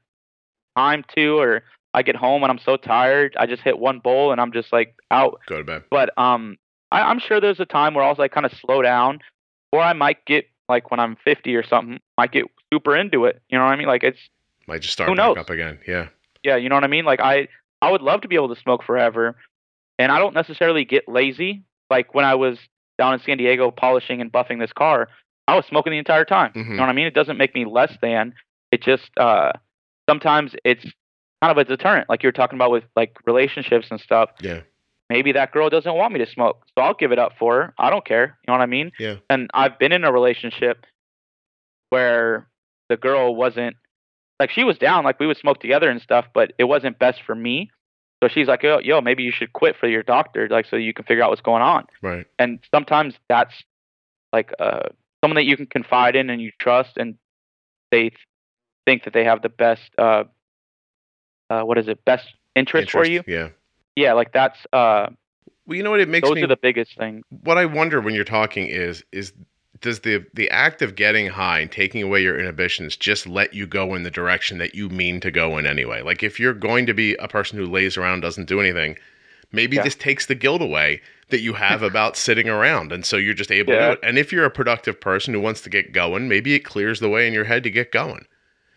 [0.76, 1.64] time to, or
[1.94, 3.36] I get home and I'm so tired.
[3.40, 5.40] I just hit one bowl and I'm just like out.
[5.48, 5.84] Go to bed.
[5.90, 6.58] But um,
[6.92, 9.20] I, I'm sure there's a time where I'll like kind of slow down,
[9.72, 13.42] or I might get like when I'm 50 or something, might get super into it.
[13.50, 13.88] You know what I mean?
[13.88, 14.20] Like it's
[14.68, 15.38] Might just start back knows?
[15.38, 15.80] up again.
[15.88, 16.10] Yeah.
[16.44, 17.06] yeah, you know what I mean?
[17.06, 17.48] Like I
[17.82, 19.36] I would love to be able to smoke forever.
[19.98, 21.64] And I don't necessarily get lazy.
[21.90, 22.58] Like when I was
[23.00, 25.08] down in San Diego polishing and buffing this car,
[25.48, 26.52] I was smoking the entire time.
[26.54, 26.68] Mhm.
[26.70, 27.08] You know what I mean?
[27.08, 28.36] It doesn't make me less than.
[28.72, 29.54] It just uh
[30.08, 30.84] sometimes it's
[31.42, 34.30] kind of a deterrent, like you were talking about with like relationships and stuff.
[34.42, 34.62] Yeah.
[35.10, 37.74] Maybe that girl doesn't want me to smoke, so I'll give it up for her.
[37.80, 38.38] I don't care.
[38.44, 38.92] You know what I mean?
[39.00, 39.16] Yeah.
[39.30, 40.86] And I've been in a relationship
[41.90, 42.48] where
[42.90, 43.76] the girl wasn't
[44.40, 47.22] like she was down, like we would smoke together and stuff, but it wasn't best
[47.26, 47.72] for me.
[48.22, 50.94] So she's like, yo, yo, maybe you should quit for your doctor, like so you
[50.94, 51.86] can figure out what's going on.
[52.02, 52.26] Right.
[52.38, 53.54] And sometimes that's
[54.34, 54.90] like uh,
[55.24, 57.16] someone that you can confide in and you trust, and
[57.92, 58.14] they th-
[58.86, 60.26] think that they have the best, uh,
[61.50, 63.24] uh, what is it, best interest, for you.
[63.26, 63.50] Yeah.
[63.96, 65.08] Yeah, like that's uh,
[65.66, 67.24] Well, you know what it makes those me are the biggest things.
[67.30, 69.34] what I wonder when you're talking is is
[69.82, 73.66] does the the act of getting high and taking away your inhibitions just let you
[73.66, 76.02] go in the direction that you mean to go in anyway?
[76.02, 78.98] Like if you're going to be a person who lays around doesn't do anything,
[79.52, 79.84] maybe Yeah.
[79.84, 83.52] this takes the guilt away that you have about sitting around and so you're just
[83.52, 84.00] able to do it.
[84.04, 87.10] And if you're a productive person who wants to get going, maybe it clears the
[87.10, 88.26] way in your head to get going.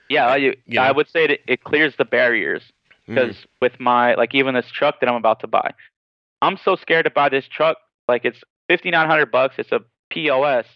[0.09, 2.63] Yeah, I, you I would say that it clears the barriers
[3.09, 3.17] Mm.
[3.17, 5.73] because with my like even this truck that I'm about to buy,
[6.41, 7.79] I'm so scared to buy this truck.
[8.07, 8.39] Like it's
[8.69, 9.57] fifty nine hundred bucks.
[9.59, 9.81] It's a
[10.11, 10.67] POS,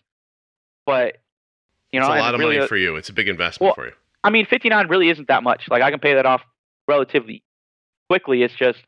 [0.86, 1.18] but
[1.92, 2.96] you know, it's a lot of really, money for you.
[2.96, 3.92] It's a big investment Well, for you.
[4.24, 5.68] I mean, fifty nine really isn't that much.
[5.68, 6.42] Like I can pay that off
[6.88, 7.42] relatively
[8.08, 8.42] quickly.
[8.42, 8.78] It's just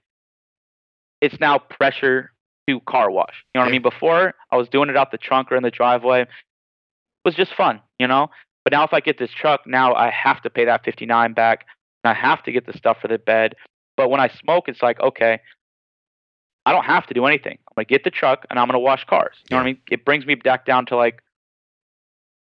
[1.20, 2.32] it's now pressure
[2.68, 3.44] to car wash.
[3.54, 3.70] You know what Yeah.
[3.70, 3.82] I mean?
[3.82, 6.22] Before I was doing it out the trunk or in the driveway.
[6.22, 6.28] It
[7.24, 8.30] was just fun, you know.
[8.64, 11.32] But now if I get this truck, now I have to pay that fifty nine
[11.32, 11.66] back,
[12.04, 13.54] and I have to get the stuff for the bed.
[13.96, 15.40] But when I smoke, it's like okay,
[16.66, 17.58] I don't have to do anything.
[17.68, 19.36] I'm gonna get the truck and I'm gonna wash cars.
[19.50, 19.78] You know what I mean?
[19.90, 21.22] It brings me back down to like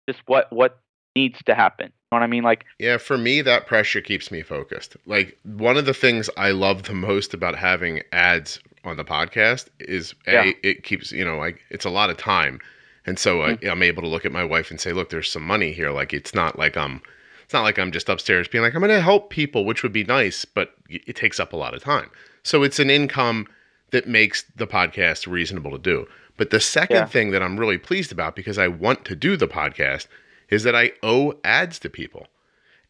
[0.10, 0.80] just what what
[1.16, 1.88] needs to happen.
[1.88, 2.44] You know what I mean?
[2.44, 4.96] Like Yeah, for me, that pressure keeps me focused.
[5.06, 9.68] Like, one of the things I love the most about having ads on the podcast
[9.80, 10.52] is a Yeah.
[10.64, 12.60] it keeps you know like it's a lot of time,
[13.06, 13.70] and so I, Mm-hmm.
[13.70, 15.92] I'm able to look at my wife and say, look, there's some money here.
[15.92, 17.02] Like it's not like I'm
[17.44, 19.92] it's not like I'm just upstairs being like I'm going to help people, which would
[19.94, 22.10] be nice, but it takes up a lot of time.
[22.44, 23.46] So it's an income
[23.92, 26.08] that makes the podcast reasonable to do.
[26.42, 27.06] But the second Yeah.
[27.06, 30.08] thing that I'm really pleased about because I want to do the podcast
[30.50, 32.26] is that I owe ads to people.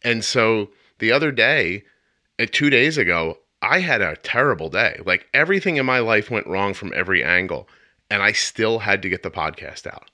[0.06, 0.70] And so
[1.00, 1.84] the other day,
[2.40, 5.02] uh, two days ago, I had a terrible day.
[5.06, 7.68] Like everything in my life went wrong from every angle,
[8.10, 10.10] and I still had to get the podcast out.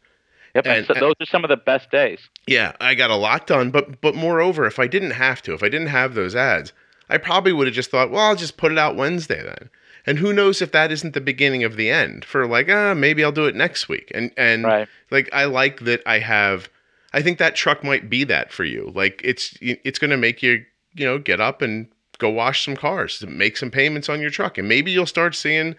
[0.56, 0.66] Yep.
[0.66, 2.18] And, And- so those are some of the best days.
[2.48, 5.62] Yeah, I got a lot done, but but moreover, if I didn't have to, if
[5.62, 6.74] I didn't have those ads,
[7.08, 9.70] I probably would have just thought, well, I'll just put it out Wednesday then.
[10.08, 13.24] And who knows if that isn't the beginning of the end for like, ah, maybe
[13.24, 14.10] I'll do it next week.
[14.16, 14.88] And and Right.
[15.12, 16.70] like I like that I have
[17.14, 18.92] I think that truck might be that for you.
[18.96, 20.64] Like it's it's going to make you,
[20.96, 21.88] you know, get up and
[22.20, 25.76] go wash some cars, make some payments on your truck and maybe you'll start seeing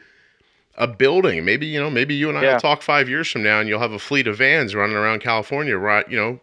[0.76, 1.44] a building.
[1.44, 2.52] Maybe, you know, maybe you and I Yeah.
[2.52, 5.20] will talk 5 years from now and you'll have a fleet of vans running around
[5.22, 6.40] California, right, you know,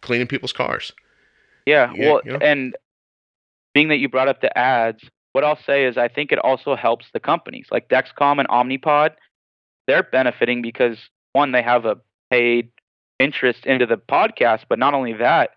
[0.00, 0.92] cleaning people's cars.
[1.66, 1.92] Yeah.
[1.94, 2.38] Yeah, well, you know?
[2.38, 2.76] and
[3.74, 5.02] being that you brought up the ads,
[5.32, 9.10] what I'll say is I think it also helps the companies like Dexcom and Omnipod.
[9.86, 10.98] They're benefiting because
[11.32, 11.96] one, they have a
[12.30, 12.70] paid
[13.18, 15.50] interest into the podcast, but not only that,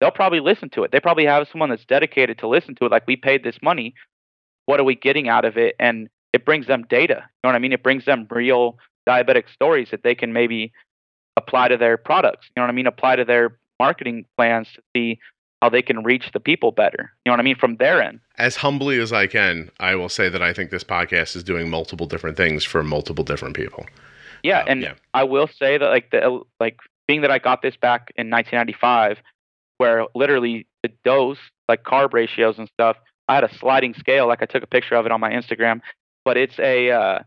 [0.00, 0.92] they'll probably listen to it.
[0.92, 2.90] They probably have someone that's dedicated to listen to it.
[2.90, 3.94] Like we paid this money,
[4.66, 5.76] what are we getting out of it?
[5.78, 7.14] And it brings them data.
[7.14, 7.72] You know what I mean?
[7.72, 8.78] It brings them real
[9.08, 10.72] diabetic stories that they can maybe
[11.36, 12.46] apply to their products.
[12.48, 12.86] You know what I mean?
[12.86, 15.18] Apply to their marketing plans to see
[15.64, 17.10] how they can reach the people better.
[17.24, 17.56] You know what I mean?
[17.56, 18.20] From their end.
[18.36, 21.70] As humbly as I can, I will say that I think this podcast is doing
[21.70, 23.86] multiple different things for multiple different people.
[24.42, 24.94] Yeah, Um, and yeah.
[25.14, 26.76] I will say that like the like
[27.08, 29.22] being that I got this back in 1995,
[29.78, 34.26] where literally the dose like carb ratios and stuff, I had a sliding scale.
[34.26, 35.80] Like I took a picture of it on my Instagram,
[36.26, 37.18] but it's a uh,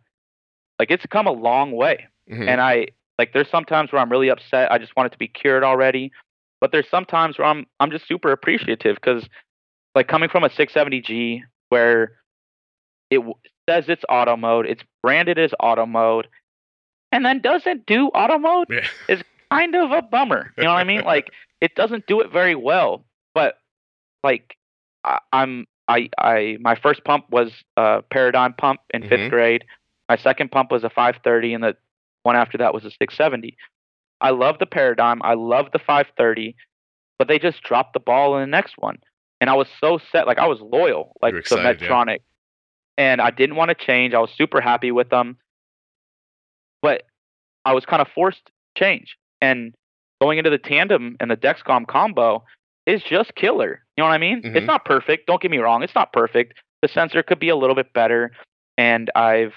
[0.78, 2.06] like it's come a long way.
[2.32, 2.48] Mhm.
[2.48, 4.72] And I like there's sometimes where I'm really upset.
[4.72, 6.12] I just want it to be cured already.
[6.62, 9.28] But there's sometimes where I'm I'm just super appreciative because
[9.96, 12.14] like coming from a 670G where
[13.10, 13.36] it w-
[13.70, 16.28] says it's auto mode, it's branded as auto mode,
[17.12, 18.88] and then doesn't do auto mode Yeah.
[19.52, 20.52] kind of a bummer.
[20.58, 21.02] You know what I mean?
[21.06, 21.32] Like
[21.62, 23.06] it doesn't do it very well.
[23.34, 23.58] But
[24.24, 24.56] like
[25.04, 29.10] I, I'm I I my first pump was a paradigm pump in Mhm.
[29.10, 29.64] fifth grade.
[30.10, 31.78] My second pump was a 530, and the
[32.24, 33.56] one after that was a 670.
[34.22, 35.22] I love the paradigm.
[35.24, 36.56] I love the 530,
[37.20, 38.98] but they just dropped the ball in the next one,
[39.40, 40.28] and I was so set.
[40.28, 41.88] Like I was loyal, like to excited, yeah.
[42.98, 44.14] And I didn't want to change.
[44.14, 45.38] I was super happy with them,
[46.82, 47.04] but
[47.66, 49.18] I was kind of forced to change.
[49.40, 49.76] And
[50.20, 52.44] going into the tandem and the Dexcom combo
[52.88, 53.84] is just killer.
[53.96, 54.42] You know what I mean?
[54.42, 54.56] Mhm.
[54.56, 55.28] It's not perfect.
[55.28, 55.84] Don't get me wrong.
[55.84, 56.60] It's not perfect.
[56.82, 58.32] The sensor could be a little bit better.
[58.78, 59.54] And I've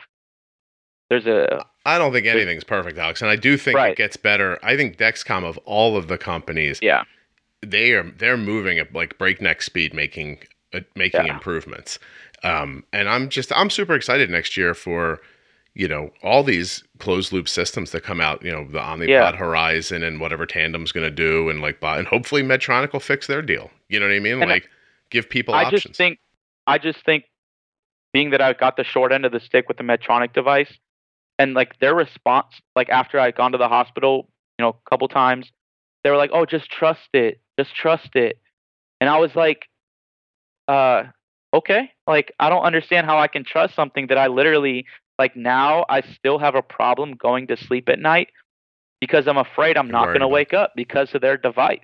[1.09, 4.59] there's a I don't think anything's perfect, Alex, and I do think it gets better.
[4.63, 7.05] I think Dexcom of all of the companies, yeah
[7.63, 10.39] they are they're moving at like breakneck speed, making
[10.73, 11.35] uh, making Yeah.
[11.35, 11.99] improvements.
[12.43, 15.21] Um, and I'm just I'm super excited next year for
[15.75, 18.43] you know all these closed loop systems that come out.
[18.43, 19.37] You know the Omnipod Yeah.
[19.37, 23.43] Horizon and whatever Tandem's going to do, and like and hopefully Medtronic will fix their
[23.43, 23.71] deal.
[23.91, 24.35] You know what I mean?
[24.35, 24.71] And I- like
[25.11, 25.83] give people I options.
[25.83, 26.19] just think
[26.67, 27.25] I just think
[28.15, 30.73] being that I got the short end of the stick with the Medtronic device
[31.41, 34.91] and like their response like after I had gone to the hospital, you know, a
[34.91, 35.51] couple times,
[36.05, 37.41] they were like, "Oh, just trust it.
[37.59, 38.39] Just trust it."
[39.01, 39.67] And I was like,
[40.69, 41.05] uh
[41.55, 41.91] okay.
[42.07, 44.87] Like I don't understand how I can trust something that I literally
[45.19, 48.29] like now I still have a problem going to sleep at night
[49.01, 51.79] because I'm afraid I'm not going to wake up because of their device.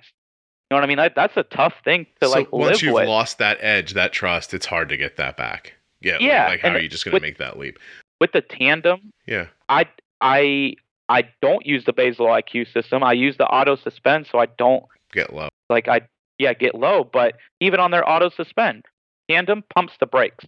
[0.69, 0.97] You know what I mean?
[0.97, 3.07] That, that's a tough thing to so like once you've with.
[3.07, 5.73] lost that edge, that trust, it's hard to get that back.
[6.01, 7.79] Yeah, like- Yeah, Like, how and are you just going to make that leap?
[8.21, 9.47] With the tandem, Yeah.
[9.69, 9.85] I
[10.21, 10.75] I
[11.09, 13.03] I don't use the basal IQ system.
[13.03, 14.83] I use the auto suspend, so I don't
[15.13, 15.49] Get low.
[15.69, 16.01] like I
[16.37, 17.03] yeah get low.
[17.03, 18.85] But even on their auto suspend,
[19.29, 20.45] tandem pumps the brakes.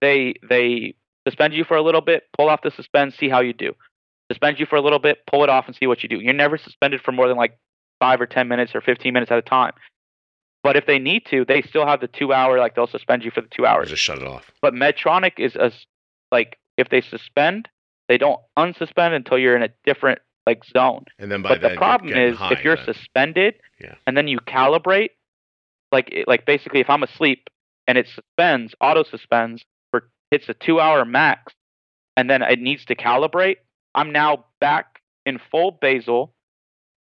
[0.00, 0.94] They they
[1.26, 3.74] suspend you for a little bit, pull off the suspend, see how you do.
[4.30, 6.20] Suspend you for a little bit, pull it off, and see what you do.
[6.20, 7.58] You're never suspended for more than like
[8.00, 9.72] five or ten minutes or fifteen minutes at a time.
[10.62, 12.58] But if they need to, they still have the two hour.
[12.58, 13.88] Like they'll suspend you for the two hours.
[13.88, 14.50] just shut it off.
[14.60, 15.70] But Medtronic is a
[16.32, 17.68] like if they suspend,
[18.08, 21.04] they don't unsuspend until you're in a different like zone.
[21.18, 22.84] And then by But then, the problem is high if you're then.
[22.94, 23.94] suspended Yeah.
[24.06, 25.10] and then you calibrate,
[25.92, 27.48] like like basically if I'm asleep
[27.86, 31.52] and it suspends, auto suspends for hits a two hour max,
[32.16, 33.56] and then it needs to calibrate,
[33.94, 36.32] I'm now back in full basal,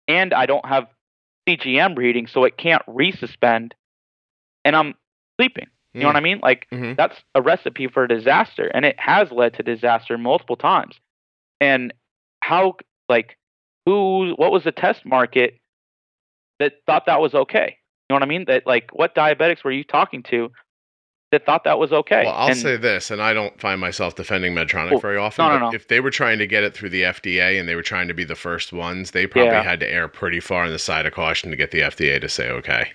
[0.09, 0.89] and I don't have
[1.49, 3.73] CGM reading, so it can't resuspend,
[4.65, 4.95] and I'm
[5.39, 5.69] sleeping.
[5.94, 6.40] You know what I mean?
[6.43, 6.97] Like Mhm.
[6.97, 10.97] that's a recipe for disaster, and it has led to disaster multiple times.
[11.60, 11.93] And
[12.44, 12.77] how,
[13.09, 13.36] like,
[13.86, 15.59] who, what was the test market
[16.60, 17.78] that thought that was okay?
[18.09, 18.44] You know what I mean?
[18.47, 20.51] That like, what diabetics were you talking to
[21.32, 22.24] that thought that was okay?
[22.24, 25.44] Well, I'll And- say this, and I don't find myself defending Medtronic Oh, very often.
[25.47, 25.74] no, no, no.
[25.74, 28.15] If they were trying to get it through the FDA and they were trying to
[28.15, 29.62] be the first ones, they probably Yeah.
[29.62, 32.28] had to err pretty far on the side of caution to get the FDA to
[32.28, 32.93] say okay.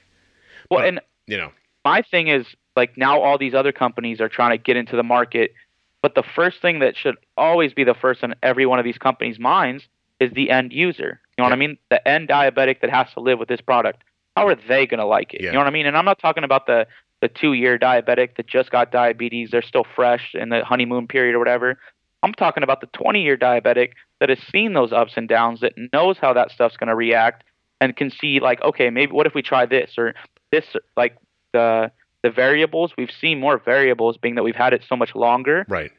[0.70, 1.52] well, but- and You know,
[1.86, 2.46] my thing is
[2.76, 5.54] like now all these other companies are trying to get into the market,
[6.02, 8.98] but the first thing that should always be the first in every one of these
[8.98, 9.88] companies' minds
[10.20, 11.20] is the end user.
[11.38, 11.78] You know what I mean?
[11.90, 14.04] The end diabetic that has to live with this product.
[14.36, 15.42] How are they going to like it?
[15.42, 15.48] Yeah.
[15.48, 15.86] You know what I mean?
[15.86, 16.88] And I'm not talking about the
[17.22, 19.52] the two year diabetic that just got diabetes.
[19.52, 21.80] They're still fresh in the honeymoon period or whatever.
[22.22, 25.74] I'm talking about the 20 year diabetic that has seen those ups and downs, that
[25.94, 27.46] knows how that stuff's going to react,
[27.80, 30.16] and can see like, okay, maybe what if we try this or
[30.52, 30.66] this?
[30.98, 31.18] Like
[31.54, 31.92] the
[32.24, 35.66] the variables, we've seen more variables being that we've had it so much longer.
[35.68, 35.92] right?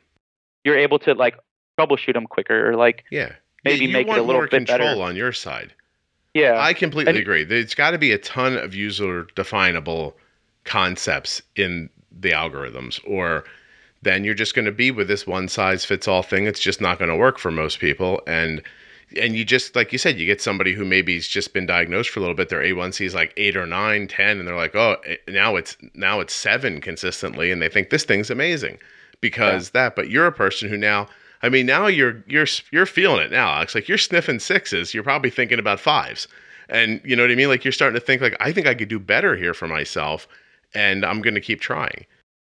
[0.65, 1.37] You're able to like
[1.79, 3.33] troubleshoot them quicker or like Yeah.
[3.65, 4.83] Maybe yeah, make it a little more bit better.
[4.85, 5.73] control on your side.
[6.35, 7.45] yeah, I completely And- agree.
[7.45, 10.17] There's got to be a ton of user definable
[10.65, 13.45] concepts in the algorithms, or
[14.03, 16.47] then you're just going to be with this one size fits all thing.
[16.47, 18.63] It's just not going to work for most people, and
[19.21, 22.21] and you just like you said, you get somebody who maybe's just been diagnosed for
[22.21, 22.49] a little bit.
[22.49, 25.77] Their A1C is like eight or nine, ten, and they're like, oh, eh, now it's
[25.95, 28.79] now it's seven consistently, and they think this thing's amazing
[29.21, 29.97] because that.
[29.97, 31.09] But you're a person who now.
[31.43, 33.75] I mean, now you're you're you're feeling it now, Alex.
[33.75, 34.95] Like you're sniffing sixes.
[34.95, 36.27] You're probably thinking about fives,
[36.69, 37.49] and you know what I mean.
[37.49, 40.27] Like you're starting to think like I think I could do better here for myself,
[40.75, 42.07] and I'm going to keep trying.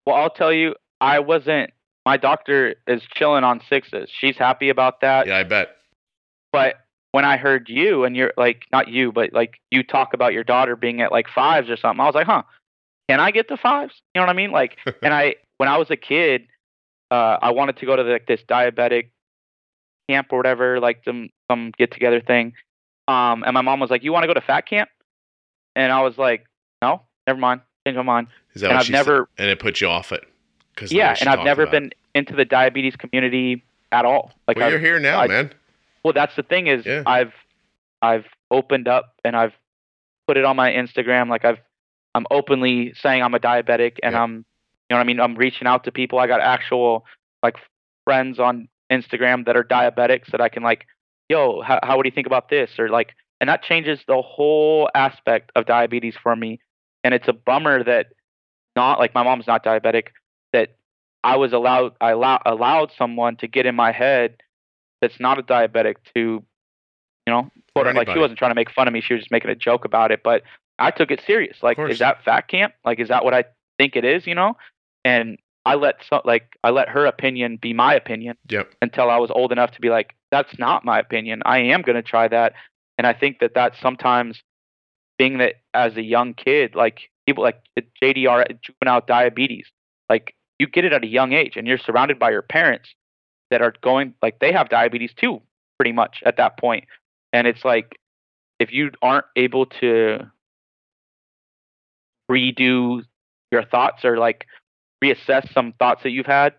[0.06, 1.70] Well, I'll tell you, I wasn't.
[2.05, 4.09] My doctor is chilling on sixes.
[4.09, 5.27] She's happy about that.
[5.27, 5.76] Yeah, I bet.
[6.52, 6.77] But
[7.12, 10.44] when I heard you and you're like, not you, but like you talk about your
[10.44, 12.43] daughter being at like fives or something, I was like, huh,
[13.09, 13.94] can I get to fives?
[14.14, 14.51] You know what I mean?
[14.51, 16.47] Like, and I, when I was a kid,
[17.10, 19.10] uh, I wanted to go to like this diabetic
[20.09, 22.52] camp or whatever, like some some get together thing.
[23.09, 24.90] Um, and my mom was like, "You want to go to fat camp?"
[25.77, 26.47] And I was like,
[26.82, 29.43] "No, never mind, change my mind." Is that And I've never- said?
[29.44, 30.24] And it put you off it.
[30.74, 34.32] Cause Yeah, and I've never been into the diabetes community at all.
[34.48, 35.52] Like, Well, I've- you're here now, I- man.
[36.06, 37.02] Well, that's the thing is Yeah.
[37.04, 37.32] I've
[38.00, 39.54] I've opened up and I've
[40.28, 41.28] put it on my Instagram.
[41.28, 41.58] Like I've
[42.14, 44.22] I'm openly saying I'm a diabetic and Yeah.
[44.22, 44.32] I'm
[44.88, 45.18] you know what I mean.
[45.18, 46.20] I'm reaching out to people.
[46.20, 47.04] I got actual
[47.42, 47.56] like
[48.04, 50.86] friends on Instagram that are diabetics that I can like,
[51.28, 54.88] yo, how, how would you think about this or like, and that changes the whole
[54.94, 56.60] aspect of diabetes for me.
[57.02, 58.06] And it's a bummer that
[58.76, 60.10] not like my mom's not diabetic
[60.52, 60.76] that
[61.24, 64.36] I was allowed I allow, allowed someone to get in my head
[65.01, 66.20] that's not a diabetic to
[67.27, 69.31] you know quote, like she wasn't trying to make fun of me she was just
[69.31, 70.43] making a joke about it but
[70.78, 71.59] I took it serious.
[71.62, 72.74] Like is that fat camp?
[72.85, 73.44] Like is that what I
[73.78, 74.56] think it is you know?
[75.05, 78.74] And I let so, like I let her opinion be my opinion Yep.
[78.82, 81.43] until I was old enough to be like that's not my opinion.
[81.47, 82.55] I am going to try that.
[82.98, 84.43] And I think that that sometimes
[85.18, 87.60] being that as a young kid like people like
[88.02, 89.66] JDR juvenile diabetes
[90.09, 92.94] like you get it at a young age and you're surrounded by your parents
[93.51, 95.40] that are going like they have diabetes too
[95.78, 96.85] pretty much at that point.
[97.32, 97.98] And it's like
[98.59, 100.31] if you aren't able to
[102.31, 103.02] redo
[103.52, 104.47] your thoughts or like
[105.02, 106.55] reassess some thoughts that you've had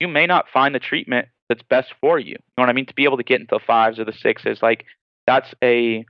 [0.00, 2.32] you may not find the treatment that's best for you.
[2.32, 2.86] You know what i mean?
[2.86, 4.84] To be able to get into the fives or the sixes like
[5.26, 6.04] that's a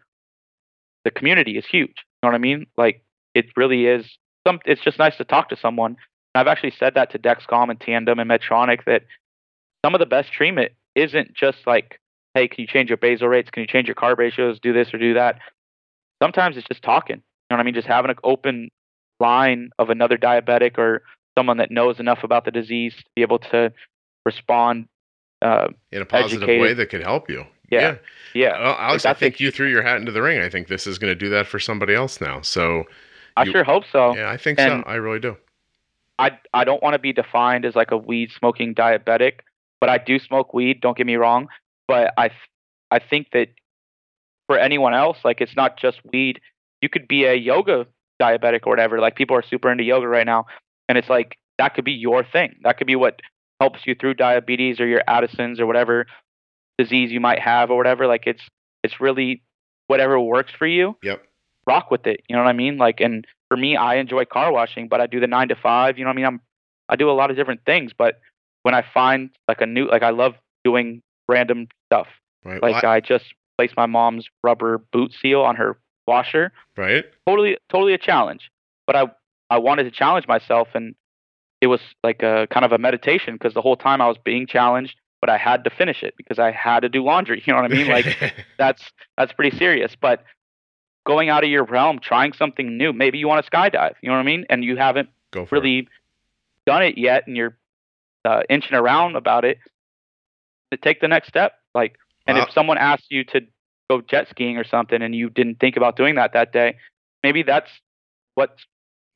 [1.04, 1.88] the community is huge.
[1.88, 1.94] You
[2.24, 2.66] know what i mean?
[2.76, 3.02] Like
[3.34, 4.04] it really is
[4.46, 5.96] some it's just nice to talk to someone.
[6.34, 9.02] I've actually said that to Dexcom and Tandem and Medtronic that
[9.84, 12.00] some of the best treatment isn't just like,
[12.34, 13.50] hey, can you change your basal rates?
[13.50, 14.58] Can you change your carb ratios?
[14.60, 15.38] Do this or do that.
[16.22, 17.16] Sometimes it's just talking.
[17.16, 17.74] You know what I mean?
[17.74, 18.70] Just having an open
[19.20, 21.02] line of another diabetic or
[21.36, 23.72] someone that knows enough about the disease to be able to
[24.26, 24.88] respond.
[25.40, 26.60] Uh, In a positive Educated.
[26.62, 27.44] way that could help you.
[27.70, 27.96] Yeah.
[28.34, 30.40] yeah, Well, Alex, I that's a think you threw your hat into the ring.
[30.40, 32.40] I think this is going to do that for somebody else now.
[32.40, 32.84] So,
[33.36, 34.16] I You- sure hope so.
[34.16, 34.90] yeah, I think and- so.
[34.90, 35.36] I really do.
[36.18, 39.40] I I don't want to be defined as like a weed smoking diabetic,
[39.80, 40.80] but I do smoke weed.
[40.80, 41.48] Don't get me wrong,
[41.86, 42.30] but I
[42.90, 43.48] I think that
[44.46, 46.40] for anyone else, like it's not just weed.
[46.80, 47.86] You could be a yoga
[48.20, 48.98] diabetic or whatever.
[49.00, 50.46] Like people are super into yoga right now,
[50.88, 52.56] and it's like that could be your thing.
[52.62, 53.20] That could be what
[53.60, 56.06] helps you through diabetes or your Addison's or whatever
[56.78, 58.06] disease you might have or whatever.
[58.06, 58.42] Like it's
[58.84, 59.42] it's really
[59.88, 61.22] whatever works for you Yep.
[61.66, 62.22] rock with it.
[62.28, 62.76] You know what I mean?
[62.76, 65.98] Like, and for me, I enjoy car washing, but I do the nine to five.
[65.98, 66.26] You know what I mean?
[66.26, 66.40] I'm,
[66.88, 68.20] I do a lot of different things, but
[68.62, 72.08] when I find like a new, like I love doing random stuff.
[72.44, 72.62] Right.
[72.62, 73.24] Like Well, I- I just
[73.56, 76.52] placed my mom's rubber boot seal on her washer.
[76.76, 77.04] right.
[77.26, 78.50] Totally, totally a challenge.
[78.86, 79.04] But I,
[79.50, 80.94] I wanted to challenge myself, and
[81.60, 84.46] it was like a kind of a meditation because the whole time I was being
[84.46, 87.42] challenged, but I had to finish it because I had to do laundry.
[87.46, 87.88] You know what I mean?
[87.88, 88.06] Like
[88.58, 88.82] that's
[89.16, 89.94] that's pretty serious.
[90.00, 90.24] But
[91.06, 92.92] going out of your realm, trying something new.
[92.92, 93.94] Maybe you want to skydive.
[94.02, 94.46] You know what I mean?
[94.50, 95.88] And you haven't Go for really it.
[96.66, 97.56] done it yet, and you're
[98.24, 99.58] uh, inching around about it.
[100.70, 101.96] To take the next step, like,
[102.26, 102.44] and Wow.
[102.44, 103.40] if someone asks you to
[103.88, 106.76] go jet skiing or something, and you didn't think about doing that that day,
[107.22, 107.70] maybe that's
[108.34, 108.54] what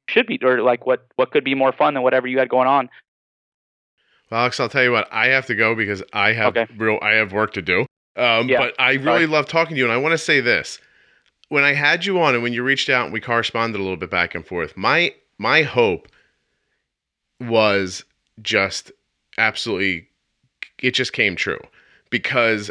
[0.08, 2.68] should be, or like what what could be more fun than whatever you had going
[2.68, 2.88] on.
[4.30, 5.08] Well, Alex, I'll tell you what.
[5.12, 6.66] I have to go because I have Okay.
[6.78, 6.98] real.
[7.02, 7.84] I have work to do.
[8.16, 8.58] Um, Yeah.
[8.60, 9.26] But I really Sorry.
[9.26, 10.78] love talking to you, and I want to say this:
[11.50, 13.98] when I had you on, and when you reached out, and we corresponded a little
[13.98, 14.74] bit back and forth.
[14.74, 16.08] My my hope
[17.40, 18.04] was
[18.42, 18.92] just
[19.38, 20.08] absolutely.
[20.80, 21.60] It just came true
[22.10, 22.70] because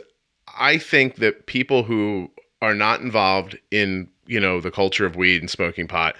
[0.58, 2.30] I think that people who
[2.62, 6.16] are not involved in you know the culture of weed and smoking pot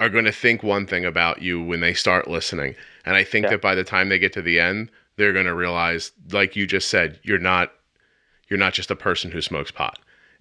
[0.00, 2.74] are going to think one thing about you when they start listening
[3.04, 3.50] and i think Yeah.
[3.50, 6.66] that by the time they get to the end they're going to realize like you
[6.66, 7.72] just said you're not
[8.48, 9.98] you're not just a person who smokes pot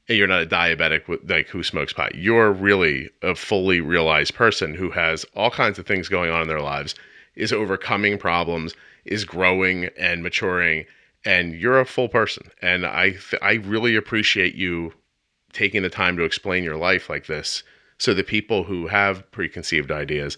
[0.08, 4.34] and you're not a diabetic with, like who smokes pot you're really a fully realized
[4.34, 6.96] person who has all kinds of things going on in their lives
[7.36, 8.74] is overcoming problems
[9.06, 10.86] is growing and maturing
[11.26, 14.94] and you're a full person and i th- i really appreciate you
[15.54, 17.64] taking the time to explain your life like this
[17.98, 20.38] so that people who have preconceived ideas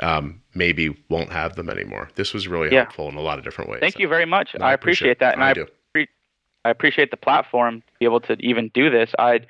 [0.00, 2.08] um, maybe won't have them anymore.
[2.16, 2.80] This was really Yeah.
[2.82, 3.78] helpful in a lot of different ways.
[3.80, 4.50] Thank you very much.
[4.58, 5.66] No, I appreciate that, and I, do.
[5.94, 9.12] I appreciate the platform to be able to even do this.
[9.18, 9.40] I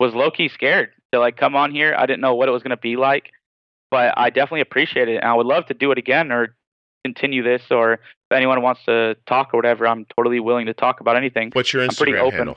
[0.00, 1.94] was low key scared to like come on here.
[1.96, 3.30] I didn't know what it was going to be like,
[3.90, 6.54] but I definitely appreciate it, and I would love to do it again or
[7.04, 7.62] continue this.
[7.70, 8.00] Or if
[8.32, 11.50] anyone wants to talk or whatever, I'm totally willing to talk about anything.
[11.52, 12.36] What's your Instagram I'm pretty open.
[12.36, 12.56] handle?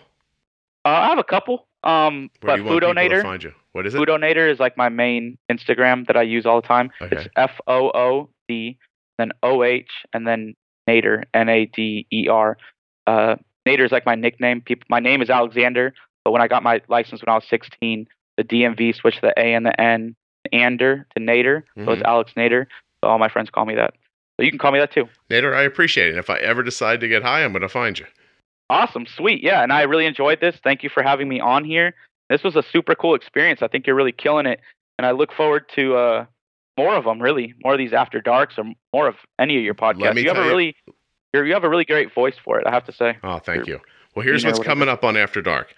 [0.83, 3.43] Uh, I have a couple, um, Where but do you want people to Foodohnader, find
[3.43, 3.53] you?
[3.73, 3.97] What is it?
[3.97, 6.89] Foodohnader is like my main Instagram that I use all the time.
[7.01, 7.17] Okay.
[7.17, 8.77] It's F O O D,
[9.17, 10.55] then O H, and then
[10.89, 12.57] Nader, N A D E R.
[13.05, 13.35] Uh,
[13.67, 14.61] Nader is like my nickname.
[14.61, 15.93] People, my name is Alexander,
[16.25, 19.53] but when I got my license when I was 16, the DMV switched the A
[19.53, 20.15] and the N,
[20.51, 21.89] Ander to Nader, so Mm-hmm.
[21.91, 22.65] it's Alex Nader.
[23.03, 23.93] So all my friends call me that.
[24.39, 25.07] So you can call me that too.
[25.29, 26.17] Nader, I appreciate it.
[26.17, 28.05] If I ever decide to get high, I'm going to find you.
[28.69, 29.63] Awesome, sweet, yeah.
[29.63, 30.55] And I really enjoyed this.
[30.63, 31.93] Thank you for having me on here.
[32.29, 33.61] This was a super cool experience.
[33.61, 34.61] I think you're really killing it,
[34.97, 36.25] and I look forward to uh,
[36.77, 37.21] more of them.
[37.21, 38.63] Really, more of these after darks, or
[38.93, 40.15] more of any of your podcasts.
[40.21, 40.75] You have a really,
[41.33, 42.65] you're, you have a really great voice for it.
[42.65, 43.17] I have to say.
[43.23, 43.75] Oh, thank Sure.
[43.75, 43.81] you.
[44.15, 45.73] Well, here's You know what's what coming up on After Dark.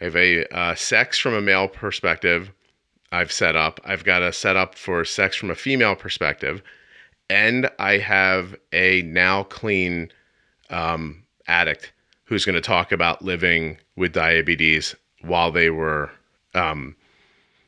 [0.00, 2.52] I have a uh, sex from a male perspective.
[3.10, 3.80] I've set up.
[3.84, 6.62] I've got a set up for sex from a female perspective,
[7.30, 10.10] and I have a now clean
[10.70, 11.92] um, addict
[12.24, 16.10] who's going to talk about living with diabetes while they were
[16.54, 16.96] um,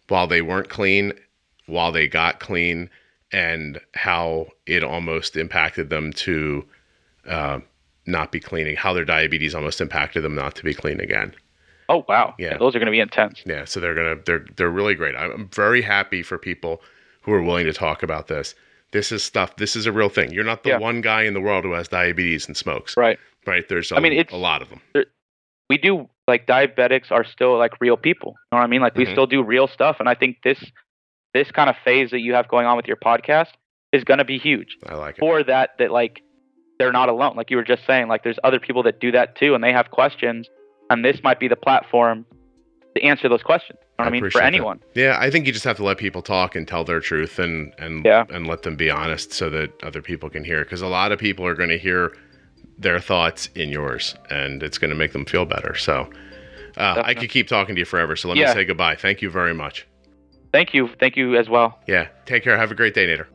[0.08, 1.12] while they weren't clean,
[1.66, 2.90] while they got clean,
[3.32, 6.64] and how it almost impacted them to
[7.26, 7.60] uh,
[8.06, 11.32] not be cleaning, how their diabetes almost impacted them not to be clean again.
[11.90, 12.56] Oh wow, Yeah.
[12.56, 13.42] those are going to be intense.
[13.44, 15.14] Yeah, so they're gonna they're they're really great.
[15.16, 16.80] I'm very happy for people
[17.22, 18.54] who are willing to talk about this.
[18.92, 19.56] This is stuff.
[19.56, 20.32] This is a real thing.
[20.32, 20.78] You're not the Yeah.
[20.78, 23.18] one guy in the world who has diabetes and smokes, Right.
[23.46, 23.68] right?
[23.68, 24.80] There's a, I mean, it's- a lot of them.
[25.68, 28.30] We do like diabetics are still like real people.
[28.30, 28.80] You know what I mean?
[28.80, 29.12] Like we Mhm.
[29.12, 30.58] still do real stuff, and I think this
[31.34, 33.52] this kind of phase that you have going on with your podcast
[33.92, 34.76] is going to be huge.
[34.86, 35.20] I like it.
[35.20, 36.22] for that that like
[36.80, 39.36] they're not alone like you were just saying like there's other people that do that
[39.36, 40.48] too and they have questions
[40.90, 42.26] and this might be the platform
[42.96, 44.46] to answer those questions you know what I i mean for appreciate that.
[44.54, 47.38] anyone Yeah, I think you just have to let people talk and tell their truth
[47.38, 48.24] and and Yeah.
[48.30, 50.64] and let them be honest so that other people can hear.
[50.64, 52.12] Because a lot of people are going to hear
[52.78, 55.74] their thoughts in yours, and it's going to make them feel better.
[55.74, 56.10] So.
[56.76, 58.94] Uh, I could keep talking to you forever, so let me say goodbye.
[58.94, 59.86] Thank you very much.
[60.52, 62.56] thank you thank you as well Yeah, take care.
[62.56, 63.26] Have a great day, Nader.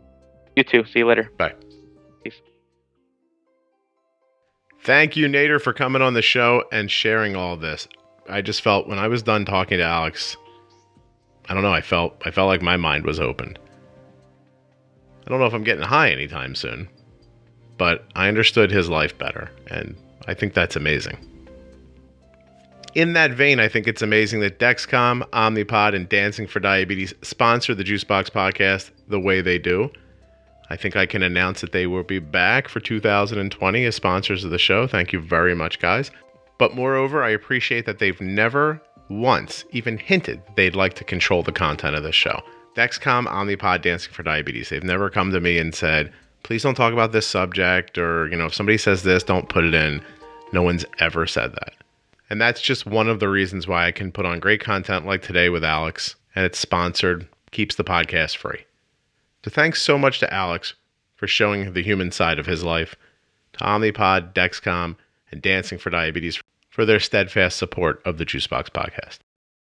[0.56, 1.54] you too see you later Bye.
[4.86, 7.88] Thank you, Nader, for coming on the show and sharing all this.
[8.30, 10.38] I just felt when I was done talking to Alex,
[11.50, 13.58] I don't know, I felt I felt like my mind was opened.
[15.26, 16.88] I don't know if I'm getting high anytime soon,
[17.80, 19.96] but I understood his life better, and
[20.28, 21.18] I think that's amazing.
[22.94, 27.74] In that vein, I think it's amazing that Dexcom, Omnipod, and Dancing for Diabetes sponsor
[27.74, 29.90] the Juicebox podcast the way they do.
[30.70, 34.52] I think I can announce that they will be back for 2020 as sponsors of
[34.52, 34.88] the show.
[34.88, 36.12] Thank you very much, guys.
[36.58, 41.52] But moreover, I appreciate that they've never once even hinted they'd like to control the
[41.52, 42.42] content of this show.
[42.76, 44.70] Dexcom, Omnipod, Dancing for Diabetes.
[44.70, 46.12] They've never come to me and said,
[46.44, 49.64] please don't talk about this subject, or, you know, if somebody says this, don't put
[49.64, 50.02] it in.
[50.52, 51.74] No one's ever said that.
[52.30, 55.22] And that's just one of the reasons why I can put on great content like
[55.22, 58.66] today with Alex, and it's sponsored, keeps the podcast free.
[59.46, 60.74] So thanks so much to Alex
[61.14, 62.96] for showing the human side of his life,
[63.54, 64.96] to Omnipod, Dexcom,
[65.30, 66.42] and Dancing for Diabetes
[66.72, 69.20] for their steadfast support of the Juicebox podcast.